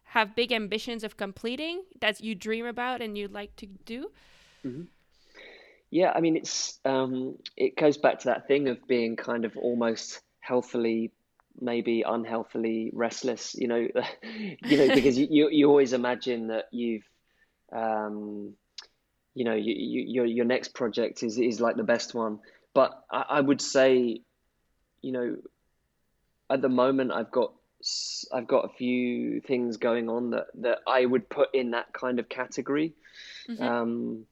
have 0.09 0.35
big 0.35 0.51
ambitions 0.51 1.03
of 1.03 1.17
completing 1.17 1.83
that 2.01 2.19
you 2.21 2.33
dream 2.33 2.65
about 2.65 3.01
and 3.01 3.17
you'd 3.17 3.31
like 3.31 3.55
to 3.57 3.67
do? 3.67 4.11
Mm-hmm. 4.65 4.83
Yeah, 5.91 6.11
I 6.15 6.19
mean, 6.19 6.35
it's 6.35 6.79
um, 6.85 7.37
it 7.55 7.75
goes 7.75 7.97
back 7.97 8.19
to 8.19 8.25
that 8.25 8.47
thing 8.47 8.67
of 8.69 8.87
being 8.87 9.15
kind 9.15 9.45
of 9.45 9.55
almost 9.57 10.21
healthily, 10.39 11.11
maybe 11.59 12.03
unhealthily 12.05 12.91
restless. 12.93 13.55
You 13.55 13.67
know, 13.67 13.87
you 14.63 14.77
know, 14.77 14.87
because 14.93 15.17
you, 15.17 15.27
you, 15.29 15.49
you 15.51 15.67
always 15.67 15.93
imagine 15.93 16.47
that 16.47 16.65
you've, 16.71 17.07
um, 17.71 18.53
you 19.33 19.45
know, 19.45 19.55
you, 19.55 19.73
you, 19.75 20.03
your 20.07 20.25
your 20.25 20.45
next 20.45 20.73
project 20.73 21.23
is 21.23 21.37
is 21.37 21.59
like 21.59 21.75
the 21.75 21.83
best 21.83 22.13
one. 22.13 22.39
But 22.73 22.91
I, 23.11 23.25
I 23.29 23.41
would 23.41 23.61
say, 23.61 24.21
you 25.01 25.11
know, 25.11 25.37
at 26.49 26.61
the 26.61 26.69
moment 26.69 27.11
I've 27.11 27.31
got 27.31 27.53
I've 28.33 28.47
got 28.47 28.65
a 28.65 28.73
few 28.73 29.41
things 29.41 29.77
going 29.77 30.09
on 30.09 30.31
that 30.31 30.47
that 30.55 30.79
I 30.87 31.05
would 31.05 31.29
put 31.29 31.53
in 31.53 31.71
that 31.71 31.93
kind 31.93 32.19
of 32.19 32.27
category. 32.27 32.93
Mm-hmm. 33.49 33.63
Um, 33.63 34.25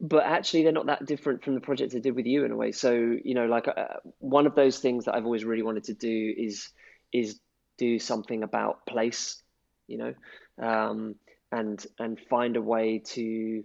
but 0.00 0.24
actually, 0.24 0.62
they're 0.62 0.72
not 0.72 0.86
that 0.86 1.06
different 1.06 1.44
from 1.44 1.54
the 1.54 1.60
project 1.60 1.94
I 1.94 1.98
did 1.98 2.14
with 2.14 2.26
you 2.26 2.44
in 2.44 2.52
a 2.52 2.56
way. 2.56 2.72
So 2.72 2.92
you 2.92 3.34
know, 3.34 3.46
like 3.46 3.68
uh, 3.68 3.98
one 4.20 4.46
of 4.46 4.54
those 4.54 4.78
things 4.78 5.04
that 5.04 5.14
I've 5.14 5.24
always 5.24 5.44
really 5.44 5.62
wanted 5.62 5.84
to 5.84 5.94
do 5.94 6.34
is 6.36 6.68
is 7.12 7.38
do 7.76 7.98
something 7.98 8.42
about 8.42 8.86
place, 8.86 9.42
you 9.86 9.98
know, 9.98 10.14
um, 10.62 11.16
and 11.52 11.84
and 11.98 12.18
find 12.30 12.56
a 12.56 12.62
way 12.62 13.00
to 13.06 13.64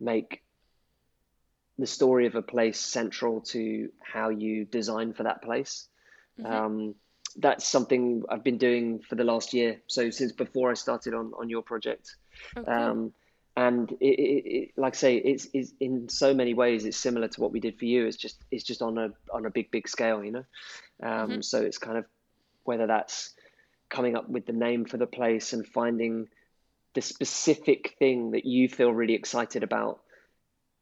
make 0.00 0.42
the 1.78 1.86
story 1.86 2.26
of 2.26 2.34
a 2.34 2.42
place 2.42 2.78
central 2.78 3.40
to 3.40 3.90
how 4.00 4.28
you 4.28 4.64
design 4.64 5.12
for 5.12 5.22
that 5.22 5.42
place. 5.42 5.88
Mm-hmm. 6.38 6.52
Um, 6.52 6.94
that's 7.34 7.66
something 7.66 8.22
I've 8.28 8.44
been 8.44 8.58
doing 8.58 9.00
for 9.00 9.14
the 9.14 9.24
last 9.24 9.52
year. 9.54 9.80
So 9.86 10.10
since 10.10 10.32
before 10.32 10.70
I 10.70 10.74
started 10.74 11.14
on 11.14 11.32
on 11.38 11.48
your 11.48 11.62
project, 11.62 12.16
okay. 12.56 12.70
um, 12.70 13.12
and 13.56 13.90
it, 13.92 13.96
it, 14.04 14.46
it, 14.46 14.70
like 14.76 14.94
I 14.94 14.96
say, 14.96 15.16
it's, 15.16 15.48
it's 15.52 15.72
in 15.80 16.08
so 16.08 16.32
many 16.32 16.54
ways 16.54 16.84
it's 16.84 16.96
similar 16.96 17.28
to 17.28 17.40
what 17.40 17.52
we 17.52 17.60
did 17.60 17.78
for 17.78 17.84
you. 17.84 18.06
It's 18.06 18.16
just 18.16 18.42
it's 18.50 18.64
just 18.64 18.82
on 18.82 18.98
a 18.98 19.10
on 19.32 19.46
a 19.46 19.50
big 19.50 19.70
big 19.70 19.88
scale, 19.88 20.24
you 20.24 20.32
know. 20.32 20.44
Um, 21.02 21.10
mm-hmm. 21.10 21.40
So 21.42 21.60
it's 21.60 21.78
kind 21.78 21.98
of 21.98 22.04
whether 22.64 22.86
that's 22.86 23.34
coming 23.88 24.16
up 24.16 24.28
with 24.28 24.46
the 24.46 24.52
name 24.52 24.84
for 24.84 24.96
the 24.96 25.06
place 25.06 25.52
and 25.52 25.66
finding 25.66 26.28
the 26.94 27.02
specific 27.02 27.96
thing 27.98 28.32
that 28.32 28.44
you 28.44 28.68
feel 28.68 28.90
really 28.90 29.14
excited 29.14 29.62
about 29.62 30.00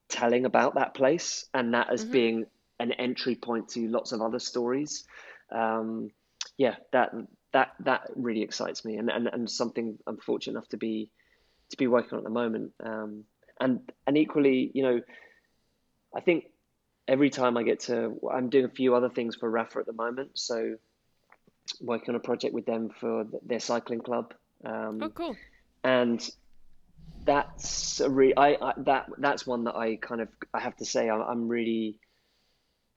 telling 0.08 0.46
about 0.46 0.74
that 0.76 0.94
place, 0.94 1.46
and 1.52 1.74
that 1.74 1.92
as 1.92 2.02
mm-hmm. 2.02 2.12
being 2.12 2.46
an 2.80 2.92
entry 2.92 3.34
point 3.34 3.68
to 3.70 3.88
lots 3.88 4.12
of 4.12 4.22
other 4.22 4.38
stories. 4.38 5.04
Um, 5.50 6.10
yeah, 6.58 6.74
that 6.92 7.12
that 7.52 7.72
that 7.80 8.10
really 8.14 8.42
excites 8.42 8.84
me, 8.84 8.96
and, 8.96 9.08
and 9.08 9.28
and 9.28 9.50
something 9.50 9.98
I'm 10.06 10.18
fortunate 10.18 10.58
enough 10.58 10.68
to 10.70 10.76
be 10.76 11.10
to 11.70 11.76
be 11.76 11.86
working 11.86 12.12
on 12.12 12.18
at 12.18 12.24
the 12.24 12.30
moment. 12.30 12.72
Um, 12.84 13.24
and 13.60 13.80
and 14.06 14.18
equally, 14.18 14.70
you 14.74 14.82
know, 14.82 15.00
I 16.14 16.20
think 16.20 16.44
every 17.06 17.30
time 17.30 17.56
I 17.56 17.62
get 17.62 17.80
to, 17.80 18.20
I'm 18.30 18.50
doing 18.50 18.66
a 18.66 18.70
few 18.70 18.94
other 18.94 19.08
things 19.08 19.36
for 19.36 19.50
Rapha 19.50 19.76
at 19.76 19.86
the 19.86 19.92
moment. 19.94 20.32
So 20.34 20.76
working 21.80 22.10
on 22.10 22.16
a 22.16 22.20
project 22.20 22.54
with 22.54 22.66
them 22.66 22.90
for 23.00 23.24
their 23.44 23.60
cycling 23.60 24.00
club. 24.00 24.34
Um, 24.64 25.00
oh, 25.02 25.08
cool. 25.10 25.36
And 25.84 26.28
that's 27.24 28.00
a 28.00 28.10
re- 28.10 28.34
I, 28.36 28.56
I, 28.60 28.72
that 28.78 29.06
that's 29.18 29.46
one 29.46 29.64
that 29.64 29.76
I 29.76 29.96
kind 29.96 30.20
of 30.20 30.28
I 30.52 30.60
have 30.60 30.76
to 30.76 30.84
say 30.84 31.08
I'm, 31.08 31.20
I'm 31.20 31.48
really 31.48 31.98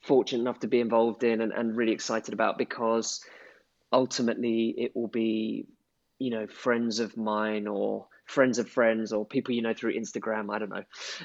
fortunate 0.04 0.42
enough 0.42 0.60
to 0.60 0.68
be 0.68 0.80
involved 0.80 1.24
in 1.24 1.42
and, 1.42 1.52
and 1.52 1.76
really 1.76 1.92
excited 1.92 2.34
about 2.34 2.58
because 2.58 3.24
ultimately 3.92 4.74
it 4.78 4.96
will 4.96 5.08
be 5.08 5.66
you 6.20 6.30
know 6.30 6.48
friends 6.48 7.00
of 7.00 7.18
mine 7.18 7.68
or 7.68 8.08
friends 8.32 8.60
of 8.60 8.70
friends 8.70 9.12
or 9.12 9.26
people 9.26 9.54
you 9.54 9.62
know 9.62 9.74
through 9.74 9.94
Instagram, 9.94 10.54
I 10.54 10.60
don't 10.60 10.70
know, 10.70 10.84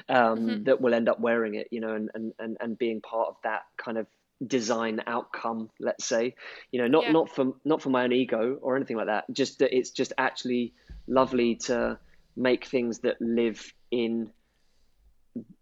um, 0.09 0.39
mm-hmm. 0.39 0.63
that 0.63 0.81
will 0.81 0.93
end 0.93 1.07
up 1.07 1.19
wearing 1.19 1.55
it, 1.55 1.69
you 1.71 1.79
know, 1.79 1.95
and, 1.95 2.11
and, 2.13 2.33
and, 2.37 2.57
and 2.59 2.77
being 2.77 3.01
part 3.01 3.29
of 3.29 3.35
that 3.43 3.61
kind 3.77 3.97
of 3.97 4.07
design 4.45 5.01
outcome, 5.07 5.69
let's 5.79 6.05
say, 6.05 6.35
you 6.71 6.81
know, 6.81 6.87
not, 6.87 7.05
yeah. 7.05 7.11
not 7.13 7.29
for, 7.33 7.53
not 7.63 7.81
for 7.81 7.89
my 7.89 8.03
own 8.03 8.11
ego 8.11 8.57
or 8.61 8.75
anything 8.75 8.97
like 8.97 9.07
that. 9.07 9.23
Just 9.31 9.59
that 9.59 9.75
it's 9.75 9.91
just 9.91 10.13
actually 10.17 10.73
lovely 11.07 11.55
to 11.55 11.97
make 12.35 12.65
things 12.65 12.99
that 12.99 13.19
live 13.21 13.73
in, 13.89 14.29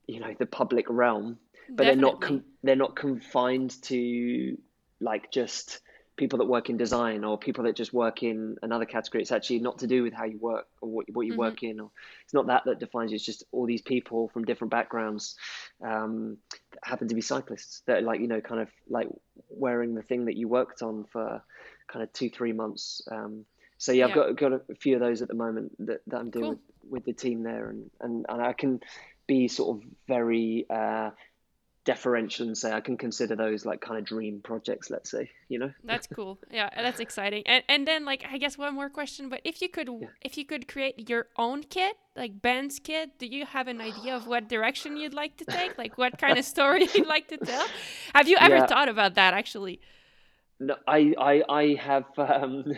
you 0.08 0.20
know, 0.20 0.34
the 0.38 0.46
public 0.46 0.88
realm, 0.90 1.38
but 1.70 1.84
Definitely. 1.84 1.86
they're 1.86 2.12
not, 2.12 2.22
com- 2.22 2.44
they're 2.64 2.76
not 2.76 2.96
confined 2.96 3.82
to 3.84 4.58
like 5.00 5.32
just, 5.32 5.80
people 6.18 6.40
that 6.40 6.46
work 6.46 6.70
in 6.70 6.78
design 6.78 7.24
or 7.24 7.38
people 7.38 7.66
that 7.66 7.76
just 7.76 7.94
work 7.94 8.24
in 8.24 8.56
another 8.62 8.86
category. 8.86 9.22
It's 9.22 9.32
actually 9.32 9.60
not 9.60 9.80
to 9.80 9.88
do 9.88 10.04
with 10.04 10.14
how 10.14 10.26
you 10.26 10.38
work 10.38 10.68
or 10.82 10.90
what, 10.90 11.06
what 11.12 11.26
you 11.26 11.34
mm-hmm. 11.34 11.42
work 11.42 11.64
in, 11.64 11.80
or 11.80 11.92
it's 12.24 12.34
not 12.34 12.48
that 12.48 12.64
that 12.66 12.80
defines 12.80 13.12
you. 13.12 13.16
It's 13.16 13.26
just 13.26 13.44
all 13.52 13.66
these 13.66 13.82
people 13.82 14.30
from 14.30 14.46
different 14.46 14.72
backgrounds 14.72 15.36
um, 15.84 16.38
happen 16.84 17.08
to 17.10 17.16
be 17.16 17.22
cyclists 17.22 17.82
that 17.88 17.98
are 17.98 18.02
like 18.02 18.22
you 18.22 18.28
know 18.28 18.42
kind 18.42 18.62
of 18.62 18.70
like 18.90 19.08
wearing 19.50 19.96
the 19.96 20.04
thing 20.04 20.26
that 20.26 20.38
you 20.38 20.48
worked 20.48 20.82
on 20.82 21.06
for 21.12 21.42
kind 21.88 22.04
of 22.04 22.12
two 22.14 22.30
three 22.30 22.54
months. 22.54 23.02
Um, 23.12 23.46
so 23.78 23.92
yeah, 23.92 24.08
I've 24.08 24.16
got 24.16 24.36
got 24.38 24.54
a 24.54 24.76
few 24.80 24.96
of 24.96 25.02
those 25.02 25.22
at 25.22 25.28
the 25.28 25.34
moment 25.34 25.74
that, 25.86 26.02
that 26.08 26.18
I'm 26.18 26.30
doing 26.30 26.46
cool. 26.46 26.52
with, 26.52 26.92
with 26.92 27.06
the 27.06 27.14
team 27.14 27.44
there, 27.44 27.70
and, 27.70 27.90
and 28.00 28.26
and 28.30 28.42
I 28.42 28.54
can 28.54 28.80
be 29.28 29.48
sort 29.48 29.78
of 29.78 29.84
very 30.08 30.66
uh, 30.70 31.12
deferential 31.86 32.48
and 32.48 32.58
say 32.58 32.74
I 32.74 32.82
can 32.82 32.98
consider 32.98 33.36
those 33.36 33.64
like 33.64 33.80
kind 33.80 34.00
of 34.00 34.06
dream 34.06 34.42
projects, 34.44 34.90
let's 34.90 35.10
say, 35.10 35.30
you 35.48 35.60
know. 35.60 35.72
That's 35.84 36.08
cool. 36.16 36.40
Yeah, 36.52 36.70
that's 36.76 37.00
exciting. 37.00 37.44
And 37.46 37.64
and 37.70 37.88
then 37.88 38.04
like 38.06 38.26
I 38.30 38.38
guess 38.38 38.58
one 38.58 38.74
more 38.74 38.90
question, 38.90 39.30
but 39.30 39.42
if 39.44 39.62
you 39.62 39.70
could 39.70 39.88
yeah. 39.88 40.08
if 40.22 40.38
you 40.38 40.46
could 40.46 40.68
create 40.68 41.10
your 41.10 41.28
own 41.38 41.64
kit, 41.64 41.96
like 42.16 42.42
Ben's 42.42 42.80
kit, 42.80 43.18
do 43.20 43.28
you 43.28 43.46
have 43.46 43.68
an 43.68 43.80
idea 43.80 44.16
of 44.16 44.28
what 44.28 44.50
direction 44.50 44.98
you'd 44.98 45.14
like 45.14 45.38
to 45.38 45.46
take? 45.46 45.78
Like 45.78 45.98
what 45.98 46.18
kind 46.24 46.38
of 46.38 46.44
story 46.44 46.90
you'd 46.96 47.08
like 47.08 47.28
to 47.30 47.38
tell? 47.38 47.68
Have 48.14 48.28
you 48.28 48.38
ever 48.40 48.58
yeah. 48.58 48.66
thought 48.66 48.90
about 48.90 49.16
that 49.16 49.34
actually? 49.34 49.80
No, 50.60 50.78
I, 50.88 51.14
I, 51.20 51.44
I 51.50 51.76
have. 51.82 52.06
Um, 52.18 52.74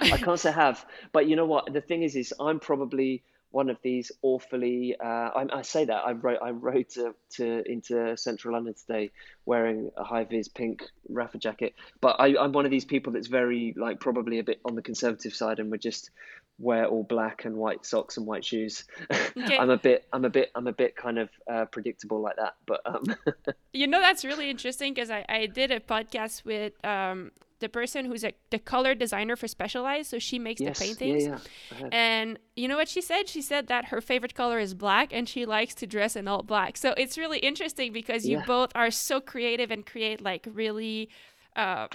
I 0.00 0.18
can't 0.18 0.38
say 0.38 0.52
have, 0.52 0.86
but 1.12 1.28
you 1.28 1.34
know 1.34 1.46
what? 1.46 1.72
The 1.72 1.80
thing 1.80 2.04
is, 2.04 2.14
is 2.14 2.32
I'm 2.38 2.60
probably 2.60 3.24
one 3.50 3.70
of 3.70 3.78
these 3.82 4.12
awfully. 4.22 4.96
Uh, 4.98 5.06
I, 5.06 5.46
I, 5.52 5.62
say 5.62 5.84
that 5.84 6.02
I 6.06 6.12
rode 6.12 6.38
I 6.42 6.50
rode 6.50 6.88
to, 6.90 7.14
to 7.36 7.62
into 7.70 8.16
central 8.16 8.54
London 8.54 8.74
today 8.74 9.10
wearing 9.46 9.90
a 9.96 10.04
high 10.04 10.24
vis 10.24 10.48
pink 10.48 10.82
Rapha 11.10 11.38
jacket, 11.38 11.74
but 12.00 12.16
I, 12.18 12.36
I'm 12.38 12.52
one 12.52 12.64
of 12.64 12.70
these 12.70 12.84
people 12.84 13.12
that's 13.12 13.28
very 13.28 13.74
like 13.76 14.00
probably 14.00 14.38
a 14.38 14.44
bit 14.44 14.60
on 14.64 14.74
the 14.74 14.82
conservative 14.82 15.34
side 15.34 15.58
and 15.58 15.70
would 15.70 15.80
just 15.80 16.10
wear 16.58 16.86
all 16.86 17.04
black 17.04 17.44
and 17.44 17.56
white 17.56 17.86
socks 17.86 18.16
and 18.16 18.26
white 18.26 18.44
shoes. 18.44 18.84
Okay. 19.38 19.56
I'm 19.56 19.70
a 19.70 19.76
bit 19.76 20.04
I'm 20.12 20.24
a 20.24 20.30
bit 20.30 20.50
I'm 20.54 20.66
a 20.66 20.72
bit 20.72 20.96
kind 20.96 21.18
of 21.18 21.28
uh, 21.50 21.64
predictable 21.66 22.20
like 22.20 22.36
that, 22.36 22.54
but 22.66 22.80
um. 22.84 23.04
you 23.72 23.86
know 23.86 24.00
that's 24.00 24.24
really 24.24 24.50
interesting 24.50 24.92
because 24.92 25.10
I 25.10 25.24
I 25.28 25.46
did 25.46 25.70
a 25.70 25.78
podcast 25.78 26.44
with 26.44 26.72
um 26.84 27.30
the 27.60 27.68
person 27.68 28.04
who's 28.04 28.24
a, 28.24 28.32
the 28.50 28.58
color 28.58 28.94
designer 28.94 29.36
for 29.36 29.48
Specialized. 29.48 30.10
So 30.10 30.18
she 30.18 30.38
makes 30.38 30.60
yes, 30.60 30.78
the 30.78 30.84
paintings. 30.84 31.24
Yeah, 31.24 31.38
yeah. 31.80 31.88
And 31.92 32.38
you 32.56 32.68
know 32.68 32.76
what 32.76 32.88
she 32.88 33.00
said? 33.00 33.28
She 33.28 33.42
said 33.42 33.66
that 33.68 33.86
her 33.86 34.00
favorite 34.00 34.34
color 34.34 34.58
is 34.58 34.74
black 34.74 35.12
and 35.12 35.28
she 35.28 35.46
likes 35.46 35.74
to 35.76 35.86
dress 35.86 36.16
in 36.16 36.28
all 36.28 36.42
black. 36.42 36.76
So 36.76 36.94
it's 36.96 37.18
really 37.18 37.38
interesting 37.38 37.92
because 37.92 38.26
you 38.26 38.38
yeah. 38.38 38.44
both 38.46 38.70
are 38.74 38.90
so 38.90 39.20
creative 39.20 39.70
and 39.70 39.84
create 39.84 40.20
like 40.20 40.46
really. 40.52 41.08
Uh, 41.56 41.88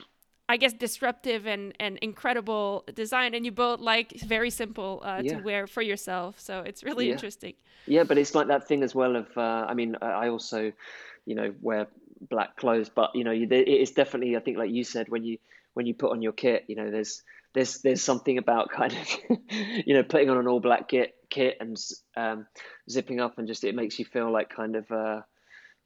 I 0.49 0.57
guess 0.57 0.73
disruptive 0.73 1.45
and, 1.45 1.73
and 1.79 1.97
incredible 1.99 2.83
design, 2.93 3.33
and 3.33 3.45
you 3.45 3.51
both 3.51 3.79
like 3.79 4.11
very 4.19 4.49
simple 4.49 5.01
uh, 5.03 5.21
yeah. 5.23 5.37
to 5.37 5.43
wear 5.43 5.67
for 5.67 5.81
yourself. 5.81 6.37
So 6.37 6.59
it's 6.59 6.83
really 6.83 7.07
yeah. 7.07 7.13
interesting. 7.13 7.53
Yeah, 7.87 8.03
but 8.03 8.17
it's 8.17 8.35
like 8.35 8.47
that 8.47 8.67
thing 8.67 8.83
as 8.83 8.93
well 8.93 9.15
of 9.15 9.27
uh, 9.37 9.65
I 9.69 9.73
mean 9.73 9.95
I 10.01 10.27
also, 10.27 10.73
you 11.25 11.35
know, 11.35 11.53
wear 11.61 11.87
black 12.29 12.57
clothes, 12.57 12.89
but 12.89 13.11
you 13.15 13.23
know, 13.23 13.33
it's 13.33 13.91
definitely 13.91 14.35
I 14.35 14.39
think 14.39 14.57
like 14.57 14.71
you 14.71 14.83
said 14.83 15.09
when 15.09 15.23
you 15.23 15.37
when 15.73 15.85
you 15.85 15.93
put 15.93 16.11
on 16.11 16.21
your 16.21 16.33
kit, 16.33 16.65
you 16.67 16.75
know, 16.75 16.91
there's 16.91 17.23
there's 17.53 17.81
there's 17.81 18.01
something 18.01 18.37
about 18.37 18.69
kind 18.69 18.93
of 18.93 19.39
you 19.85 19.93
know 19.93 20.03
putting 20.03 20.29
on 20.29 20.37
an 20.37 20.47
all 20.47 20.59
black 20.59 20.87
kit 20.87 21.15
kit 21.29 21.57
and 21.59 21.77
um, 22.15 22.45
zipping 22.89 23.19
up 23.19 23.37
and 23.37 23.47
just 23.47 23.63
it 23.63 23.75
makes 23.75 23.97
you 23.97 24.05
feel 24.05 24.31
like 24.31 24.49
kind 24.49 24.75
of 24.75 24.89
uh, 24.91 25.21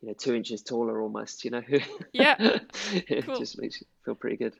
you 0.01 0.07
know 0.07 0.13
two 0.17 0.35
inches 0.35 0.61
taller 0.61 1.01
almost. 1.01 1.45
You 1.45 1.51
know. 1.51 1.61
Yeah. 2.13 2.35
it 2.93 3.25
cool. 3.25 3.37
just 3.37 3.59
makes 3.59 3.81
you 3.81 3.87
feel 4.05 4.15
pretty 4.15 4.37
good. 4.37 4.53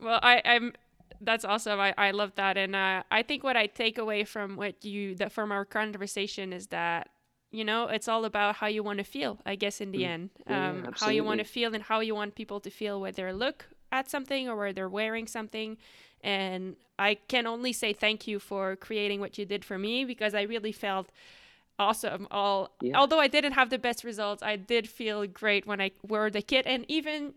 Well, 0.00 0.20
I, 0.22 0.42
I'm 0.44 0.72
that's 1.20 1.44
awesome. 1.44 1.78
I, 1.78 1.94
I 1.96 2.10
love 2.10 2.32
that, 2.34 2.56
and 2.56 2.74
uh, 2.74 3.02
I 3.10 3.22
think 3.22 3.44
what 3.44 3.56
I 3.56 3.66
take 3.66 3.98
away 3.98 4.24
from 4.24 4.56
what 4.56 4.84
you 4.84 5.14
that 5.16 5.32
from 5.32 5.52
our 5.52 5.64
conversation 5.64 6.52
is 6.52 6.68
that 6.68 7.08
you 7.52 7.64
know 7.64 7.86
it's 7.86 8.08
all 8.08 8.24
about 8.24 8.56
how 8.56 8.66
you 8.66 8.82
want 8.82 8.98
to 8.98 9.04
feel 9.04 9.38
i 9.46 9.54
guess 9.54 9.80
in 9.80 9.92
the 9.92 10.02
mm. 10.02 10.08
end 10.08 10.30
um, 10.48 10.84
yeah, 10.84 10.90
how 10.94 11.08
you 11.10 11.22
want 11.22 11.38
to 11.38 11.44
feel 11.44 11.74
and 11.74 11.84
how 11.84 12.00
you 12.00 12.14
want 12.14 12.34
people 12.34 12.58
to 12.58 12.70
feel 12.70 13.00
where 13.00 13.12
they 13.12 13.32
look 13.32 13.66
at 13.92 14.10
something 14.10 14.48
or 14.48 14.56
where 14.56 14.72
they're 14.72 14.88
wearing 14.88 15.26
something 15.26 15.76
and 16.22 16.76
i 16.98 17.14
can 17.28 17.46
only 17.46 17.72
say 17.72 17.92
thank 17.92 18.26
you 18.26 18.38
for 18.38 18.74
creating 18.76 19.20
what 19.20 19.38
you 19.38 19.44
did 19.44 19.64
for 19.64 19.78
me 19.78 20.04
because 20.04 20.34
i 20.34 20.42
really 20.42 20.72
felt 20.72 21.10
awesome 21.78 22.26
all 22.30 22.70
yeah. 22.80 22.96
although 22.96 23.20
i 23.20 23.28
didn't 23.28 23.52
have 23.52 23.70
the 23.70 23.78
best 23.78 24.02
results 24.02 24.42
i 24.42 24.56
did 24.56 24.88
feel 24.88 25.26
great 25.26 25.66
when 25.66 25.80
i 25.80 25.90
wore 26.02 26.30
the 26.30 26.42
kit 26.42 26.66
and 26.66 26.84
even 26.88 27.34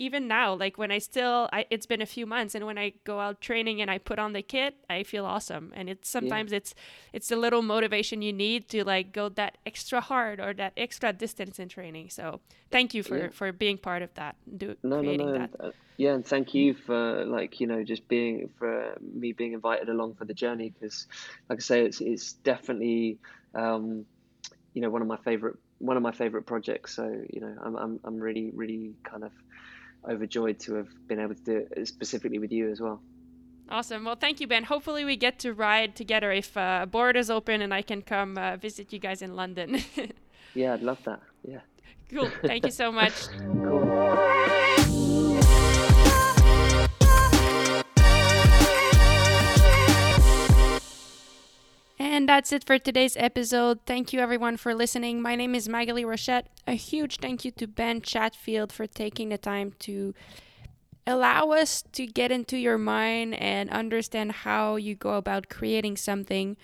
even 0.00 0.26
now 0.26 0.54
like 0.54 0.78
when 0.78 0.90
i 0.90 0.98
still 0.98 1.48
I, 1.52 1.66
it's 1.70 1.86
been 1.86 2.00
a 2.00 2.06
few 2.06 2.26
months 2.26 2.54
and 2.54 2.64
when 2.64 2.78
i 2.78 2.94
go 3.04 3.20
out 3.20 3.40
training 3.40 3.80
and 3.80 3.90
i 3.90 3.98
put 3.98 4.18
on 4.18 4.32
the 4.32 4.42
kit 4.42 4.74
i 4.88 5.02
feel 5.02 5.26
awesome 5.26 5.72
and 5.76 5.88
it's 5.88 6.08
sometimes 6.08 6.50
yeah. 6.50 6.56
it's 6.56 6.74
it's 7.12 7.28
the 7.28 7.36
little 7.36 7.62
motivation 7.62 8.22
you 8.22 8.32
need 8.32 8.68
to 8.70 8.82
like 8.82 9.12
go 9.12 9.28
that 9.28 9.58
extra 9.66 10.00
hard 10.00 10.40
or 10.40 10.54
that 10.54 10.72
extra 10.76 11.12
distance 11.12 11.58
in 11.58 11.68
training 11.68 12.08
so 12.08 12.40
thank 12.70 12.94
you 12.94 13.02
for 13.02 13.18
yeah. 13.18 13.28
for 13.28 13.52
being 13.52 13.76
part 13.76 14.02
of 14.02 14.12
that 14.14 14.34
do 14.56 14.74
no, 14.82 15.00
creating 15.00 15.26
no, 15.26 15.32
no. 15.32 15.38
that 15.38 15.50
uh, 15.60 15.70
yeah 15.98 16.14
and 16.14 16.26
thank 16.26 16.54
you 16.54 16.72
for 16.72 17.26
like 17.26 17.60
you 17.60 17.66
know 17.66 17.84
just 17.84 18.08
being 18.08 18.48
for 18.58 18.96
me 19.14 19.32
being 19.32 19.52
invited 19.52 19.90
along 19.90 20.14
for 20.14 20.24
the 20.24 20.34
journey 20.34 20.72
because 20.80 21.06
like 21.50 21.58
i 21.58 21.62
say 21.62 21.84
it's 21.84 22.00
it's 22.00 22.32
definitely 22.32 23.18
um 23.54 24.06
you 24.72 24.80
know 24.80 24.88
one 24.88 25.02
of 25.02 25.08
my 25.08 25.18
favorite 25.18 25.56
one 25.78 25.96
of 25.96 26.02
my 26.02 26.12
favorite 26.12 26.46
projects 26.46 26.94
so 26.94 27.04
you 27.28 27.40
know 27.40 27.54
i'm 27.62 27.76
i'm, 27.76 28.00
I'm 28.04 28.16
really 28.16 28.50
really 28.54 28.94
kind 29.04 29.24
of 29.24 29.32
overjoyed 30.08 30.58
to 30.60 30.74
have 30.74 30.88
been 31.08 31.20
able 31.20 31.34
to 31.34 31.44
do 31.44 31.66
it 31.76 31.88
specifically 31.88 32.38
with 32.38 32.52
you 32.52 32.70
as 32.70 32.80
well. 32.80 33.00
Awesome. 33.68 34.04
Well, 34.04 34.16
thank 34.16 34.40
you, 34.40 34.48
Ben. 34.48 34.64
Hopefully, 34.64 35.04
we 35.04 35.16
get 35.16 35.38
to 35.40 35.52
ride 35.52 35.94
together 35.94 36.32
if 36.32 36.56
uh, 36.56 36.86
borders 36.86 37.30
open 37.30 37.62
and 37.62 37.72
I 37.72 37.82
can 37.82 38.02
come 38.02 38.36
uh, 38.36 38.56
visit 38.56 38.92
you 38.92 38.98
guys 38.98 39.22
in 39.22 39.36
London. 39.36 39.82
yeah, 40.54 40.74
I'd 40.74 40.82
love 40.82 40.98
that. 41.04 41.20
Yeah. 41.46 41.60
Cool. 42.12 42.30
Thank 42.42 42.64
you 42.64 42.72
so 42.72 42.90
much. 43.00 43.28
cool. 43.38 43.79
And 52.20 52.28
that's 52.28 52.52
it 52.52 52.64
for 52.64 52.78
today's 52.78 53.16
episode. 53.16 53.78
Thank 53.86 54.12
you 54.12 54.20
everyone 54.20 54.58
for 54.58 54.74
listening. 54.74 55.22
My 55.22 55.36
name 55.36 55.54
is 55.54 55.68
Maghalie 55.68 56.04
Rochette. 56.04 56.48
A 56.66 56.74
huge 56.74 57.16
thank 57.16 57.46
you 57.46 57.50
to 57.52 57.66
Ben 57.66 58.02
Chatfield 58.02 58.74
for 58.74 58.86
taking 58.86 59.30
the 59.30 59.38
time 59.38 59.72
to 59.78 60.12
allow 61.06 61.52
us 61.52 61.82
to 61.92 62.06
get 62.06 62.30
into 62.30 62.58
your 62.58 62.76
mind 62.76 63.36
and 63.36 63.70
understand 63.70 64.32
how 64.32 64.76
you 64.76 64.94
go 64.94 65.14
about 65.14 65.48
creating 65.48 65.96
something. 65.96 66.58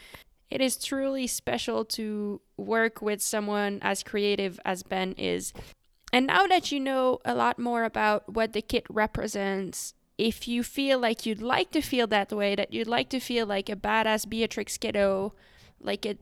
It 0.51 0.61
is 0.61 0.77
truly 0.77 1.27
special 1.27 1.87
to 1.87 2.43
work 2.59 3.01
with 3.01 3.23
someone 3.23 3.79
as 3.81 4.03
creative 4.03 4.61
as 4.63 4.83
Ben 4.83 5.13
is. 5.13 5.55
And 6.13 6.27
now 6.27 6.47
that 6.49 6.71
you 6.71 6.81
know 6.81 7.21
a 7.25 7.35
lot 7.35 7.59
more 7.59 7.85
about 7.85 8.29
what 8.31 8.53
the 8.53 8.61
kit 8.61 8.85
represents, 8.91 9.95
if 10.19 10.49
you 10.49 10.63
feel 10.63 10.99
like 10.99 11.27
you'd 11.27 11.43
like 11.43 11.71
to 11.73 11.81
feel 11.81 12.07
that 12.07 12.33
way, 12.33 12.55
that 12.55 12.73
you'd 12.73 12.89
like 12.89 13.09
to 13.11 13.21
feel 13.21 13.47
like 13.47 13.69
a 13.69 13.77
badass 13.77 14.29
Beatrix 14.29 14.79
kiddo, 14.79 15.35
like 15.81 16.07
a 16.07 16.17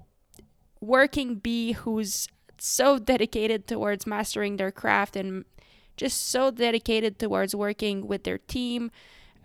working 0.81 1.37
bee 1.37 1.73
who's 1.73 2.29
so 2.59 2.99
dedicated 2.99 3.67
towards 3.67 4.07
mastering 4.07 4.57
their 4.57 4.73
craft 4.73 5.17
and 5.17 5.45
just 5.97 6.29
so 6.29 6.51
dedicated 6.51 7.19
towards 7.19 7.55
working 7.55 8.07
with 8.07 8.25
their 8.25 8.39
team. 8.39 8.91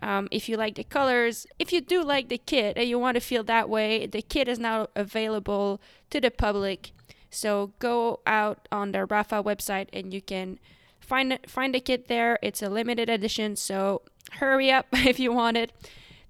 Um, 0.02 0.28
if 0.30 0.48
you 0.48 0.56
like 0.56 0.76
the 0.76 0.84
colors, 0.84 1.46
if 1.58 1.72
you 1.72 1.80
do 1.80 2.02
like 2.02 2.28
the 2.28 2.38
kit 2.38 2.76
and 2.76 2.88
you 2.88 2.98
want 2.98 3.16
to 3.16 3.20
feel 3.20 3.44
that 3.44 3.68
way, 3.68 4.06
the 4.06 4.22
kit 4.22 4.48
is 4.48 4.58
now 4.58 4.88
available 4.96 5.80
to 6.10 6.20
the 6.20 6.30
public. 6.30 6.92
So 7.30 7.72
go 7.78 8.20
out 8.26 8.66
on 8.72 8.92
the 8.92 9.00
Rapha 9.00 9.44
website 9.44 9.88
and 9.92 10.12
you 10.12 10.22
can 10.22 10.58
find 11.10 11.38
find 11.46 11.74
the 11.74 11.80
kit 11.80 12.06
there. 12.06 12.38
It's 12.40 12.62
a 12.62 12.70
limited 12.70 13.10
edition, 13.10 13.56
so 13.56 14.02
hurry 14.38 14.70
up 14.70 14.86
if 14.92 15.18
you 15.18 15.32
want 15.32 15.56
it. 15.56 15.72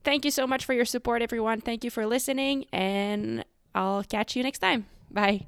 Thank 0.03 0.25
you 0.25 0.31
so 0.31 0.47
much 0.47 0.65
for 0.65 0.73
your 0.73 0.87
support, 0.87 1.21
everyone. 1.21 1.61
Thank 1.61 1.85
you 1.85 1.91
for 1.91 2.07
listening, 2.07 2.65
and 2.73 3.45
I'll 3.75 4.03
catch 4.03 4.35
you 4.35 4.43
next 4.43 4.61
time. 4.61 4.87
Bye. 5.11 5.47